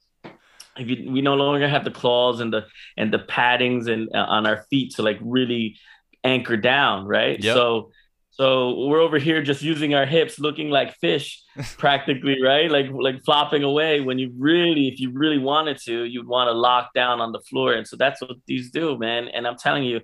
if 0.78 0.88
you, 0.88 1.12
we 1.12 1.22
no 1.22 1.34
longer 1.36 1.68
have 1.68 1.84
the 1.84 1.92
claws 1.92 2.40
and 2.40 2.54
the 2.54 2.66
and 2.96 3.12
the 3.12 3.20
paddings 3.20 3.88
and 3.88 4.10
uh, 4.14 4.26
on 4.30 4.46
our 4.46 4.64
feet 4.70 4.96
to 4.96 5.02
like 5.02 5.18
really 5.22 5.78
anchor 6.24 6.58
down, 6.58 7.06
right? 7.06 7.44
Yep. 7.44 7.56
So 7.56 7.92
so 8.36 8.88
we're 8.88 9.00
over 9.02 9.20
here 9.20 9.44
just 9.44 9.62
using 9.62 9.94
our 9.94 10.06
hips, 10.08 10.40
looking 10.40 10.70
like 10.70 10.96
fish, 10.96 11.42
practically, 11.78 12.42
right? 12.42 12.70
Like 12.70 12.88
like 12.92 13.24
flopping 13.24 13.64
away. 13.64 14.02
When 14.02 14.18
you 14.20 14.32
really, 14.38 14.88
if 14.88 15.00
you 15.00 15.12
really 15.14 15.38
wanted 15.38 15.78
to, 15.86 16.04
you'd 16.04 16.28
want 16.28 16.48
to 16.48 16.54
lock 16.54 16.94
down 16.96 17.22
on 17.22 17.32
the 17.32 17.40
floor, 17.42 17.74
and 17.74 17.88
so 17.88 17.96
that's 17.96 18.20
what 18.22 18.32
these 18.48 18.72
do, 18.72 18.98
man. 18.98 19.28
And 19.28 19.48
I'm 19.48 19.58
telling 19.58 19.84
you. 19.84 20.02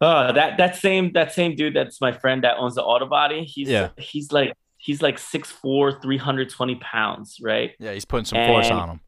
Uh, 0.00 0.30
that 0.30 0.58
that 0.58 0.76
same 0.76 1.12
that 1.14 1.32
same 1.32 1.56
dude 1.56 1.74
that's 1.74 2.00
my 2.00 2.12
friend 2.12 2.44
that 2.44 2.56
owns 2.58 2.76
the 2.76 2.82
auto 2.84 3.04
body. 3.06 3.42
He's 3.44 3.68
Yeah. 3.68 3.88
he's 3.96 4.30
like 4.30 4.52
he's 4.76 5.02
like 5.02 5.16
6'4", 5.16 6.00
320 6.00 6.76
pounds, 6.76 7.38
right? 7.42 7.72
Yeah, 7.80 7.92
he's 7.94 8.04
putting 8.04 8.24
some 8.24 8.38
force 8.46 8.70
on 8.70 8.90
him. 8.90 9.00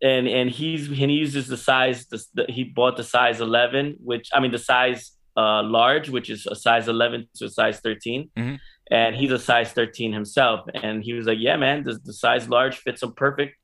and 0.00 0.26
and 0.26 0.48
he's 0.48 0.88
and 0.88 0.96
he 1.10 1.16
uses 1.18 1.48
the 1.48 1.58
size 1.58 2.06
the, 2.06 2.24
the, 2.32 2.46
he 2.48 2.64
bought 2.64 2.96
the 2.96 3.04
size 3.04 3.42
11 3.42 3.96
which 4.02 4.30
i 4.32 4.40
mean 4.40 4.50
the 4.52 4.58
size 4.58 5.12
uh 5.36 5.62
large 5.62 6.10
which 6.10 6.28
is 6.28 6.46
a 6.46 6.54
size 6.54 6.88
11 6.88 7.26
to 7.36 7.46
a 7.46 7.48
size 7.48 7.80
13 7.80 8.30
Mhm. 8.36 8.58
and 8.90 9.16
he's 9.16 9.32
a 9.32 9.38
size 9.38 9.72
13 9.72 10.12
himself. 10.12 10.60
And 10.74 11.02
he 11.02 11.12
was 11.14 11.26
like 11.26 11.38
yeah 11.40 11.56
man 11.56 11.84
the, 11.84 11.94
the 12.04 12.12
size 12.12 12.48
large 12.48 12.76
fits 12.76 13.02
him 13.02 13.12
perfect 13.12 13.56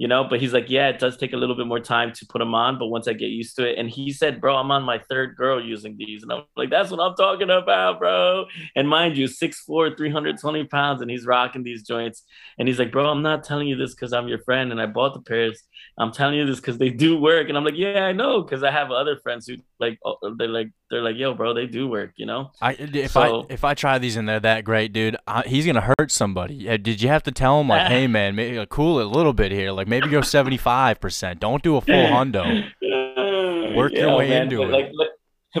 you 0.00 0.06
know? 0.06 0.22
But 0.30 0.40
he's 0.40 0.52
like 0.52 0.70
yeah 0.70 0.88
it 0.90 1.00
does 1.00 1.16
take 1.16 1.32
a 1.32 1.36
little 1.36 1.56
bit 1.56 1.66
more 1.66 1.80
time 1.80 2.12
to 2.12 2.26
put 2.26 2.38
them 2.38 2.54
on 2.54 2.78
but 2.78 2.86
once 2.86 3.08
i 3.08 3.12
get 3.12 3.30
used 3.40 3.56
to 3.56 3.68
it. 3.68 3.78
And 3.80 3.90
he 3.90 4.12
said 4.12 4.40
bro 4.40 4.54
i'm 4.56 4.70
on 4.70 4.84
my 4.84 4.98
third 5.10 5.34
girl 5.34 5.58
using 5.74 5.96
these. 5.98 6.22
And 6.22 6.30
i'm 6.32 6.42
like 6.56 6.70
that's 6.70 6.92
what 6.92 7.00
i'm 7.00 7.16
talking 7.16 7.50
about 7.50 7.98
bro. 7.98 8.44
And 8.76 8.88
mind 8.88 9.16
you 9.16 9.26
6'4 9.26 9.96
320 9.96 10.64
pounds 10.66 11.02
and 11.02 11.10
he's 11.10 11.26
rocking 11.26 11.64
these 11.64 11.82
joints. 11.82 12.22
And 12.58 12.68
he's 12.68 12.78
like 12.78 12.92
bro 12.92 13.06
i'm 13.10 13.22
not 13.22 13.42
telling 13.42 13.66
you 13.66 13.74
this 13.74 13.92
because 13.96 14.12
i'm 14.12 14.28
your 14.28 14.38
friend 14.48 14.70
and 14.70 14.80
i 14.80 14.86
bought 14.86 15.14
the 15.14 15.20
pairs. 15.22 15.60
I'm 16.00 16.12
telling 16.12 16.36
you 16.38 16.46
this 16.46 16.60
because 16.60 16.78
they 16.78 16.90
do 16.90 17.18
work. 17.18 17.48
And 17.48 17.58
I'm 17.58 17.64
like, 17.64 17.74
yeah, 17.76 18.04
I 18.04 18.12
know, 18.12 18.42
because 18.42 18.62
I 18.62 18.70
have 18.70 18.92
other 18.92 19.16
friends 19.24 19.48
who 19.48 19.56
like 19.80 19.98
oh, 20.04 20.16
they're 20.38 20.48
like 20.48 20.68
they're 20.90 21.02
like, 21.02 21.16
yo, 21.16 21.34
bro, 21.34 21.54
they 21.54 21.66
do 21.66 21.86
work, 21.88 22.12
you 22.16 22.26
know? 22.26 22.50
I 22.60 22.72
if 22.72 23.12
So- 23.12 23.42
I 23.48 23.52
if 23.52 23.64
I 23.64 23.74
try 23.74 23.98
these 23.98 24.16
and 24.16 24.28
they're 24.28 24.40
that 24.40 24.64
great, 24.64 24.92
dude, 24.92 25.16
I, 25.26 25.42
he's 25.46 25.66
gonna 25.66 25.80
hurt 25.98 26.10
somebody. 26.10 26.68
Uh, 26.68 26.76
did 26.76 27.00
you 27.02 27.08
have 27.08 27.22
to 27.24 27.32
tell 27.32 27.60
him 27.60 27.68
like, 27.68 27.88
hey 27.88 28.06
man, 28.06 28.34
maybe 28.34 28.58
like, 28.58 28.68
uh, 28.70 28.74
cool 28.74 28.98
it 29.00 29.04
a 29.06 29.08
little 29.08 29.32
bit 29.32 29.52
here, 29.52 29.70
like 29.72 29.86
maybe 29.88 30.08
go 30.08 30.20
seventy 30.20 30.56
five 30.56 31.00
percent. 31.00 31.40
Don't 31.40 31.62
do 31.62 31.76
a 31.76 31.80
full 31.80 31.94
hundo. 32.06 32.64
Work 33.76 33.92
your 33.92 34.16
way 34.16 34.32
into 34.36 34.62
it. 34.62 34.66
Like, 34.70 34.90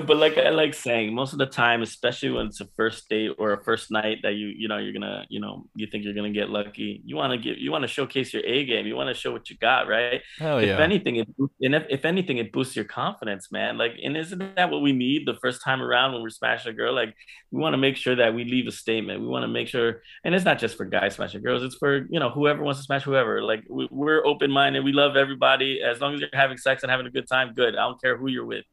but 0.06 0.16
like 0.16 0.38
I 0.38 0.50
like 0.50 0.74
saying, 0.74 1.14
most 1.14 1.32
of 1.32 1.38
the 1.38 1.46
time, 1.46 1.82
especially 1.82 2.30
when 2.30 2.46
it's 2.46 2.60
a 2.60 2.68
first 2.76 3.08
date 3.08 3.32
or 3.38 3.52
a 3.52 3.62
first 3.62 3.90
night 3.90 4.18
that 4.22 4.34
you 4.34 4.48
you 4.48 4.68
know 4.68 4.78
you're 4.78 4.92
gonna 4.92 5.24
you 5.28 5.40
know 5.40 5.66
you 5.74 5.86
think 5.86 6.04
you're 6.04 6.14
gonna 6.14 6.30
get 6.30 6.50
lucky, 6.50 7.02
you 7.04 7.16
want 7.16 7.32
to 7.32 7.38
give 7.38 7.58
you 7.58 7.70
want 7.70 7.82
to 7.82 7.88
showcase 7.88 8.32
your 8.32 8.44
A 8.44 8.64
game. 8.64 8.86
You 8.86 8.96
want 8.96 9.08
to 9.08 9.14
show 9.14 9.32
what 9.32 9.50
you 9.50 9.56
got, 9.56 9.88
right? 9.88 10.20
Hell 10.38 10.58
if 10.58 10.66
yeah. 10.66 10.78
anything, 10.78 11.16
it 11.16 11.28
and 11.62 11.74
if, 11.74 11.84
if 11.88 12.04
anything, 12.04 12.38
it 12.38 12.52
boosts 12.52 12.76
your 12.76 12.84
confidence, 12.84 13.50
man. 13.50 13.78
Like, 13.78 13.92
and 14.02 14.16
isn't 14.16 14.56
that 14.56 14.70
what 14.70 14.82
we 14.82 14.92
need 14.92 15.26
the 15.26 15.34
first 15.34 15.62
time 15.62 15.82
around 15.82 16.12
when 16.12 16.22
we're 16.22 16.30
smashing 16.30 16.72
a 16.72 16.74
girl? 16.74 16.94
Like, 16.94 17.14
we 17.50 17.60
want 17.60 17.72
to 17.72 17.78
make 17.78 17.96
sure 17.96 18.14
that 18.16 18.34
we 18.34 18.44
leave 18.44 18.66
a 18.66 18.72
statement. 18.72 19.20
We 19.20 19.26
want 19.26 19.44
to 19.44 19.48
make 19.48 19.68
sure, 19.68 20.02
and 20.24 20.34
it's 20.34 20.44
not 20.44 20.58
just 20.58 20.76
for 20.76 20.84
guys 20.84 21.14
smashing 21.14 21.42
girls. 21.42 21.62
It's 21.62 21.76
for 21.76 22.06
you 22.10 22.20
know 22.20 22.30
whoever 22.30 22.62
wants 22.62 22.80
to 22.80 22.84
smash 22.84 23.04
whoever. 23.04 23.42
Like, 23.42 23.64
we, 23.68 23.88
we're 23.90 24.24
open 24.26 24.50
minded. 24.50 24.84
We 24.84 24.92
love 24.92 25.16
everybody. 25.16 25.80
As 25.82 26.00
long 26.00 26.14
as 26.14 26.20
you're 26.20 26.28
having 26.32 26.58
sex 26.58 26.82
and 26.82 26.90
having 26.90 27.06
a 27.06 27.10
good 27.10 27.28
time, 27.28 27.54
good. 27.54 27.74
I 27.74 27.86
don't 27.86 28.00
care 28.00 28.16
who 28.16 28.28
you're 28.28 28.44
with. 28.44 28.64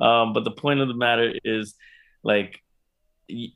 Um, 0.00 0.32
but 0.32 0.44
the 0.44 0.50
point 0.50 0.69
of 0.78 0.88
the 0.88 0.94
matter 0.94 1.32
is, 1.44 1.74
like, 2.22 2.60
you, 3.26 3.48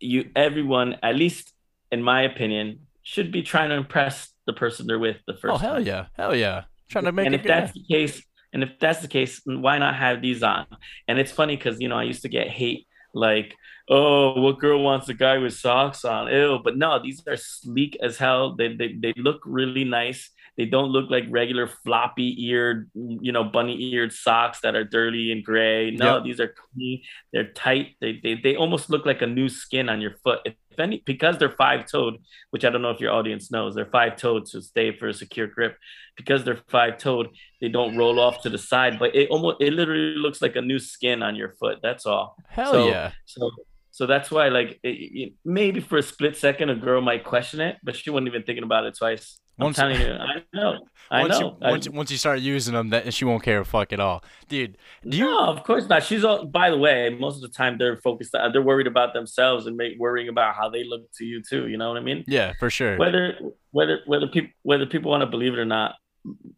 you 0.00 0.30
everyone, 0.36 0.96
at 1.02 1.16
least 1.16 1.52
in 1.90 2.02
my 2.02 2.22
opinion, 2.22 2.80
should 3.02 3.30
be 3.32 3.42
trying 3.42 3.70
to 3.70 3.76
impress 3.76 4.28
the 4.46 4.52
person 4.52 4.86
they're 4.86 4.98
with 4.98 5.16
the 5.26 5.34
first 5.34 5.54
Oh 5.54 5.56
hell 5.58 5.76
time. 5.76 5.84
yeah, 5.84 6.06
hell 6.14 6.34
yeah. 6.34 6.64
Trying 6.88 7.04
to 7.04 7.12
make 7.12 7.26
and 7.26 7.34
it 7.34 7.34
if 7.34 7.42
good. 7.42 7.50
that's 7.50 7.72
the 7.72 7.84
case, 7.90 8.22
and 8.52 8.62
if 8.62 8.78
that's 8.80 9.00
the 9.00 9.08
case, 9.08 9.40
why 9.44 9.78
not 9.78 9.94
have 9.96 10.22
these 10.22 10.42
on? 10.42 10.66
And 11.06 11.18
it's 11.18 11.32
funny 11.32 11.56
because 11.56 11.80
you 11.80 11.88
know 11.88 11.96
I 11.96 12.04
used 12.04 12.22
to 12.22 12.28
get 12.28 12.48
hate 12.48 12.86
like, 13.14 13.54
oh, 13.88 14.40
what 14.40 14.58
girl 14.58 14.82
wants 14.82 15.08
a 15.08 15.14
guy 15.14 15.38
with 15.38 15.54
socks 15.54 16.04
on? 16.04 16.28
Ew. 16.32 16.60
But 16.62 16.76
no, 16.76 17.02
these 17.02 17.22
are 17.26 17.36
sleek 17.36 17.96
as 18.02 18.16
hell. 18.18 18.54
They 18.56 18.74
they 18.76 18.92
they 18.94 19.12
look 19.16 19.40
really 19.44 19.84
nice. 19.84 20.30
They 20.58 20.66
don't 20.66 20.90
look 20.90 21.08
like 21.08 21.24
regular 21.30 21.68
floppy 21.68 22.34
eared, 22.46 22.90
you 22.94 23.30
know, 23.32 23.44
bunny 23.44 23.80
eared 23.92 24.12
socks 24.12 24.58
that 24.62 24.74
are 24.74 24.84
dirty 24.84 25.30
and 25.32 25.42
gray. 25.44 25.92
No, 25.92 26.16
Yep. 26.16 26.24
these 26.24 26.40
are 26.40 26.52
clean. 26.74 27.02
They're 27.32 27.52
tight. 27.52 27.94
They, 28.00 28.18
they 28.22 28.34
they 28.34 28.56
almost 28.56 28.90
look 28.90 29.06
like 29.06 29.22
a 29.22 29.26
new 29.26 29.48
skin 29.48 29.88
on 29.88 30.00
your 30.00 30.16
foot. 30.24 30.40
If 30.44 30.54
any, 30.78 31.02
because 31.06 31.38
they're 31.38 31.56
five 31.66 31.86
toed, 31.86 32.16
which 32.50 32.64
I 32.64 32.70
don't 32.70 32.82
know 32.82 32.90
if 32.90 33.00
your 33.00 33.12
audience 33.12 33.50
knows, 33.52 33.74
they're 33.76 33.86
five 34.00 34.16
toed 34.16 34.46
to 34.46 34.60
stay 34.60 34.96
for 34.98 35.06
a 35.08 35.14
secure 35.14 35.46
grip. 35.46 35.76
Because 36.16 36.42
they're 36.44 36.60
five 36.68 36.98
toed, 36.98 37.28
they 37.60 37.68
don't 37.68 37.96
roll 37.96 38.18
off 38.18 38.42
to 38.42 38.50
the 38.50 38.58
side, 38.58 38.98
but 38.98 39.14
it 39.14 39.30
almost 39.30 39.58
it 39.60 39.72
literally 39.72 40.16
looks 40.16 40.42
like 40.42 40.56
a 40.56 40.60
new 40.62 40.80
skin 40.80 41.22
on 41.22 41.36
your 41.36 41.52
foot. 41.60 41.78
That's 41.82 42.04
all. 42.04 42.34
hell 42.48 42.72
so- 42.72 42.88
yeah. 42.88 43.12
So 43.26 43.50
so 43.92 44.06
that's 44.06 44.28
why 44.30 44.48
like 44.48 44.80
it, 44.82 44.88
it, 45.22 45.32
maybe 45.44 45.78
for 45.80 45.98
a 45.98 46.02
split 46.02 46.36
second 46.36 46.70
a 46.70 46.74
girl 46.74 47.00
might 47.00 47.22
question 47.24 47.60
it, 47.60 47.76
but 47.84 47.94
she 47.94 48.10
wasn't 48.10 48.26
even 48.28 48.42
thinking 48.42 48.64
about 48.64 48.84
it 48.86 48.96
twice. 48.98 49.38
I'm 49.58 49.64
Once- 49.64 49.76
telling 49.76 50.00
you, 50.00 50.12
I 50.12 50.42
know, 50.54 50.78
I 51.10 51.20
once 51.22 51.40
know. 51.40 51.56
You, 51.60 51.68
once, 51.70 51.86
you- 51.86 51.92
once 51.92 52.10
you 52.12 52.16
start 52.16 52.38
using 52.40 52.74
them, 52.74 52.90
that 52.90 53.12
she 53.12 53.24
won't 53.24 53.42
care 53.42 53.60
a 53.60 53.64
fuck 53.64 53.92
at 53.92 53.98
all, 54.00 54.22
dude. 54.48 54.78
Do 55.08 55.16
you? 55.16 55.24
no, 55.24 55.46
of 55.48 55.64
course 55.64 55.88
not. 55.88 56.04
She's 56.04 56.22
all. 56.24 56.44
By 56.46 56.70
the 56.70 56.78
way, 56.78 57.16
most 57.18 57.36
of 57.36 57.42
the 57.42 57.48
time 57.48 57.76
they're 57.78 57.96
focused. 57.96 58.34
On, 58.34 58.52
they're 58.52 58.62
worried 58.62 58.86
about 58.86 59.14
themselves 59.14 59.66
and 59.66 59.76
make, 59.76 59.98
worrying 59.98 60.28
about 60.28 60.54
how 60.54 60.68
they 60.68 60.84
look 60.84 61.10
to 61.18 61.24
you 61.24 61.42
too. 61.42 61.66
You 61.66 61.76
know 61.76 61.88
what 61.88 61.96
I 61.96 62.04
mean? 62.04 62.24
Yeah, 62.28 62.52
for 62.60 62.70
sure. 62.70 62.96
Whether 62.98 63.38
whether 63.72 63.98
whether 64.06 64.28
people 64.28 64.50
whether 64.62 64.86
people 64.86 65.10
want 65.10 65.22
to 65.22 65.26
believe 65.26 65.54
it 65.54 65.58
or 65.58 65.64
not, 65.64 65.94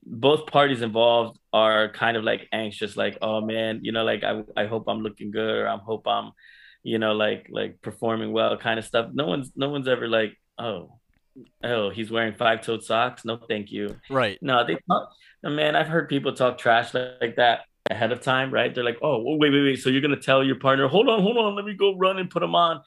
both 0.05 0.47
parties 0.47 0.83
involved 0.83 1.39
are 1.53 1.89
kind 1.93 2.17
of 2.19 2.25
like 2.25 2.49
anxious. 2.53 2.97
Like, 2.97 3.17
oh 3.23 3.41
man, 3.41 3.81
you 3.83 3.93
know, 3.93 4.05
like 4.05 4.25
I 4.25 4.43
I 4.57 4.67
hope 4.67 4.85
I'm 4.89 5.01
looking 5.01 5.31
good 5.31 5.57
or 5.57 5.69
I 5.69 5.77
hope 5.79 6.07
I'm, 6.07 6.33
you 6.83 6.99
know, 6.99 7.13
like 7.15 7.47
like 7.51 7.81
performing 7.81 8.33
well, 8.33 8.59
kind 8.59 8.79
of 8.79 8.85
stuff. 8.85 9.11
No 9.15 9.27
one's 9.27 9.53
no 9.57 9.71
one's 9.71 9.89
ever 9.89 10.07
like, 10.09 10.37
oh, 10.59 11.00
oh, 11.65 11.91
he's 11.91 12.11
wearing 12.11 12.35
five 12.35 12.63
toed 12.63 12.83
socks. 12.85 13.25
No, 13.25 13.37
thank 13.49 13.71
you. 13.71 13.97
Right. 14.09 14.39
No, 14.43 14.65
they 14.67 14.77
talk, 14.89 15.11
man, 15.43 15.77
I've 15.77 15.89
heard 15.89 16.09
people 16.09 16.33
talk 16.33 16.59
trash 16.59 16.95
like, 16.95 17.37
that 17.37 17.61
ahead 17.91 18.13
of 18.13 18.21
time, 18.21 18.53
right? 18.53 18.75
They're 18.75 18.85
like, 18.85 18.99
oh, 19.03 19.23
wait, 19.37 19.51
wait, 19.53 19.63
wait. 19.63 19.77
So 19.77 19.91
you're 19.91 20.01
gonna 20.03 20.17
tell 20.17 20.45
your 20.45 20.57
partner, 20.57 20.89
hold 20.89 21.09
on, 21.09 21.23
hold 21.23 21.37
on, 21.39 21.55
let 21.57 21.65
me 21.65 21.75
go 21.75 21.97
run 21.97 22.19
and 22.19 22.31
put 22.31 22.41
them 22.41 22.55
on. 22.55 22.83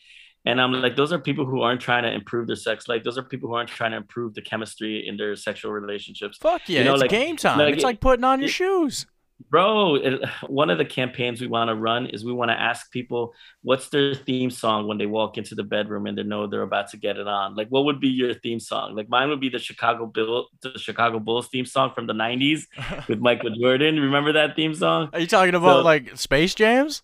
And 0.45 0.59
I'm 0.59 0.73
like, 0.73 0.97
those 0.97 1.13
are 1.13 1.19
people 1.19 1.45
who 1.45 1.61
aren't 1.61 1.79
trying 1.79 2.03
to 2.03 2.11
improve 2.11 2.47
their 2.47 2.57
sex 2.57 2.89
life. 2.89 3.03
Those 3.03 3.17
are 3.17 3.23
people 3.23 3.47
who 3.47 3.55
aren't 3.55 3.69
trying 3.69 3.91
to 3.91 3.97
improve 3.97 4.33
the 4.33 4.41
chemistry 4.41 5.07
in 5.07 5.15
their 5.15 5.37
sexual 5.37 5.71
relationships. 5.71 6.37
Fuck 6.37 6.63
yeah, 6.67 6.79
You 6.79 6.85
know, 6.85 6.93
it's 6.95 7.01
like- 7.01 7.11
game 7.11 7.37
time. 7.37 7.57
like 7.59 7.73
it's 7.75 7.83
like 7.83 8.01
putting 8.01 8.25
on 8.25 8.39
your 8.39 8.47
it- 8.49 8.51
shoes. 8.51 9.05
Bro, 9.49 9.95
it, 9.95 10.21
one 10.47 10.69
of 10.69 10.77
the 10.77 10.85
campaigns 10.85 11.41
we 11.41 11.47
want 11.47 11.69
to 11.69 11.75
run 11.75 12.07
is 12.07 12.23
we 12.25 12.33
want 12.33 12.51
to 12.51 12.59
ask 12.59 12.91
people 12.91 13.33
what's 13.61 13.89
their 13.89 14.13
theme 14.15 14.49
song 14.49 14.87
when 14.87 14.97
they 14.97 15.05
walk 15.05 15.37
into 15.37 15.55
the 15.55 15.63
bedroom 15.63 16.05
and 16.07 16.17
they 16.17 16.23
know 16.23 16.47
they're 16.47 16.61
about 16.61 16.89
to 16.91 16.97
get 16.97 17.17
it 17.17 17.27
on. 17.27 17.55
Like, 17.55 17.69
what 17.69 17.85
would 17.85 17.99
be 17.99 18.09
your 18.09 18.33
theme 18.33 18.59
song? 18.59 18.95
Like, 18.95 19.09
mine 19.09 19.29
would 19.29 19.39
be 19.41 19.49
the 19.49 19.59
Chicago 19.59 20.05
Bill, 20.05 20.47
the 20.61 20.77
Chicago 20.77 21.19
Bulls 21.19 21.47
theme 21.47 21.65
song 21.65 21.91
from 21.93 22.07
the 22.07 22.13
'90s 22.13 22.63
with 23.07 23.19
Michael 23.19 23.51
Jordan. 23.55 23.99
Remember 23.99 24.33
that 24.33 24.55
theme 24.55 24.73
song? 24.73 25.09
Are 25.13 25.19
you 25.19 25.27
talking 25.27 25.55
about 25.55 25.79
So- 25.79 25.83
like 25.83 26.17
Space 26.17 26.55
Jams? 26.55 27.03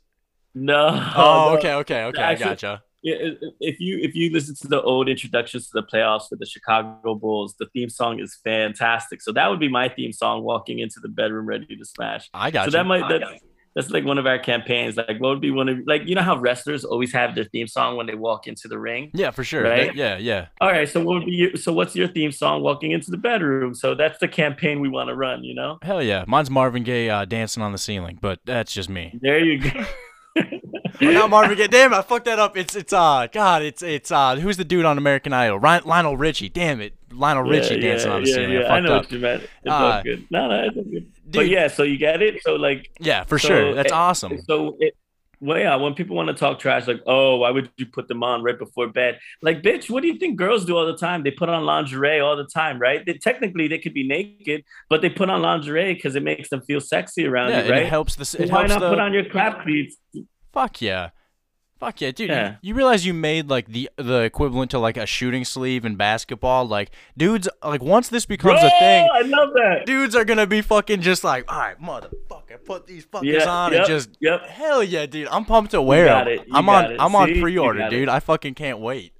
No. 0.55 0.87
Oh, 1.15 1.51
no. 1.53 1.57
okay, 1.57 1.73
okay, 1.75 2.03
okay. 2.05 2.23
I 2.23 2.35
gotcha. 2.35 2.81
Yeah, 3.01 3.15
if 3.61 3.79
you 3.79 3.97
if 3.99 4.13
you 4.13 4.31
listen 4.31 4.55
to 4.55 4.67
the 4.67 4.81
old 4.81 5.07
introductions 5.07 5.69
to 5.69 5.81
the 5.81 5.83
playoffs 5.83 6.27
for 6.27 6.35
the 6.35 6.45
Chicago 6.45 7.15
Bulls, 7.15 7.55
the 7.57 7.67
theme 7.67 7.89
song 7.89 8.19
is 8.19 8.37
fantastic. 8.43 9.21
So 9.21 9.31
that 9.33 9.47
would 9.47 9.59
be 9.59 9.69
my 9.69 9.87
theme 9.87 10.11
song 10.11 10.43
walking 10.43 10.79
into 10.79 10.99
the 10.99 11.07
bedroom 11.07 11.45
ready 11.45 11.77
to 11.77 11.85
smash. 11.85 12.29
I 12.33 12.51
got 12.51 12.65
so 12.65 12.71
that 12.71 12.85
might 12.85 13.07
that's, 13.07 13.41
that's 13.73 13.89
like 13.89 14.03
one 14.03 14.17
of 14.17 14.25
our 14.25 14.37
campaigns. 14.37 14.97
Like 14.97 15.19
what 15.19 15.29
would 15.29 15.41
be 15.41 15.51
one 15.51 15.69
of 15.69 15.77
like 15.85 16.07
you 16.07 16.15
know 16.15 16.21
how 16.21 16.37
wrestlers 16.37 16.83
always 16.83 17.13
have 17.13 17.35
their 17.35 17.45
theme 17.45 17.67
song 17.67 17.95
when 17.95 18.05
they 18.05 18.15
walk 18.15 18.47
into 18.47 18.67
the 18.67 18.77
ring. 18.77 19.11
Yeah, 19.13 19.31
for 19.31 19.45
sure. 19.45 19.63
Right? 19.63 19.87
That- 19.87 19.95
yeah, 19.95 20.17
yeah. 20.17 20.47
All 20.59 20.69
right, 20.69 20.89
so 20.89 21.01
what 21.01 21.19
would 21.19 21.25
be 21.25 21.31
your, 21.31 21.55
so 21.55 21.71
what's 21.71 21.95
your 21.95 22.09
theme 22.09 22.33
song 22.33 22.63
walking 22.63 22.91
into 22.91 23.11
the 23.11 23.17
bedroom? 23.17 23.73
So 23.75 23.95
that's 23.95 24.19
the 24.19 24.27
campaign 24.27 24.81
we 24.81 24.89
want 24.89 25.07
to 25.07 25.15
run. 25.15 25.45
You 25.45 25.55
know, 25.55 25.79
Hell 25.83 26.03
yeah. 26.03 26.25
Mine's 26.27 26.49
Marvin 26.49 26.83
Gaye 26.83 27.09
uh, 27.09 27.23
dancing 27.23 27.63
on 27.63 27.71
the 27.71 27.77
ceiling, 27.77 28.19
but 28.21 28.39
that's 28.43 28.73
just 28.73 28.89
me. 28.89 29.17
there 29.21 29.39
you 29.39 29.59
go. 29.59 29.85
Well, 31.01 31.13
not 31.13 31.29
Marvin 31.29 31.57
Gaye. 31.57 31.67
Damn, 31.67 31.93
I 31.93 32.01
fucked 32.01 32.25
that 32.25 32.39
up. 32.39 32.57
It's 32.57 32.75
it's 32.75 32.93
uh 32.93 33.27
God, 33.31 33.61
it's 33.61 33.81
it's 33.81 34.11
uh 34.11 34.35
who's 34.37 34.57
the 34.57 34.65
dude 34.65 34.85
on 34.85 34.97
American 34.97 35.33
Idol? 35.33 35.59
Ryan, 35.59 35.83
Lionel 35.85 36.17
Richie. 36.17 36.49
Damn 36.49 36.81
it, 36.81 36.93
Lionel 37.11 37.43
Richie 37.43 37.75
Yeah, 37.75 37.81
dancing 37.81 38.09
yeah, 38.09 38.15
on 38.15 38.23
the 38.23 38.29
yeah, 38.29 38.35
ceiling. 38.35 38.51
Yeah, 38.51 38.61
I 38.61 38.77
I 38.77 38.79
know 38.79 38.95
up. 38.95 39.03
what 39.03 39.11
you 39.11 39.19
meant. 39.19 39.43
It's 39.43 39.51
Uh, 39.67 40.01
good. 40.03 40.27
No, 40.31 40.47
no, 40.47 40.63
it's 40.63 40.75
good. 40.75 41.11
but 41.25 41.47
yeah, 41.47 41.67
so 41.67 41.83
you 41.83 41.97
get 41.97 42.21
it. 42.21 42.41
So 42.43 42.55
like, 42.55 42.89
Yeah, 42.99 43.23
for 43.23 43.39
So, 43.39 43.47
sure. 43.47 43.73
That's 43.75 43.91
eh, 43.91 43.95
awesome. 43.95 44.41
so 44.47 44.77
it, 44.79 44.95
well, 45.41 45.57
yeah, 45.57 45.73
when 45.77 45.93
people 45.93 46.17
want 46.17 46.27
to 46.27 46.33
talk 46.33 46.59
trash, 46.59 46.85
like, 46.85 46.99
oh, 47.07 47.37
why 47.37 47.49
would 47.51 47.69
you 47.77 47.85
put 47.85 48.09
them 48.09 48.23
on 48.23 48.43
right 48.43 48.59
before 48.59 48.89
bed? 48.89 49.19
Like, 49.41 49.61
bitch, 49.61 49.89
what 49.89 50.01
do 50.01 50.09
you 50.09 50.17
think 50.19 50.35
girls 50.35 50.65
do 50.65 50.75
all 50.75 50.85
the 50.85 50.97
time? 50.97 51.23
They 51.23 51.31
put 51.31 51.47
on 51.47 51.63
lingerie 51.63 52.19
all 52.19 52.35
the 52.35 52.43
time, 52.43 52.77
right? 52.77 53.05
They, 53.05 53.13
technically, 53.13 53.69
they 53.69 53.77
could 53.77 53.93
be 53.93 54.05
naked, 54.05 54.65
but 54.89 55.01
they 55.01 55.09
put 55.09 55.29
on 55.29 55.41
lingerie 55.41 55.93
because 55.93 56.17
it 56.17 56.23
makes 56.23 56.49
them 56.49 56.59
feel 56.63 56.81
sexy 56.81 57.25
around 57.25 57.51
Yeah, 57.51 57.63
you, 57.63 57.71
right? 57.71 57.83
it 57.83 57.87
helps 57.89 58.17
the. 58.17 58.25
So 58.25 58.39
It 58.39 58.49
why 58.51 58.57
helps 58.67 58.71
not 58.71 58.79
the, 58.81 58.89
put 58.89 58.99
on 58.99 59.13
your 59.13 59.23
clap 59.29 59.63
cleats? 59.63 59.95
Fuck 60.51 60.81
yeah. 60.81 61.09
Fuck 61.79 62.01
yeah, 62.01 62.11
dude. 62.11 62.27
you- 62.29 62.35
Yeah. 62.35 62.55
You, 62.61 62.73
realize 62.73 63.05
you 63.05 63.13
made 63.13 63.49
like 63.49 63.67
the 63.67 63.89
the 63.95 64.19
equivalent 64.23 64.71
to 64.71 64.79
like 64.79 64.97
a 64.97 65.05
shooting 65.05 65.45
sleeve 65.45 65.85
in 65.85 65.95
basketball? 65.95 66.65
Like 66.67 66.91
dudes 67.15 67.47
like 67.63 67.81
once 67.81 68.09
this 68.09 68.25
becomes 68.25 68.59
a 68.61 68.69
thing, 68.69 69.07
I 69.13 69.21
love 69.21 69.53
that. 69.53 69.85
dudes 69.85 70.13
are 70.13 70.25
gonna 70.25 70.45
be 70.45 70.61
fucking 70.61 70.99
just 71.01 71.23
like, 71.23 71.49
all 71.49 71.57
right, 71.57 71.81
motherfucker, 71.81 72.65
put 72.65 72.85
these 72.85 73.05
fuckers 73.05 73.23
Yeah, 73.39 73.49
on 73.49 73.71
yep, 73.71 73.79
and 73.83 73.87
just 73.87 74.09
yep. 74.19 74.41
hell 74.45 74.83
yeah, 74.83 75.05
dude. 75.05 75.29
I'm 75.29 75.45
pumped 75.45 75.71
to 75.71 75.81
wear 75.81 76.05
them. 76.05 76.27
it, 76.27 76.47
you 76.47 76.53
I'm 76.53 76.67
on 76.67 76.91
it. 76.91 76.97
I'm 76.99 77.15
on 77.15 77.29
See? 77.29 77.35
You 77.35 77.41
pre-order, 77.43 77.79
got 77.79 77.93
it. 77.93 77.97
dude. 77.97 78.09
I 78.09 78.19
fucking 78.19 78.55
can't 78.55 78.79
wait. 78.79 79.13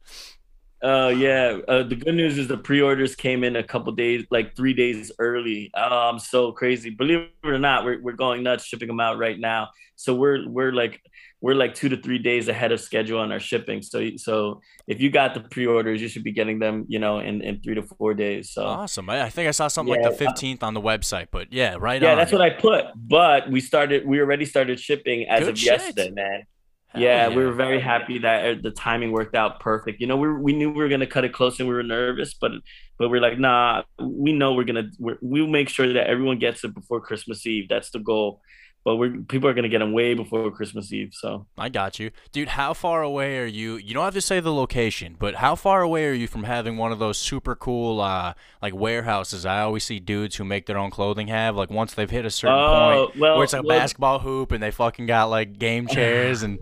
Uh, 0.81 1.13
yeah. 1.15 1.57
Uh, 1.67 1.83
the 1.83 1.95
good 1.95 2.15
news 2.15 2.37
is 2.37 2.47
the 2.47 2.57
pre-orders 2.57 3.15
came 3.15 3.43
in 3.43 3.55
a 3.57 3.63
couple 3.63 3.91
days, 3.93 4.25
like 4.31 4.55
three 4.55 4.73
days 4.73 5.11
early. 5.19 5.71
Oh, 5.75 6.09
I'm 6.09 6.19
so 6.19 6.51
crazy. 6.51 6.89
Believe 6.89 7.19
it 7.19 7.47
or 7.47 7.59
not, 7.59 7.83
we're 7.83 8.01
we're 8.01 8.13
going 8.13 8.43
nuts 8.43 8.63
shipping 8.65 8.87
them 8.87 8.99
out 8.99 9.17
right 9.17 9.37
now. 9.39 9.69
So 9.95 10.15
we're 10.15 10.47
we're 10.47 10.71
like 10.71 11.01
we're 11.41 11.55
like 11.55 11.73
two 11.75 11.89
to 11.89 11.97
three 11.97 12.17
days 12.19 12.47
ahead 12.47 12.71
of 12.71 12.79
schedule 12.79 13.19
on 13.19 13.31
our 13.33 13.39
shipping. 13.41 13.81
So 13.81 14.11
so 14.15 14.61
if 14.87 15.01
you 15.01 15.09
got 15.09 15.33
the 15.33 15.41
pre-orders, 15.41 16.01
you 16.01 16.07
should 16.07 16.23
be 16.23 16.31
getting 16.31 16.59
them, 16.59 16.85
you 16.87 16.99
know, 16.99 17.19
in 17.19 17.41
in 17.41 17.59
three 17.61 17.75
to 17.75 17.83
four 17.83 18.13
days. 18.13 18.51
So. 18.51 18.63
Awesome. 18.65 19.09
I, 19.09 19.23
I 19.23 19.29
think 19.29 19.49
I 19.49 19.51
saw 19.51 19.67
something 19.67 19.93
Yeah, 19.93 20.07
like 20.09 20.17
the 20.17 20.25
15th 20.25 20.63
on 20.63 20.73
the 20.73 20.81
website, 20.81 21.27
but 21.31 21.51
yeah, 21.51 21.75
right 21.77 22.01
yeah, 22.01 22.11
on. 22.11 22.17
that's 22.17 22.31
what 22.31 22.41
I 22.41 22.51
put. 22.51 22.85
But 22.95 23.49
we 23.51 23.59
started. 23.59 24.05
We 24.05 24.21
already 24.21 24.45
started 24.45 24.79
shipping 24.79 25.27
as 25.27 25.41
Good 25.41 25.49
of 25.49 25.57
shit. 25.59 25.65
yesterday, 25.67 26.11
man. 26.11 26.43
Hell 26.89 27.04
yeah, 27.04 27.28
we 27.30 27.45
were 27.45 27.54
very 27.54 27.80
happy 27.80 28.19
that 28.19 28.45
uh, 28.45 28.62
the 28.62 28.71
timing 28.71 29.12
worked 29.12 29.36
out 29.36 29.60
perfect. 29.60 30.02
You 30.02 30.08
know, 30.08 30.17
we 30.17 30.34
we 30.34 30.54
knew 30.54 30.71
we 30.71 30.78
were 30.78 30.89
gonna 30.89 31.08
cut 31.08 31.23
it 31.23 31.34
close, 31.34 31.60
and 31.60 31.69
we 31.69 31.75
were 31.75 31.84
nervous, 31.84 32.34
but 32.34 32.52
but 32.97 33.10
we're 33.10 33.21
like, 33.21 33.38
nah, 33.39 33.84
we 33.99 34.34
know 34.34 34.54
we're 34.54 34.63
gonna 34.63 34.89
we're, 34.97 35.17
we'll 35.21 35.47
make 35.47 35.69
sure 35.69 35.93
that 35.93 36.08
everyone 36.08 36.39
gets 36.39 36.63
it 36.63 36.73
before 36.73 37.02
Christmas 37.02 37.45
Eve. 37.45 37.67
That's 37.69 37.91
the 37.91 37.99
goal. 37.99 38.41
But 38.85 38.95
we're 38.95 39.17
people 39.27 39.49
are 39.49 39.53
gonna 39.53 39.67
get 39.69 39.79
them 39.79 39.91
way 39.91 40.13
before 40.13 40.49
Christmas 40.51 40.91
Eve. 40.93 41.09
So 41.13 41.45
I 41.57 41.67
got 41.69 41.99
you. 41.99 42.11
Dude, 42.31 42.47
how 42.49 42.73
far 42.73 43.03
away 43.03 43.37
are 43.39 43.45
you? 43.45 43.75
You 43.75 43.93
don't 43.93 44.05
have 44.05 44.13
to 44.13 44.21
say 44.21 44.39
the 44.39 44.53
location, 44.53 45.15
but 45.19 45.35
how 45.35 45.55
far 45.55 45.81
away 45.81 46.05
are 46.07 46.13
you 46.13 46.27
from 46.27 46.45
having 46.45 46.77
one 46.77 46.91
of 46.93 46.97
those 46.97 47.17
super 47.17 47.55
cool 47.55 47.99
uh 47.99 48.33
like 48.61 48.73
warehouses 48.73 49.45
I 49.45 49.61
always 49.61 49.83
see 49.83 49.99
dudes 49.99 50.37
who 50.37 50.45
make 50.45 50.65
their 50.65 50.77
own 50.77 50.91
clothing 50.91 51.27
have 51.27 51.55
like 51.57 51.69
once 51.69 51.93
they've 51.93 52.09
hit 52.09 52.25
a 52.25 52.31
certain 52.31 52.57
Oh, 52.57 53.07
point 53.09 53.19
well- 53.19 53.35
where 53.35 53.43
it's 53.43 53.53
like 53.53 53.63
a 53.63 53.65
well- 53.67 53.77
basketball 53.79 54.19
hoop 54.19 54.51
and 54.53 54.63
they 54.63 54.71
fucking 54.71 55.05
got 55.07 55.25
like 55.25 55.59
game 55.59 55.85
chairs 55.95 56.41
and 56.41 56.57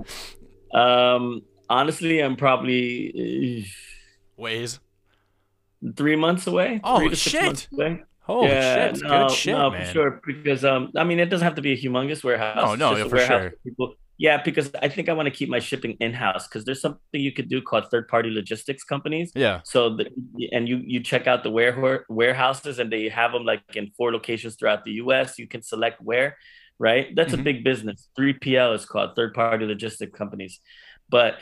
um, 0.74 1.44
honestly, 1.70 2.20
I'm 2.20 2.36
probably 2.36 3.66
ways. 4.36 4.80
uh, 5.86 5.92
three 5.96 6.16
months 6.16 6.48
away. 6.48 6.82
Oh, 6.84 6.98
three 7.00 7.10
to 7.10 7.16
six 7.16 7.32
shit. 7.32 7.44
months 7.46 7.68
away. 7.74 8.04
Holy 8.28 8.50
yeah, 8.50 8.94
shit, 8.94 9.04
no, 9.04 9.28
good 9.28 9.32
shit, 9.36 9.58
no, 9.58 9.72
man. 9.72 9.86
for 9.86 9.92
sure. 9.94 10.22
Because 10.26 10.64
um, 10.66 10.92
I 10.96 11.04
mean, 11.04 11.20
it 11.20 11.30
doesn't 11.30 11.46
have 11.46 11.56
to 11.56 11.62
be 11.62 11.72
a 11.72 11.78
humongous 11.78 12.24
warehouse. 12.24 12.58
No, 12.58 12.76
no, 12.76 12.96
yeah, 12.98 13.04
for 13.06 13.16
warehouse 13.16 13.42
sure. 13.42 13.50
for 13.52 13.58
People, 13.66 13.94
yeah, 14.18 14.42
because 14.44 14.72
I 14.82 14.90
think 14.90 15.08
I 15.10 15.14
want 15.14 15.28
to 15.28 15.32
keep 15.32 15.48
my 15.48 15.60
shipping 15.60 15.96
in 16.00 16.12
house 16.14 16.48
because 16.48 16.66
there's 16.66 16.82
something 16.82 17.00
you 17.12 17.32
could 17.32 17.50
do 17.50 17.62
called 17.62 17.86
third 17.90 18.08
party 18.08 18.30
logistics 18.30 18.84
companies. 18.84 19.32
Yeah. 19.36 19.62
So 19.64 19.96
the, 19.96 20.06
and 20.52 20.68
you 20.68 20.82
you 20.86 21.00
check 21.02 21.26
out 21.28 21.44
the 21.44 21.52
ware, 21.52 22.06
warehouses 22.10 22.80
and 22.80 22.92
they 22.92 23.08
have 23.10 23.32
them 23.32 23.46
like 23.46 23.62
in 23.76 23.92
four 23.96 24.12
locations 24.12 24.56
throughout 24.56 24.84
the 24.86 24.94
U.S. 25.04 25.40
You 25.40 25.48
can 25.48 25.62
select 25.62 26.02
where, 26.02 26.36
right? 26.80 27.16
That's 27.16 27.34
Mhm. 27.34 27.40
a 27.40 27.44
big 27.44 27.64
business. 27.64 28.10
3PL 28.20 28.74
is 28.76 28.86
called 28.86 29.16
third 29.16 29.34
party 29.34 29.66
logistic 29.66 30.12
companies, 30.14 30.60
but 31.08 31.36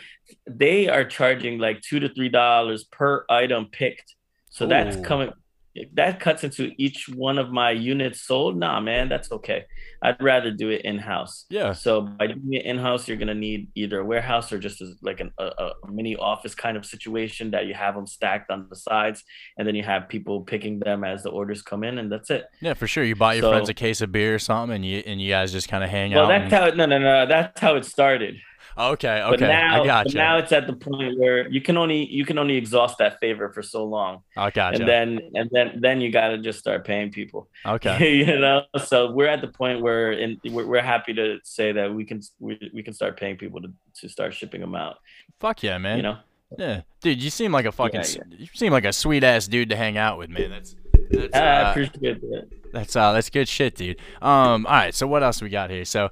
they 0.45 0.87
are 0.89 1.05
charging 1.05 1.57
like 1.57 1.81
two 1.81 1.99
to 2.01 2.09
three 2.13 2.29
dollars 2.29 2.83
per 2.83 3.25
item 3.29 3.69
picked. 3.71 4.13
So 4.49 4.67
that's 4.67 4.97
coming. 4.97 5.31
If 5.75 5.93
that 5.95 6.19
cuts 6.21 6.43
into 6.45 6.71
each 6.77 7.09
one 7.09 7.37
of 7.37 7.51
my 7.51 7.71
units 7.71 8.21
sold. 8.21 8.57
Nah, 8.57 8.79
man, 8.79 9.09
that's 9.09 9.29
okay. 9.31 9.65
I'd 10.01 10.21
rather 10.23 10.49
do 10.51 10.69
it 10.69 10.81
in 10.85 10.97
house. 10.99 11.45
Yeah. 11.49 11.73
So 11.73 12.01
by 12.01 12.27
doing 12.27 12.53
it 12.53 12.65
in 12.65 12.77
house, 12.77 13.07
you're 13.07 13.17
gonna 13.17 13.33
need 13.35 13.67
either 13.75 13.99
a 13.99 14.05
warehouse 14.05 14.51
or 14.53 14.57
just 14.59 14.81
as 14.81 14.95
like 15.01 15.19
an, 15.19 15.31
a, 15.37 15.45
a 15.45 15.71
mini 15.91 16.15
office 16.15 16.55
kind 16.55 16.77
of 16.77 16.85
situation 16.85 17.51
that 17.51 17.65
you 17.67 17.73
have 17.73 17.95
them 17.95 18.07
stacked 18.07 18.49
on 18.51 18.67
the 18.69 18.75
sides, 18.75 19.23
and 19.57 19.67
then 19.67 19.75
you 19.75 19.83
have 19.83 20.07
people 20.07 20.41
picking 20.41 20.79
them 20.79 21.03
as 21.03 21.23
the 21.23 21.29
orders 21.29 21.61
come 21.61 21.83
in, 21.83 21.97
and 21.97 22.11
that's 22.11 22.29
it. 22.29 22.45
Yeah, 22.61 22.73
for 22.73 22.87
sure. 22.87 23.03
You 23.03 23.15
buy 23.15 23.33
your 23.35 23.41
So- 23.43 23.51
friends 23.51 23.69
a 23.69 23.73
case 23.73 23.99
of 24.01 24.11
beer 24.11 24.35
or 24.35 24.39
something, 24.39 24.75
and 24.77 24.85
you 24.85 25.03
and 25.05 25.21
you 25.21 25.29
guys 25.29 25.51
just 25.51 25.67
kind 25.67 25.83
of 25.83 25.89
hang 25.89 26.11
Well, 26.13 26.25
out. 26.25 26.27
that's 26.29 26.43
and- 26.43 26.53
how 26.53 26.69
no 26.69 26.85
no 26.85 26.97
no 26.99 27.25
that's 27.25 27.59
how 27.59 27.75
it 27.75 27.83
started. 27.85 28.35
Okay, 28.77 29.21
But 29.23 29.35
okay, 29.35 29.47
now, 29.47 29.83
I 29.83 29.85
got 29.85 30.05
but 30.05 30.13
now 30.13 30.37
it's 30.37 30.51
at 30.51 30.67
the 30.67 30.73
point 30.73 31.17
where 31.19 31.47
you 31.49 31.61
can 31.61 31.77
only 31.77 32.05
you 32.05 32.25
can 32.25 32.37
only 32.37 32.55
exhaust 32.57 32.97
that 32.99 33.19
favor 33.19 33.49
for 33.53 33.61
so 33.63 33.85
long, 33.85 34.21
I 34.35 34.51
got 34.51 34.73
you. 34.73 34.79
and 34.79 34.87
then 34.89 35.31
and 35.33 35.49
then 35.51 35.79
then 35.81 36.01
you 36.01 36.11
got 36.11 36.29
to 36.29 36.37
just 36.37 36.59
start 36.59 36.85
paying 36.85 37.11
people. 37.11 37.49
okay. 37.65 38.15
you 38.25 38.39
know, 38.39 38.63
so 38.85 39.11
we're 39.11 39.27
at 39.27 39.41
the 39.41 39.47
point 39.47 39.81
where 39.81 40.11
in 40.11 40.39
we're, 40.45 40.65
we're 40.65 40.81
happy 40.81 41.13
to 41.13 41.37
say 41.43 41.71
that 41.71 41.93
we 41.93 42.05
can 42.05 42.21
we, 42.39 42.71
we 42.73 42.83
can 42.83 42.93
start 42.93 43.17
paying 43.17 43.37
people 43.37 43.61
to, 43.61 43.71
to 44.01 44.09
start 44.09 44.33
shipping 44.33 44.61
them 44.61 44.75
out. 44.75 44.97
Fuck 45.39 45.63
yeah, 45.63 45.77
man. 45.77 45.97
You 45.97 46.03
know, 46.03 46.17
Yeah, 46.57 46.81
dude, 47.01 47.21
you 47.21 47.29
seem 47.29 47.51
like 47.51 47.65
a 47.65 47.71
fucking, 47.71 47.95
Yeah, 47.95 48.01
s- 48.01 48.17
you 48.37 48.47
seem 48.53 48.71
like 48.71 48.85
a 48.85 48.93
sweet 48.93 49.23
ass 49.23 49.47
dude 49.47 49.69
to 49.69 49.75
hang 49.75 49.97
out 49.97 50.17
with, 50.17 50.29
man. 50.29 50.49
That's 50.49 50.75
that's 51.09 51.35
I 51.35 51.61
uh, 51.61 51.71
appreciate 51.71 52.21
that. 52.21 52.47
that's 52.73 52.95
uh, 52.95 53.11
that's 53.13 53.29
good 53.29 53.47
shit, 53.47 53.75
dude. 53.75 53.97
Um, 54.21 54.65
all 54.65 54.73
right, 54.73 54.93
so 54.93 55.05
what 55.07 55.21
else 55.23 55.41
we 55.41 55.49
got 55.49 55.69
here? 55.69 55.85
So, 55.85 56.09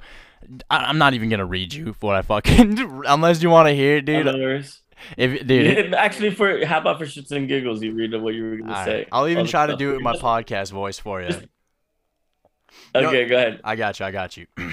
I, 0.69 0.77
I'm 0.85 0.97
not 0.97 1.13
even 1.13 1.29
gonna 1.29 1.45
read 1.45 1.73
you 1.73 1.95
what 1.99 2.15
I 2.15 2.21
fucking 2.21 3.03
unless 3.07 3.41
you 3.41 3.49
want 3.49 3.67
to 3.67 3.75
hear 3.75 3.97
it, 3.97 4.05
dude. 4.05 4.27
If 5.17 5.47
dude, 5.47 5.93
Actually, 5.93 6.31
for 6.31 6.65
how 6.65 6.79
about 6.79 6.97
for 6.99 7.05
shits 7.05 7.31
and 7.31 7.47
giggles, 7.47 7.83
you 7.83 7.93
read 7.93 8.13
what 8.21 8.33
you 8.33 8.43
were 8.43 8.57
gonna 8.57 8.73
all 8.73 8.85
say. 8.85 8.97
right, 8.99 9.07
I'll 9.11 9.27
even 9.27 9.45
try 9.45 9.67
to 9.67 9.75
do 9.75 9.91
it 9.91 9.93
with 9.95 10.03
my 10.03 10.13
podcast 10.13 10.71
voice 10.71 10.99
for 10.99 11.21
you. 11.21 11.29
Okay, 12.95 13.25
go 13.25 13.37
ahead. 13.37 13.61
I 13.63 13.75
got 13.75 13.99
you. 13.99 14.05
I 14.05 14.11
got 14.11 14.37
you. 14.37 14.45
All 14.57 14.67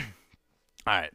right. 0.86 1.10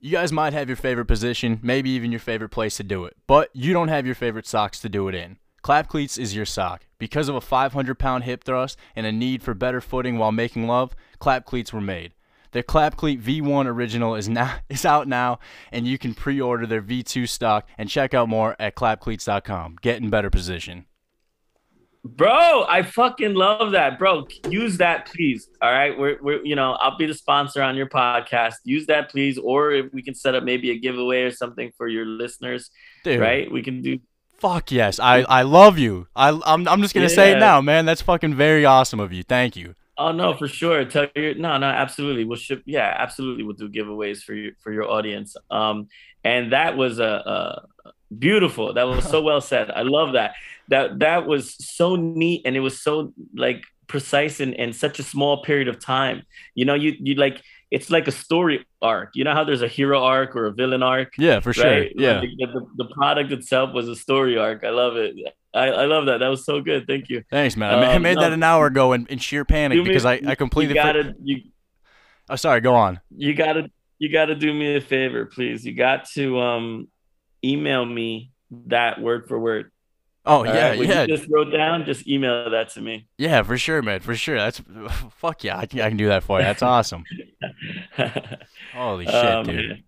You 0.00 0.10
guys 0.10 0.32
might 0.32 0.52
have 0.52 0.68
your 0.68 0.76
favorite 0.76 1.06
position, 1.06 1.60
maybe 1.62 1.90
even 1.90 2.10
your 2.12 2.20
favorite 2.20 2.50
place 2.50 2.76
to 2.78 2.82
do 2.82 3.04
it, 3.04 3.16
but 3.26 3.50
you 3.54 3.72
don't 3.72 3.88
have 3.88 4.06
your 4.06 4.14
favorite 4.14 4.46
socks 4.46 4.80
to 4.80 4.88
do 4.88 5.08
it 5.08 5.14
in. 5.14 5.38
Clap 5.62 5.88
Cleats 5.88 6.18
is 6.18 6.36
your 6.36 6.44
sock. 6.44 6.86
Because 6.98 7.28
of 7.28 7.34
a 7.36 7.40
500 7.40 7.98
pound 7.98 8.24
hip 8.24 8.44
thrust 8.44 8.78
and 8.94 9.06
a 9.06 9.12
need 9.12 9.42
for 9.42 9.54
better 9.54 9.80
footing 9.80 10.18
while 10.18 10.32
making 10.32 10.66
love, 10.66 10.94
Clap 11.18 11.46
Cleats 11.46 11.72
were 11.72 11.80
made. 11.80 12.12
Their 12.54 12.62
Clap 12.62 12.96
Cleat 12.96 13.20
V1 13.20 13.66
original 13.66 14.14
is 14.14 14.28
now 14.28 14.54
is 14.68 14.84
out 14.84 15.08
now, 15.08 15.40
and 15.72 15.86
you 15.86 15.98
can 15.98 16.14
pre-order 16.14 16.66
their 16.66 16.80
V2 16.80 17.28
stock 17.28 17.66
and 17.76 17.90
check 17.90 18.14
out 18.14 18.28
more 18.28 18.54
at 18.60 18.76
clapcleats.com. 18.76 19.78
Get 19.82 20.00
in 20.00 20.08
better 20.08 20.30
position. 20.30 20.86
Bro, 22.04 22.66
I 22.68 22.82
fucking 22.82 23.34
love 23.34 23.72
that, 23.72 23.98
bro. 23.98 24.26
Use 24.48 24.76
that, 24.76 25.06
please. 25.06 25.48
All 25.62 25.72
right, 25.72 25.98
we're, 25.98 26.18
we're 26.22 26.44
you 26.44 26.54
know 26.54 26.74
I'll 26.74 26.96
be 26.96 27.06
the 27.06 27.14
sponsor 27.14 27.60
on 27.60 27.74
your 27.74 27.88
podcast. 27.88 28.54
Use 28.62 28.86
that, 28.86 29.10
please, 29.10 29.36
or 29.36 29.72
if 29.72 29.92
we 29.92 30.02
can 30.02 30.14
set 30.14 30.36
up 30.36 30.44
maybe 30.44 30.70
a 30.70 30.78
giveaway 30.78 31.22
or 31.22 31.32
something 31.32 31.72
for 31.76 31.88
your 31.88 32.06
listeners, 32.06 32.70
Dude, 33.02 33.18
right? 33.18 33.50
We 33.50 33.62
can 33.64 33.82
do. 33.82 33.98
Fuck 34.36 34.70
yes. 34.70 35.00
I, 35.00 35.22
I 35.22 35.42
love 35.42 35.78
you. 35.78 36.06
I, 36.14 36.28
I'm, 36.28 36.68
I'm 36.68 36.82
just 36.82 36.92
going 36.92 37.08
to 37.08 37.14
say 37.14 37.32
it 37.32 37.38
now, 37.38 37.62
man. 37.62 37.86
That's 37.86 38.02
fucking 38.02 38.34
very 38.34 38.64
awesome 38.66 39.00
of 39.00 39.10
you. 39.10 39.22
Thank 39.22 39.56
you. 39.56 39.74
Oh 39.96 40.12
no, 40.12 40.34
for 40.34 40.48
sure. 40.48 40.84
Tell 40.84 41.06
your 41.14 41.34
no, 41.34 41.56
no, 41.58 41.66
absolutely. 41.66 42.24
We'll 42.24 42.38
ship. 42.38 42.62
Yeah, 42.66 42.94
absolutely. 42.98 43.44
We'll 43.44 43.54
do 43.54 43.68
giveaways 43.68 44.22
for 44.22 44.34
you 44.34 44.54
for 44.60 44.72
your 44.72 44.90
audience. 44.90 45.36
Um, 45.50 45.88
and 46.24 46.52
that 46.52 46.76
was 46.76 46.98
a, 46.98 47.04
a 47.04 47.92
beautiful. 48.14 48.74
That 48.74 48.84
was 48.88 49.04
so 49.04 49.22
well 49.28 49.40
said. 49.40 49.70
I 49.70 49.82
love 49.82 50.14
that. 50.14 50.34
That 50.68 50.98
that 51.00 51.26
was 51.26 51.54
so 51.64 51.96
neat, 51.96 52.42
and 52.44 52.56
it 52.56 52.60
was 52.60 52.80
so 52.80 53.12
like 53.34 53.64
precise 53.86 54.40
in, 54.40 54.54
in 54.54 54.72
such 54.72 54.98
a 54.98 55.02
small 55.02 55.42
period 55.42 55.68
of 55.68 55.78
time. 55.78 56.22
You 56.54 56.64
know, 56.64 56.74
you 56.74 56.94
you 56.98 57.14
like 57.14 57.42
it's 57.70 57.90
like 57.90 58.08
a 58.08 58.12
story 58.12 58.66
arc. 58.82 59.10
You 59.14 59.24
know 59.24 59.32
how 59.32 59.44
there's 59.44 59.62
a 59.62 59.68
hero 59.68 60.02
arc 60.02 60.36
or 60.36 60.46
a 60.46 60.52
villain 60.52 60.82
arc. 60.82 61.14
Yeah, 61.18 61.40
for 61.40 61.52
sure. 61.52 61.70
Right? 61.70 61.92
Yeah. 61.96 62.20
Like, 62.20 62.30
the, 62.38 62.46
the, 62.46 62.84
the 62.84 62.94
product 62.94 63.32
itself 63.32 63.72
was 63.74 63.88
a 63.88 63.96
story 63.96 64.38
arc. 64.38 64.64
I 64.64 64.70
love 64.70 64.96
it. 64.96 65.16
I, 65.54 65.66
I 65.68 65.84
love 65.86 66.06
that. 66.06 66.18
That 66.18 66.28
was 66.28 66.44
so 66.44 66.60
good. 66.60 66.86
Thank 66.86 67.08
you. 67.08 67.22
Thanks, 67.30 67.56
man. 67.56 67.72
I 67.78 67.92
I 67.92 67.94
Um, 67.96 68.02
made 68.02 68.18
that 68.18 68.32
an 68.32 68.42
hour 68.42 68.66
ago 68.66 68.92
in, 68.92 69.06
in 69.06 69.18
sheer 69.18 69.44
panic 69.44 69.78
me- 69.78 69.84
because 69.84 70.04
I, 70.04 70.20
I 70.26 70.34
completely. 70.34 70.74
You 70.74 70.82
gotta 70.82 71.14
you 71.22 71.42
oh, 72.28 72.36
sorry. 72.36 72.60
Go 72.60 72.74
on. 72.74 73.00
you 73.16 73.34
gotta 73.34 73.70
you 73.98 74.10
gotta 74.12 74.34
do 74.34 74.52
me 74.52 74.76
a 74.76 74.80
favor, 74.80 75.26
please. 75.26 75.64
You 75.64 75.74
got 75.74 76.06
to 76.14 76.40
um 76.40 76.88
email 77.44 77.84
me 77.84 78.32
that 78.66 79.00
word 79.00 79.28
for 79.28 79.38
word. 79.38 79.70
Oh 80.26 80.38
All 80.38 80.46
yeah, 80.46 80.70
right? 80.70 80.78
What 80.78 80.88
yeah, 80.88 81.02
You 81.02 81.16
just 81.16 81.28
wrote 81.30 81.52
down. 81.52 81.84
Just 81.84 82.08
email 82.08 82.48
that 82.50 82.70
to 82.70 82.80
me. 82.80 83.06
yeah, 83.18 83.42
for 83.42 83.58
sure, 83.58 83.82
man. 83.82 84.00
For 84.00 84.14
sure. 84.16 84.36
That's 84.38 84.60
fuck 85.18 85.44
yeah. 85.44 85.58
I 85.58 85.66
can, 85.66 85.80
I 85.82 85.88
can 85.88 85.98
do 85.98 86.08
that 86.08 86.24
for 86.24 86.38
you. 86.40 86.44
That's 86.46 86.62
awesome. 86.62 87.04
Holy 88.74 89.04
shit, 89.06 89.14
Oh, 89.14 89.42
dude. 89.44 89.84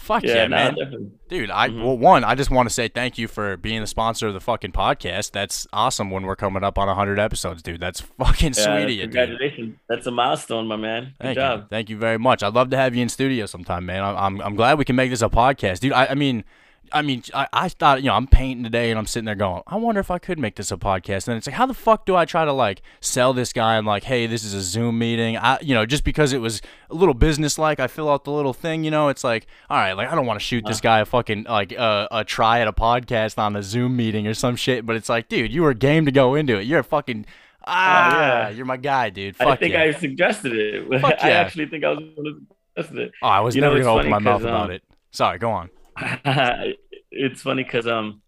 Man. 0.00 0.06
Fuck 0.20 0.22
yeah, 0.24 0.34
Yeah, 0.34 0.42
no, 0.46 0.56
man. 0.56 0.74
definitely. 0.74 1.10
Dude, 1.28 1.50
I 1.50 1.68
Mhm. 1.68 1.82
well 1.84 1.98
one, 1.98 2.24
I 2.24 2.34
just 2.34 2.50
want 2.50 2.68
to 2.68 2.74
say 2.74 2.88
thank 2.88 3.18
you 3.18 3.28
for 3.28 3.56
being 3.56 3.80
the 3.80 3.86
sponsor 3.86 4.28
of 4.28 4.34
the 4.34 4.40
fucking 4.40 4.72
podcast. 4.72 5.32
That's 5.32 5.66
awesome 5.72 6.10
when 6.10 6.24
we're 6.24 6.36
coming 6.36 6.64
up 6.64 6.78
on 6.78 6.88
100 6.88 7.18
episodes, 7.18 7.62
dude. 7.62 7.80
That's 7.80 8.00
fucking 8.18 8.54
Yeah, 8.56 8.64
sweet 8.64 8.84
of 8.84 8.90
you, 8.90 8.96
dude. 9.02 9.12
congratulations. 9.12 9.76
That's 9.88 10.06
a 10.06 10.10
milestone, 10.10 10.66
my 10.66 10.76
man. 10.76 11.04
Good 11.04 11.14
Thank 11.20 11.38
job. 11.38 11.60
you. 11.60 11.66
Thank 11.70 11.90
you 11.90 11.96
very 11.98 12.18
much. 12.18 12.42
I'd 12.42 12.54
love 12.54 12.70
to 12.70 12.76
have 12.76 12.94
you 12.94 13.02
in 13.02 13.08
studio 13.08 13.46
sometime, 13.46 13.86
man. 13.86 14.02
I'm 14.02 14.16
I'm, 14.16 14.40
I'm 14.42 14.56
glad 14.56 14.78
we 14.78 14.84
can 14.84 14.96
make 14.96 15.10
this 15.10 15.22
a 15.22 15.28
podcast, 15.28 15.80
dude. 15.80 15.92
I, 15.92 16.06
I 16.06 16.14
mean, 16.14 16.44
I 16.92 17.02
mean, 17.02 17.22
I, 17.34 17.48
I 17.52 17.68
thought 17.68 18.02
you 18.02 18.08
know 18.08 18.14
I'm 18.14 18.26
painting 18.26 18.64
today 18.64 18.90
and 18.90 18.98
I'm 18.98 19.06
sitting 19.06 19.24
there 19.24 19.34
going, 19.34 19.62
I 19.66 19.76
wonder 19.76 20.00
if 20.00 20.10
I 20.10 20.18
could 20.18 20.38
make 20.38 20.56
this 20.56 20.70
a 20.70 20.76
podcast. 20.76 21.28
And 21.28 21.36
it's 21.36 21.46
like, 21.46 21.54
how 21.54 21.66
the 21.66 21.74
fuck 21.74 22.06
do 22.06 22.16
I 22.16 22.24
try 22.24 22.44
to 22.44 22.52
like 22.52 22.82
sell 23.00 23.32
this 23.32 23.52
guy? 23.52 23.76
I'm 23.76 23.86
like, 23.86 24.04
hey, 24.04 24.26
this 24.26 24.44
is 24.44 24.54
a 24.54 24.62
Zoom 24.62 24.98
meeting. 24.98 25.36
I 25.36 25.58
you 25.60 25.74
know 25.74 25.86
just 25.86 26.04
because 26.04 26.32
it 26.32 26.38
was 26.38 26.60
a 26.90 26.94
little 26.94 27.14
business 27.14 27.58
like, 27.58 27.80
I 27.80 27.86
fill 27.86 28.10
out 28.10 28.24
the 28.24 28.32
little 28.32 28.54
thing. 28.54 28.84
You 28.84 28.90
know, 28.90 29.08
it's 29.08 29.24
like, 29.24 29.46
all 29.68 29.76
right, 29.76 29.92
like 29.92 30.08
I 30.08 30.14
don't 30.14 30.26
want 30.26 30.40
to 30.40 30.44
shoot 30.44 30.64
this 30.66 30.80
guy 30.80 31.00
a 31.00 31.04
fucking 31.04 31.44
like 31.44 31.76
uh, 31.78 32.08
a 32.10 32.24
try 32.24 32.60
at 32.60 32.68
a 32.68 32.72
podcast 32.72 33.38
on 33.38 33.56
a 33.56 33.62
Zoom 33.62 33.96
meeting 33.96 34.26
or 34.26 34.34
some 34.34 34.56
shit. 34.56 34.86
But 34.86 34.96
it's 34.96 35.08
like, 35.08 35.28
dude, 35.28 35.52
you 35.52 35.62
were 35.62 35.74
game 35.74 36.06
to 36.06 36.12
go 36.12 36.34
into 36.34 36.58
it. 36.58 36.66
You're 36.66 36.80
a 36.80 36.84
fucking 36.84 37.26
ah, 37.66 38.18
yeah. 38.18 38.50
you're 38.50 38.66
my 38.66 38.76
guy, 38.76 39.10
dude. 39.10 39.36
Fuck 39.36 39.48
I 39.48 39.56
think 39.56 39.74
yeah. 39.74 39.82
I 39.82 39.92
suggested 39.92 40.52
it. 40.52 41.00
Fuck 41.00 41.16
I 41.22 41.28
yeah. 41.28 41.36
actually 41.36 41.66
think 41.66 41.84
I 41.84 41.90
was 41.90 41.98
going 41.98 42.14
to 42.24 42.82
suggest 42.82 42.98
it. 42.98 43.12
Oh, 43.22 43.28
I 43.28 43.40
was 43.40 43.54
You 43.54 43.60
never 43.60 43.78
gonna 43.78 43.92
open 43.92 44.10
my 44.10 44.18
mouth 44.18 44.42
about 44.42 44.66
um, 44.66 44.70
it. 44.72 44.82
Sorry, 45.10 45.38
go 45.38 45.50
on. 45.50 45.70
it's 47.10 47.42
funny 47.42 47.64
because 47.64 47.86
um 47.86 48.22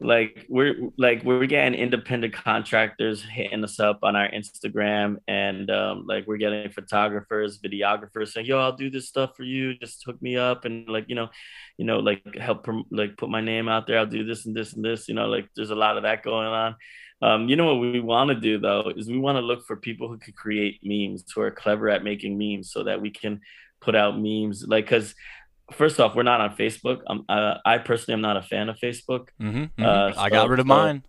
like 0.00 0.44
we're 0.48 0.90
like 0.98 1.24
we're 1.24 1.46
getting 1.46 1.78
independent 1.78 2.34
contractors 2.34 3.22
hitting 3.22 3.64
us 3.64 3.80
up 3.80 4.00
on 4.02 4.14
our 4.14 4.28
Instagram 4.30 5.16
and 5.26 5.70
um 5.70 6.04
like 6.06 6.26
we're 6.26 6.36
getting 6.36 6.70
photographers, 6.70 7.58
videographers 7.58 8.28
saying, 8.28 8.46
yo, 8.46 8.58
I'll 8.58 8.76
do 8.76 8.90
this 8.90 9.08
stuff 9.08 9.30
for 9.36 9.42
you. 9.42 9.74
Just 9.78 10.04
hook 10.04 10.20
me 10.20 10.36
up 10.36 10.64
and 10.64 10.88
like, 10.88 11.06
you 11.08 11.14
know, 11.14 11.28
you 11.78 11.84
know, 11.84 11.98
like 11.98 12.22
help 12.36 12.66
like 12.90 13.16
put 13.16 13.30
my 13.30 13.40
name 13.40 13.68
out 13.68 13.86
there. 13.86 13.98
I'll 13.98 14.06
do 14.06 14.24
this 14.24 14.46
and 14.46 14.54
this 14.54 14.74
and 14.74 14.84
this, 14.84 15.08
you 15.08 15.14
know, 15.14 15.26
like 15.26 15.48
there's 15.56 15.70
a 15.70 15.74
lot 15.74 15.96
of 15.96 16.02
that 16.02 16.22
going 16.22 16.46
on. 16.46 16.76
Um, 17.22 17.48
you 17.48 17.56
know 17.56 17.64
what 17.64 17.80
we 17.80 18.00
want 18.00 18.28
to 18.28 18.34
do 18.34 18.58
though 18.58 18.92
is 18.94 19.08
we 19.08 19.18
want 19.18 19.36
to 19.36 19.42
look 19.42 19.64
for 19.66 19.76
people 19.76 20.08
who 20.08 20.18
could 20.18 20.36
create 20.36 20.80
memes, 20.82 21.24
who 21.34 21.40
are 21.40 21.50
clever 21.50 21.88
at 21.88 22.04
making 22.04 22.36
memes, 22.36 22.70
so 22.70 22.84
that 22.84 23.00
we 23.00 23.10
can 23.10 23.40
put 23.80 23.96
out 23.96 24.20
memes. 24.20 24.66
Like, 24.66 24.84
because 24.84 25.14
first 25.72 26.00
off, 26.00 26.14
we're 26.14 26.22
not 26.22 26.40
on 26.40 26.56
Facebook. 26.56 27.00
Uh, 27.28 27.58
I 27.64 27.78
personally 27.78 28.14
am 28.14 28.20
not 28.20 28.36
a 28.36 28.42
fan 28.42 28.68
of 28.68 28.76
Facebook. 28.78 29.28
Mm-hmm, 29.40 29.82
Uh, 29.84 30.12
I 30.16 30.30
got 30.30 30.48
rid 30.48 30.60
of 30.60 30.64
so- 30.66 30.74
mine. 30.74 31.02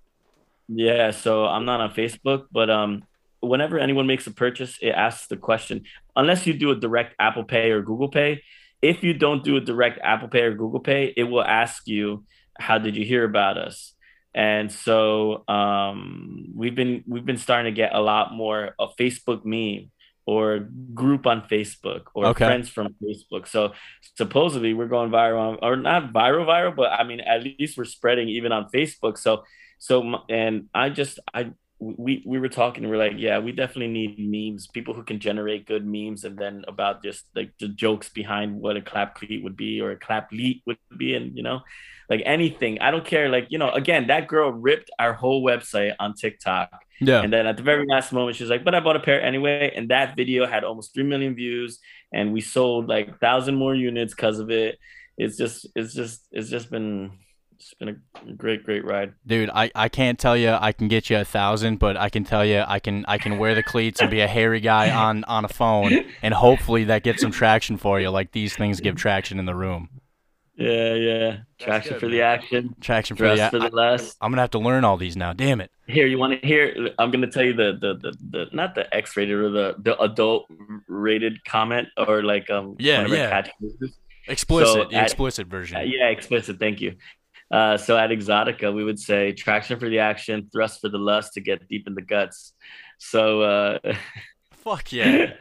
Yeah, 0.69 1.11
so 1.11 1.45
I'm 1.45 1.63
not 1.63 1.79
on 1.79 1.93
Facebook, 1.93 2.47
but 2.51 2.69
um, 2.69 3.03
whenever 3.39 3.79
anyone 3.79 4.05
makes 4.05 4.27
a 4.27 4.31
purchase, 4.31 4.77
it 4.81 4.89
asks 4.89 5.27
the 5.27 5.37
question. 5.37 5.83
Unless 6.17 6.45
you 6.45 6.53
do 6.53 6.71
a 6.71 6.75
direct 6.75 7.15
Apple 7.19 7.45
Pay 7.45 7.71
or 7.71 7.81
Google 7.81 8.09
Pay, 8.09 8.43
if 8.81 9.01
you 9.01 9.13
don't 9.13 9.45
do 9.45 9.55
a 9.55 9.61
direct 9.61 9.97
Apple 10.03 10.27
Pay 10.27 10.41
or 10.41 10.53
Google 10.53 10.81
Pay, 10.81 11.13
it 11.15 11.23
will 11.23 11.43
ask 11.43 11.87
you, 11.87 12.25
"How 12.59 12.79
did 12.79 12.97
you 12.97 13.05
hear 13.05 13.23
about 13.23 13.57
us?" 13.57 13.93
And 14.35 14.69
so 14.69 15.47
um, 15.47 16.47
we've 16.53 16.75
been 16.75 17.03
we've 17.07 17.25
been 17.25 17.37
starting 17.37 17.73
to 17.73 17.75
get 17.75 17.95
a 17.95 18.01
lot 18.01 18.33
more 18.33 18.75
of 18.77 18.95
Facebook 18.97 19.45
meme 19.45 19.89
or 20.27 20.69
group 20.93 21.25
on 21.27 21.43
Facebook 21.49 22.03
or 22.15 22.29
Okay. 22.29 22.43
friends 22.43 22.69
from 22.69 22.95
Facebook. 23.03 23.47
So 23.47 23.73
supposedly 24.17 24.73
we're 24.75 24.87
going 24.89 25.11
viral, 25.11 25.53
on, 25.53 25.59
or 25.63 25.77
not 25.77 26.13
viral, 26.13 26.45
viral, 26.45 26.75
but 26.75 26.91
I 26.91 27.05
mean 27.05 27.21
at 27.21 27.43
least 27.43 27.77
we're 27.77 27.85
spreading 27.85 28.29
even 28.29 28.53
on 28.53 28.67
Facebook. 28.75 29.17
So 29.17 29.43
so 29.79 30.19
and 30.29 30.67
I 30.75 30.89
just 30.89 31.19
I 31.33 31.51
we 31.79 32.23
we 32.25 32.39
were 32.39 32.49
talking 32.49 32.83
and 32.83 32.91
we're 32.91 32.97
like 32.97 33.13
yeah 33.17 33.39
we 33.39 33.51
definitely 33.51 33.87
need 33.87 34.17
memes 34.19 34.67
people 34.67 34.95
who 34.95 35.03
can 35.03 35.19
generate 35.19 35.67
good 35.67 35.85
memes 35.85 36.23
and 36.23 36.37
then 36.37 36.65
about 36.67 37.03
just 37.03 37.25
like 37.35 37.51
the 37.59 37.69
jokes 37.69 38.09
behind 38.09 38.59
what 38.59 38.77
a 38.77 38.81
clap 38.81 39.15
cleat 39.15 39.43
would 39.43 39.55
be 39.55 39.81
or 39.81 39.91
a 39.91 39.99
clap 39.99 40.31
leet 40.31 40.63
would 40.65 40.79
be 40.97 41.15
and 41.15 41.37
you 41.37 41.43
know 41.43 41.61
like 42.09 42.23
anything 42.25 42.81
I 42.81 42.91
don't 42.91 43.05
care 43.05 43.29
like 43.29 43.47
you 43.49 43.59
know 43.59 43.69
again 43.71 44.07
that 44.07 44.27
girl 44.27 44.51
ripped 44.51 44.89
our 44.99 45.13
whole 45.13 45.43
website 45.45 45.93
on 45.99 46.15
TikTok 46.15 46.69
Yeah. 46.99 47.21
and 47.21 47.31
then 47.31 47.45
at 47.47 47.57
the 47.57 47.63
very 47.63 47.85
last 47.87 48.11
moment, 48.11 48.37
she's 48.37 48.49
like, 48.49 48.63
"But 48.63 48.75
I 48.75 48.79
bought 48.79 48.95
a 48.95 48.99
pair 48.99 49.21
anyway." 49.21 49.71
And 49.75 49.89
that 49.89 50.15
video 50.15 50.45
had 50.47 50.63
almost 50.63 50.93
three 50.93 51.03
million 51.03 51.35
views, 51.35 51.79
and 52.11 52.33
we 52.33 52.41
sold 52.41 52.87
like 52.87 53.19
thousand 53.19 53.55
more 53.55 53.75
units 53.75 54.13
because 54.13 54.39
of 54.39 54.49
it. 54.49 54.77
It's 55.17 55.37
just, 55.37 55.67
it's 55.75 55.93
just, 55.93 56.27
it's 56.31 56.49
just 56.49 56.69
been, 56.69 57.11
It's 57.55 57.73
been 57.73 57.89
a 57.89 58.33
great, 58.33 58.63
great 58.63 58.85
ride. 58.85 59.13
Dude, 59.25 59.49
I, 59.51 59.71
I 59.73 59.89
can't 59.89 60.19
tell 60.19 60.37
you 60.37 60.51
I 60.51 60.71
can 60.71 60.87
get 60.87 61.09
you 61.09 61.17
a 61.17 61.25
thousand, 61.25 61.79
but 61.79 61.97
I 61.97 62.09
can 62.09 62.23
tell 62.23 62.45
you 62.45 62.63
I 62.67 62.79
can 62.79 63.03
I 63.07 63.17
can 63.17 63.39
wear 63.39 63.55
the 63.55 63.63
cleats 63.63 63.99
and 63.99 64.11
be 64.11 64.21
a 64.21 64.27
hairy 64.27 64.59
guy 64.59 64.91
on 64.91 65.23
on 65.23 65.43
a 65.43 65.47
phone, 65.47 65.91
and 66.21 66.33
hopefully 66.35 66.83
that 66.85 67.01
gets 67.03 67.21
some 67.21 67.31
traction 67.31 67.77
for 67.77 67.99
you, 67.99 68.09
like 68.11 68.31
these 68.31 68.55
things 68.55 68.79
give 68.79 68.95
traction 68.95 69.39
in 69.39 69.45
the 69.45 69.55
room. 69.55 69.89
Yeah, 70.57 70.93
yeah. 70.95 71.37
Traction 71.59 71.93
good, 71.93 71.99
for 71.99 72.05
man. 72.07 72.15
the 72.15 72.21
action. 72.23 72.75
Traction 72.81 73.15
for 73.15 73.23
Dress 73.25 73.51
the. 73.51 73.59
for 73.59 73.69
the 73.69 73.75
I, 73.75 73.91
less. 73.91 74.15
I'm 74.21 74.31
gonna 74.31 74.41
have 74.41 74.51
to 74.51 74.59
learn 74.59 74.83
all 74.83 74.97
these 74.97 75.15
now. 75.15 75.31
Damn 75.33 75.61
it. 75.61 75.69
Here, 75.87 76.07
you 76.07 76.17
want 76.17 76.41
to 76.41 76.47
hear? 76.47 76.89
I'm 76.97 77.11
gonna 77.11 77.27
tell 77.27 77.43
you 77.43 77.53
the 77.53 77.77
the 77.79 77.93
the, 77.95 78.17
the 78.31 78.45
not 78.53 78.73
the 78.73 78.93
X-rated 78.93 79.35
or 79.37 79.49
the 79.51 79.75
the 79.79 79.99
adult 80.01 80.47
rated 80.87 81.43
comment 81.45 81.87
or 81.95 82.23
like 82.23 82.49
um 82.49 82.75
Yeah, 82.79 82.97
one 83.03 83.05
of 83.05 83.11
our 83.11 83.17
yeah. 83.17 83.41
catchphrases. 83.43 83.93
Explicit, 84.27 84.89
the 84.89 84.95
at- 84.97 85.03
explicit 85.03 85.47
version. 85.47 85.77
Uh, 85.77 85.81
yeah, 85.81 86.07
explicit. 86.07 86.59
Thank 86.59 86.81
you. 86.81 86.95
Uh, 87.49 87.77
so 87.77 87.95
at 87.95 88.09
Exotica, 88.09 88.73
we 88.73 88.83
would 88.83 88.99
say 88.99 89.31
traction 89.31 89.79
for 89.79 89.87
the 89.87 89.99
action, 89.99 90.49
thrust 90.51 90.81
for 90.81 90.89
the 90.89 90.97
lust 90.97 91.33
to 91.33 91.39
get 91.41 91.65
deep 91.69 91.87
in 91.87 91.93
the 91.95 92.01
guts. 92.01 92.51
So 92.97 93.41
uh, 93.41 93.79
Fuck 94.51 94.91
yeah. 94.91 95.33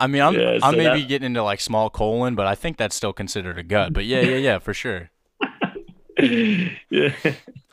I 0.00 0.06
mean, 0.06 0.22
I'm 0.22 0.34
Yeah, 0.34 0.58
I 0.62 0.70
so 0.70 0.76
may 0.76 0.94
be 0.94 1.04
getting 1.04 1.26
into 1.26 1.42
like 1.42 1.60
small 1.60 1.90
colon, 1.90 2.34
but 2.34 2.46
I 2.46 2.54
think 2.54 2.78
that's 2.78 2.96
still 2.96 3.12
considered 3.12 3.58
a 3.58 3.62
gut. 3.62 3.92
But 3.92 4.06
yeah, 4.06 4.22
yeah, 4.22 4.36
yeah, 4.36 4.58
for 4.58 4.72
sure. 4.72 5.10
yeah. 6.18 7.12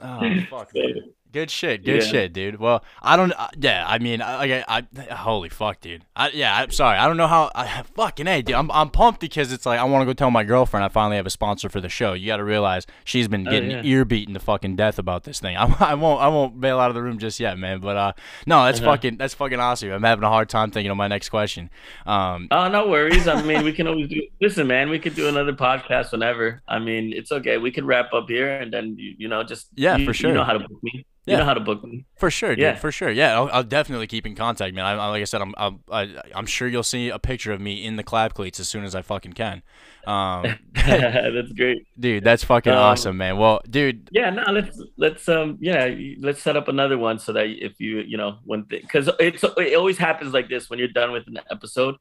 Oh 0.01 0.41
fuck. 0.49 0.71
dude. 0.73 1.13
Good 1.33 1.51
shit, 1.51 1.83
good 1.83 2.01
Yeah. 2.03 2.07
shit, 2.09 2.33
dude. 2.33 2.57
Well, 2.59 2.83
I 3.01 3.15
don't. 3.17 3.31
Uh, 3.33 3.47
yeah, 3.59 3.83
I 3.87 3.99
mean, 3.99 4.21
I, 4.21 4.61
I, 4.61 4.83
I, 4.97 5.13
holy 5.13 5.49
fuck, 5.49 5.81
dude. 5.81 6.05
I, 6.15 6.29
yeah, 6.29 6.55
I'm 6.55 6.71
sorry. 6.71 6.97
I 6.97 7.05
don't 7.05 7.17
know 7.17 7.27
how. 7.27 7.51
I, 7.53 7.83
fucking 7.95 8.25
hey, 8.25 8.41
dude. 8.41 8.55
I'm, 8.55 8.71
I'm 8.71 8.89
pumped 8.89 9.19
because 9.19 9.51
it's 9.51 9.65
like 9.65 9.79
I 9.79 9.83
want 9.83 10.01
to 10.01 10.05
go 10.05 10.13
tell 10.13 10.31
my 10.31 10.43
girlfriend 10.43 10.83
I 10.85 10.87
finally 10.87 11.17
have 11.17 11.25
a 11.25 11.29
sponsor 11.29 11.69
for 11.69 11.81
the 11.81 11.89
show. 11.89 12.13
You 12.13 12.27
got 12.27 12.37
to 12.37 12.43
realize 12.43 12.87
she's 13.03 13.27
been 13.27 13.47
Oh, 13.47 13.51
getting 13.51 13.71
yeah. 13.71 13.81
ear 13.83 14.05
beaten 14.05 14.33
to 14.35 14.39
fucking 14.39 14.77
death 14.77 14.97
about 14.97 15.25
this 15.25 15.39
thing. 15.39 15.57
I, 15.57 15.65
I 15.79 15.93
won't, 15.95 16.21
I 16.21 16.27
won't 16.29 16.59
bail 16.61 16.79
out 16.79 16.89
of 16.89 16.95
the 16.95 17.03
room 17.03 17.19
just 17.19 17.39
yet, 17.39 17.59
man. 17.59 17.79
But 17.81 17.97
uh, 17.97 18.13
no, 18.45 18.63
that's 18.65 18.79
Uh-huh. 18.79 18.91
fucking, 18.91 19.17
that's 19.17 19.33
fucking 19.33 19.59
awesome. 19.59 19.91
I'm 19.91 20.03
having 20.03 20.23
a 20.23 20.29
hard 20.29 20.49
time 20.49 20.71
thinking 20.71 20.91
of 20.91 20.97
my 20.97 21.07
next 21.07 21.29
question. 21.29 21.69
Um, 22.05 22.47
Oh, 22.51 22.67
no 22.69 22.87
worries. 22.87 23.27
I 23.27 23.41
mean, 23.43 23.63
we 23.63 23.73
can 23.77 23.87
always 23.87 24.07
do. 24.07 24.21
Listen, 24.41 24.65
man, 24.67 24.89
we 24.89 24.97
could 24.97 25.13
do 25.15 25.27
another 25.27 25.53
podcast 25.53 26.13
whenever. 26.13 26.61
I 26.67 26.79
mean, 26.79 27.11
it's 27.13 27.31
okay. 27.31 27.57
We 27.57 27.71
could 27.71 27.83
wrap 27.85 28.13
up 28.13 28.29
here 28.29 28.49
and 28.59 28.71
then 28.73 28.95
you, 28.97 29.13
you 29.17 29.27
know 29.27 29.43
just 29.43 29.67
Yeah, 29.75 29.97
you, 29.97 30.05
for 30.05 30.13
sure. 30.13 30.29
You 30.29 30.35
know 30.35 30.43
how 30.45 30.53
to 30.53 30.59
book 30.59 30.81
me. 30.81 31.05
You 31.27 31.33
Yeah. 31.33 31.39
know 31.39 31.45
how 31.45 31.53
to 31.55 31.59
book 31.59 31.83
me. 31.83 32.05
For 32.17 32.31
sure, 32.31 32.51
dude. 32.55 32.59
Yeah. 32.59 32.75
For 32.75 32.91
sure. 32.91 33.09
Yeah, 33.11 33.35
I'll, 33.35 33.49
I'll 33.51 33.63
definitely 33.63 34.07
keep 34.07 34.25
in 34.25 34.33
contact, 34.33 34.73
man. 34.73 34.85
I, 34.85 34.93
I, 34.93 35.07
like 35.09 35.21
I 35.21 35.25
said, 35.25 35.41
I'm, 35.41 35.53
I'm, 35.57 35.79
I, 35.91 36.09
I'm 36.33 36.45
sure 36.45 36.67
you'll 36.67 36.83
see 36.83 37.09
a 37.09 37.19
picture 37.19 37.51
of 37.51 37.59
me 37.61 37.85
in 37.85 37.97
the 37.97 38.03
clap 38.03 38.33
cleats 38.33 38.59
as 38.59 38.69
soon 38.69 38.85
as 38.85 38.95
I 38.95 39.01
fucking 39.01 39.33
can. 39.33 39.61
Um, 40.07 40.45
That's 40.73 41.51
great. 41.51 41.85
dude, 41.99 42.23
that's 42.23 42.43
fucking 42.45 42.71
Um, 42.71 42.79
awesome, 42.79 43.17
man. 43.17 43.37
Well, 43.37 43.59
dude, 43.69 44.07
Yeah, 44.11 44.29
no, 44.29 44.43
let's 44.51 44.81
let's 44.97 45.27
um 45.27 45.57
yeah, 45.59 45.93
let's 46.19 46.41
set 46.41 46.55
up 46.55 46.69
another 46.69 46.97
one 46.97 47.19
so 47.19 47.33
that 47.33 47.47
if 47.47 47.79
you 47.79 47.99
you 47.99 48.15
know 48.17 48.37
one 48.45 48.63
thing 48.65 48.79
because 48.81 49.09
it's 49.19 49.43
it 49.43 49.75
always 49.77 49.97
happens 49.97 50.33
like 50.33 50.47
this 50.47 50.69
when 50.69 50.79
you're 50.79 50.87
done 50.87 51.11
with 51.11 51.27
an 51.27 51.39
episode, 51.51 51.95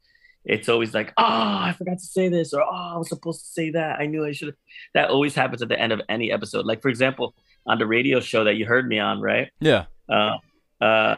it's 0.45 0.69
always 0.69 0.95
like 0.95 1.09
oh 1.19 1.25
I 1.25 1.75
forgot 1.77 1.99
to 1.99 2.05
say 2.05 2.29
this 2.29 2.55
or 2.55 2.63
oh 2.63 2.93
I 2.95 2.97
was 2.97 3.09
supposed 3.09 3.41
to 3.41 3.51
say 3.51 3.71
that 3.71 3.99
I 3.99 4.07
knew 4.07 4.25
I 4.25 4.31
should. 4.31 4.49
Have 4.49 4.57
that 4.95 5.09
always 5.11 5.35
happens 5.35 5.61
at 5.63 5.69
the 5.69 5.79
end 5.81 5.93
of 5.93 6.01
any 6.09 6.31
episode. 6.31 6.65
Like 6.65 6.83
for 6.83 6.89
example, 6.89 7.35
on 7.67 7.79
the 7.79 7.87
radio 7.87 8.21
show 8.21 8.45
that 8.45 8.55
you 8.57 8.67
heard 8.67 8.87
me 8.89 8.99
on, 8.99 9.21
right? 9.21 9.51
yeah, 9.61 9.85
uh, 10.09 10.37
uh, 10.81 11.17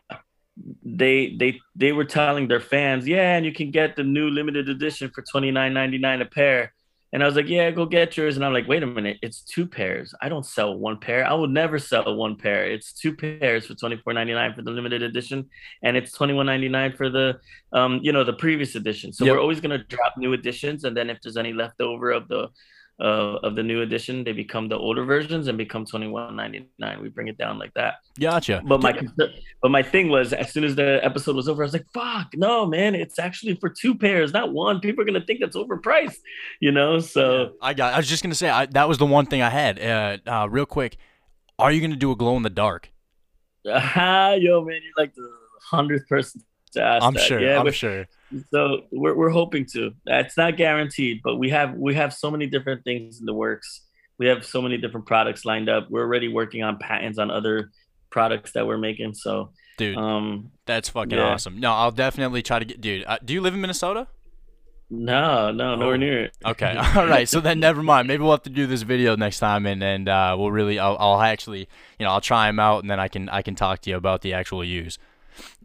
they 0.85 1.37
they 1.39 1.61
they 1.77 1.93
were 1.93 2.05
telling 2.05 2.49
their 2.49 2.61
fans, 2.61 3.07
yeah, 3.07 3.37
and 3.37 3.45
you 3.47 3.53
can 3.53 3.71
get 3.71 3.97
the 3.97 4.03
new 4.05 4.29
limited 4.31 4.69
edition 4.69 5.11
for 5.15 5.23
twenty 5.23 5.51
nine 5.51 5.73
ninety 5.75 5.99
nine 5.99 6.21
a 6.23 6.27
pair. 6.27 6.75
And 7.11 7.23
I 7.23 7.27
was 7.27 7.37
like, 7.37 7.49
yeah, 7.49 7.71
go 7.71 7.87
get 7.87 8.19
yours. 8.19 8.37
And 8.37 8.45
I'm 8.45 8.53
like, 8.53 8.69
wait 8.69 8.83
a 8.83 8.87
minute, 8.87 9.17
it's 9.23 9.41
two 9.41 9.67
pairs. 9.67 10.13
I 10.21 10.29
don't 10.29 10.45
sell 10.45 10.77
one 10.77 10.99
pair. 11.01 11.25
I 11.27 11.33
would 11.33 11.49
never 11.49 11.79
sell 11.79 12.15
one 12.15 12.37
pair. 12.37 12.67
It's 12.71 12.93
two 12.93 13.17
pairs 13.17 13.65
for 13.67 13.75
twenty 13.75 13.97
four 13.97 14.13
ninety 14.13 14.35
nine 14.35 14.53
for 14.55 14.61
the 14.63 14.71
limited 14.71 15.03
edition, 15.03 15.49
and 15.83 15.97
it's 15.97 16.13
twenty 16.13 16.35
one 16.35 16.45
ninety 16.47 16.69
nine 16.69 16.93
for 16.97 17.09
the 17.09 17.39
um 17.73 18.01
you 18.03 18.13
know 18.13 18.25
the 18.25 18.35
previous 18.35 18.75
edition. 18.75 19.13
So 19.13 19.25
Yep. 19.25 19.33
we're 19.33 19.41
always 19.41 19.61
gonna 19.61 19.85
drop 19.85 20.15
new 20.19 20.33
editions, 20.35 20.85
and 20.85 20.95
then 20.97 21.09
if 21.09 21.19
there's 21.23 21.37
any 21.39 21.53
left 21.53 21.81
over 21.81 22.11
of 22.11 22.29
the 22.29 22.49
uh, 23.01 23.39
of 23.45 23.55
the 23.55 23.63
new 23.63 23.83
edition, 23.83 24.25
they 24.25 24.33
become 24.33 24.69
the 24.69 24.77
older 24.77 25.05
versions 25.05 25.47
and 25.47 25.57
become 25.57 25.85
twenty 25.85 26.09
one 26.09 26.35
ninety 26.35 26.69
nine. 26.79 27.01
We 27.01 27.09
bring 27.09 27.29
it 27.29 27.39
down 27.39 27.59
like 27.59 27.73
that. 27.75 27.97
gotcha. 28.19 28.63
But 28.65 28.83
my 28.83 28.99
but 29.63 29.71
my 29.71 29.83
thing 29.83 30.09
was, 30.09 30.33
as 30.33 30.53
soon 30.53 30.65
as 30.65 30.75
the 30.75 30.99
episode 31.05 31.37
was 31.37 31.49
over, 31.49 31.63
I 31.63 31.67
was 31.67 31.73
like, 31.73 31.87
"Fuck, 31.95 32.29
no, 32.35 32.67
man! 32.67 32.95
It's 32.95 33.19
actually 33.19 33.55
for 33.55 33.69
two 33.69 33.95
pairs, 33.95 34.33
not 34.33 34.53
one. 34.53 34.81
People 34.81 35.03
are 35.03 35.07
gonna 35.07 35.25
think 35.25 35.41
that's 35.41 35.57
overpriced, 35.57 36.19
you 36.61 36.73
know." 36.73 36.99
So 36.99 37.53
I 37.63 37.75
got. 37.75 37.95
I 37.95 37.99
was 37.99 38.09
just 38.09 38.23
gonna 38.23 38.35
say 38.35 38.49
I, 38.49 38.67
that 38.67 38.89
was 38.89 38.99
the 38.99 39.07
one 39.07 39.27
thing 39.27 39.43
I 39.43 39.51
had. 39.51 39.81
Uh, 39.81 40.19
uh, 40.27 40.49
real 40.51 40.67
quick, 40.67 40.97
are 41.59 41.71
you 41.71 41.81
gonna 41.81 41.97
do 41.97 42.11
a 42.11 42.17
glow 42.17 42.37
in 42.37 42.43
the 42.43 42.51
dark? 42.51 42.91
ah, 43.67 44.33
yo, 44.33 44.65
man, 44.65 44.81
you're 44.83 44.93
like 44.97 45.15
the 45.15 45.31
hundredth 45.63 46.09
person 46.09 46.43
to 46.73 46.83
ask. 46.83 47.05
I'm 47.05 47.15
that. 47.15 47.23
sure. 47.23 47.41
Yeah, 47.41 47.61
I'm 47.61 47.71
sure. 47.73 48.07
So 48.51 48.83
we're 48.93 49.15
we're 49.17 49.31
hoping 49.31 49.67
to. 49.73 49.93
It's 50.07 50.37
not 50.37 50.57
guaranteed, 50.57 51.21
but 51.25 51.37
we 51.37 51.51
have 51.51 51.75
we 51.75 51.95
have 51.95 52.13
so 52.13 52.31
many 52.31 52.47
different 52.47 52.85
things 52.85 53.21
in 53.21 53.27
the 53.27 53.35
works. 53.35 53.83
We 54.19 54.27
have 54.27 54.45
so 54.45 54.61
many 54.61 54.77
different 54.79 55.07
products 55.07 55.45
lined 55.45 55.69
up. 55.69 55.89
We're 55.91 56.03
already 56.03 56.29
working 56.29 56.63
on 56.63 56.79
patents 56.79 57.19
on 57.19 57.31
other 57.31 57.71
products 58.11 58.53
that 58.53 58.67
we're 58.67 58.79
making. 58.79 59.15
So, 59.15 59.51
Dude, 59.77 59.97
um, 59.97 60.51
that's 60.67 60.89
fucking 60.89 61.17
yeah. 61.17 61.25
awesome. 61.29 61.61
No, 61.61 61.73
I'll 61.73 61.93
definitely 61.93 62.43
try 62.43 62.59
to 62.59 62.65
get. 62.65 62.81
Dude, 62.81 63.05
uh, 63.07 63.19
do 63.25 63.33
you 63.33 63.41
live 63.41 63.55
in 63.55 63.61
Minnesota? 63.61 64.09
no, 64.91 65.51
no, 65.53 65.73
Oh. 65.73 65.77
nowhere 65.77 65.99
near 65.99 66.25
it. 66.25 66.37
Okay. 66.45 66.75
All 66.97 67.07
right. 67.07 67.29
So 67.29 67.41
then, 67.41 67.61
never 67.61 67.83
mind. 67.83 68.09
Maybe 68.09 68.23
we'll 68.23 68.33
have 68.33 68.43
to 68.45 68.51
do 68.51 68.67
this 68.67 68.83
video 68.83 69.17
next 69.17 69.39
time, 69.39 69.67
and 69.67 69.83
and 69.83 70.09
uh, 70.09 70.35
we'll 70.39 70.51
really, 70.51 70.79
I'll, 70.79 70.97
I'll 70.99 71.21
actually, 71.21 71.69
you 71.99 72.07
know, 72.07 72.11
I'll 72.11 72.21
try 72.21 72.47
them 72.47 72.59
out, 72.59 72.83
and 72.83 72.91
then 72.91 72.99
I 72.99 73.09
can 73.09 73.29
I 73.29 73.43
can 73.43 73.55
talk 73.55 73.81
to 73.83 73.91
you 73.91 73.97
about 73.97 74.23
the 74.23 74.33
actual 74.33 74.65
use. 74.65 74.99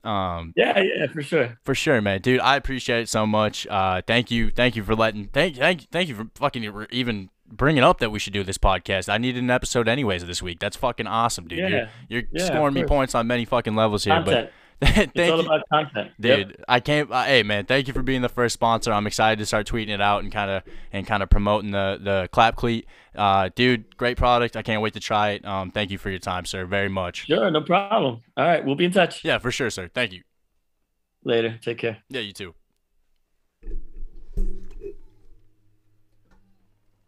Um, 0.04 0.54
Yeah, 0.56 0.80
yeah, 0.82 1.08
for 1.08 1.22
sure. 1.22 1.58
for 1.64 1.74
sure, 1.76 2.02
man, 2.02 2.22
dude. 2.22 2.40
I 2.42 2.56
appreciate 2.56 3.02
it 3.02 3.10
so 3.10 3.26
much. 3.26 3.66
Uh, 3.68 4.02
thank 4.06 4.30
you, 4.32 4.52
thank 4.52 4.76
you 4.76 4.84
for 4.84 4.96
letting, 4.96 5.28
thank, 5.28 5.56
thank, 5.58 5.90
thank 5.92 6.10
you 6.10 6.16
for 6.16 6.28
fucking 6.36 6.86
even 6.92 7.30
bringing 7.48 7.84
up 7.84 8.00
that 8.00 8.10
we 8.12 8.20
should 8.20 8.34
do 8.34 8.44
this 8.44 8.58
podcast. 8.58 9.08
I 9.10 9.18
needed 9.18 9.44
an 9.44 9.50
episode 9.50 9.88
anyways 9.88 10.26
this 10.26 10.42
week. 10.42 10.60
That's 10.60 10.76
fucking 10.76 11.08
awesome, 11.08 11.48
dude. 11.48 11.60
Yeah. 11.60 11.70
You're, 11.70 11.88
you're 12.10 12.24
Yeah, 12.34 12.46
scoring 12.46 12.74
me 12.74 12.84
points 12.84 13.16
on 13.16 13.28
many 13.28 13.46
fucking 13.46 13.76
levels 13.76 14.04
here, 14.04 14.16
Content. 14.16 14.48
but. 14.48 14.54
It's 14.86 15.12
thank 15.16 15.32
all 15.32 15.40
you, 15.40 15.46
about 15.46 15.62
content, 15.72 16.12
dude. 16.20 16.50
Yep. 16.50 16.66
I 16.68 16.80
can't. 16.80 17.12
Uh, 17.12 17.24
hey, 17.24 17.44
man, 17.44 17.66
thank 17.66 17.88
you 17.88 17.94
for 17.94 18.02
being 18.02 18.22
the 18.22 18.30
first 18.30 18.54
sponsor. 18.54 18.92
I'm 18.92 19.08
excited 19.08 19.40
to 19.40 19.46
start 19.46 19.68
tweeting 19.68 19.90
it 19.90 20.02
out 20.02 20.24
and 20.24 20.32
kind 20.32 20.50
of 20.52 20.64
and 20.92 21.06
kind 21.08 21.24
of 21.24 21.30
promoting 21.30 21.72
the 21.72 22.00
the 22.02 22.30
clap 22.32 22.56
cleat. 22.56 22.88
Uh, 23.16 23.50
dude, 23.56 23.96
great 23.98 24.18
product. 24.18 24.56
I 24.58 24.62
can't 24.64 24.82
wait 24.82 24.94
to 24.94 25.00
try 25.00 25.32
it. 25.32 25.46
Um, 25.46 25.72
thank 25.72 25.92
you 25.92 25.98
for 25.98 26.10
your 26.10 26.20
time, 26.20 26.46
sir, 26.46 26.66
very 26.66 26.90
much. 26.90 27.26
Sure, 27.28 27.50
no 27.52 27.62
problem. 27.62 28.22
All 28.36 28.46
right, 28.46 28.66
we'll 28.66 28.76
be 28.76 28.86
in 28.86 28.92
touch 28.92 29.24
Yeah, 29.24 29.38
for 29.38 29.52
sure, 29.52 29.70
sir. 29.70 29.90
Thank 29.94 30.14
you. 30.14 30.24
later. 31.24 31.60
Take 31.62 31.78
care. 31.78 32.00
Yeah, 32.10 32.22
you 32.22 32.34
too. 32.34 32.56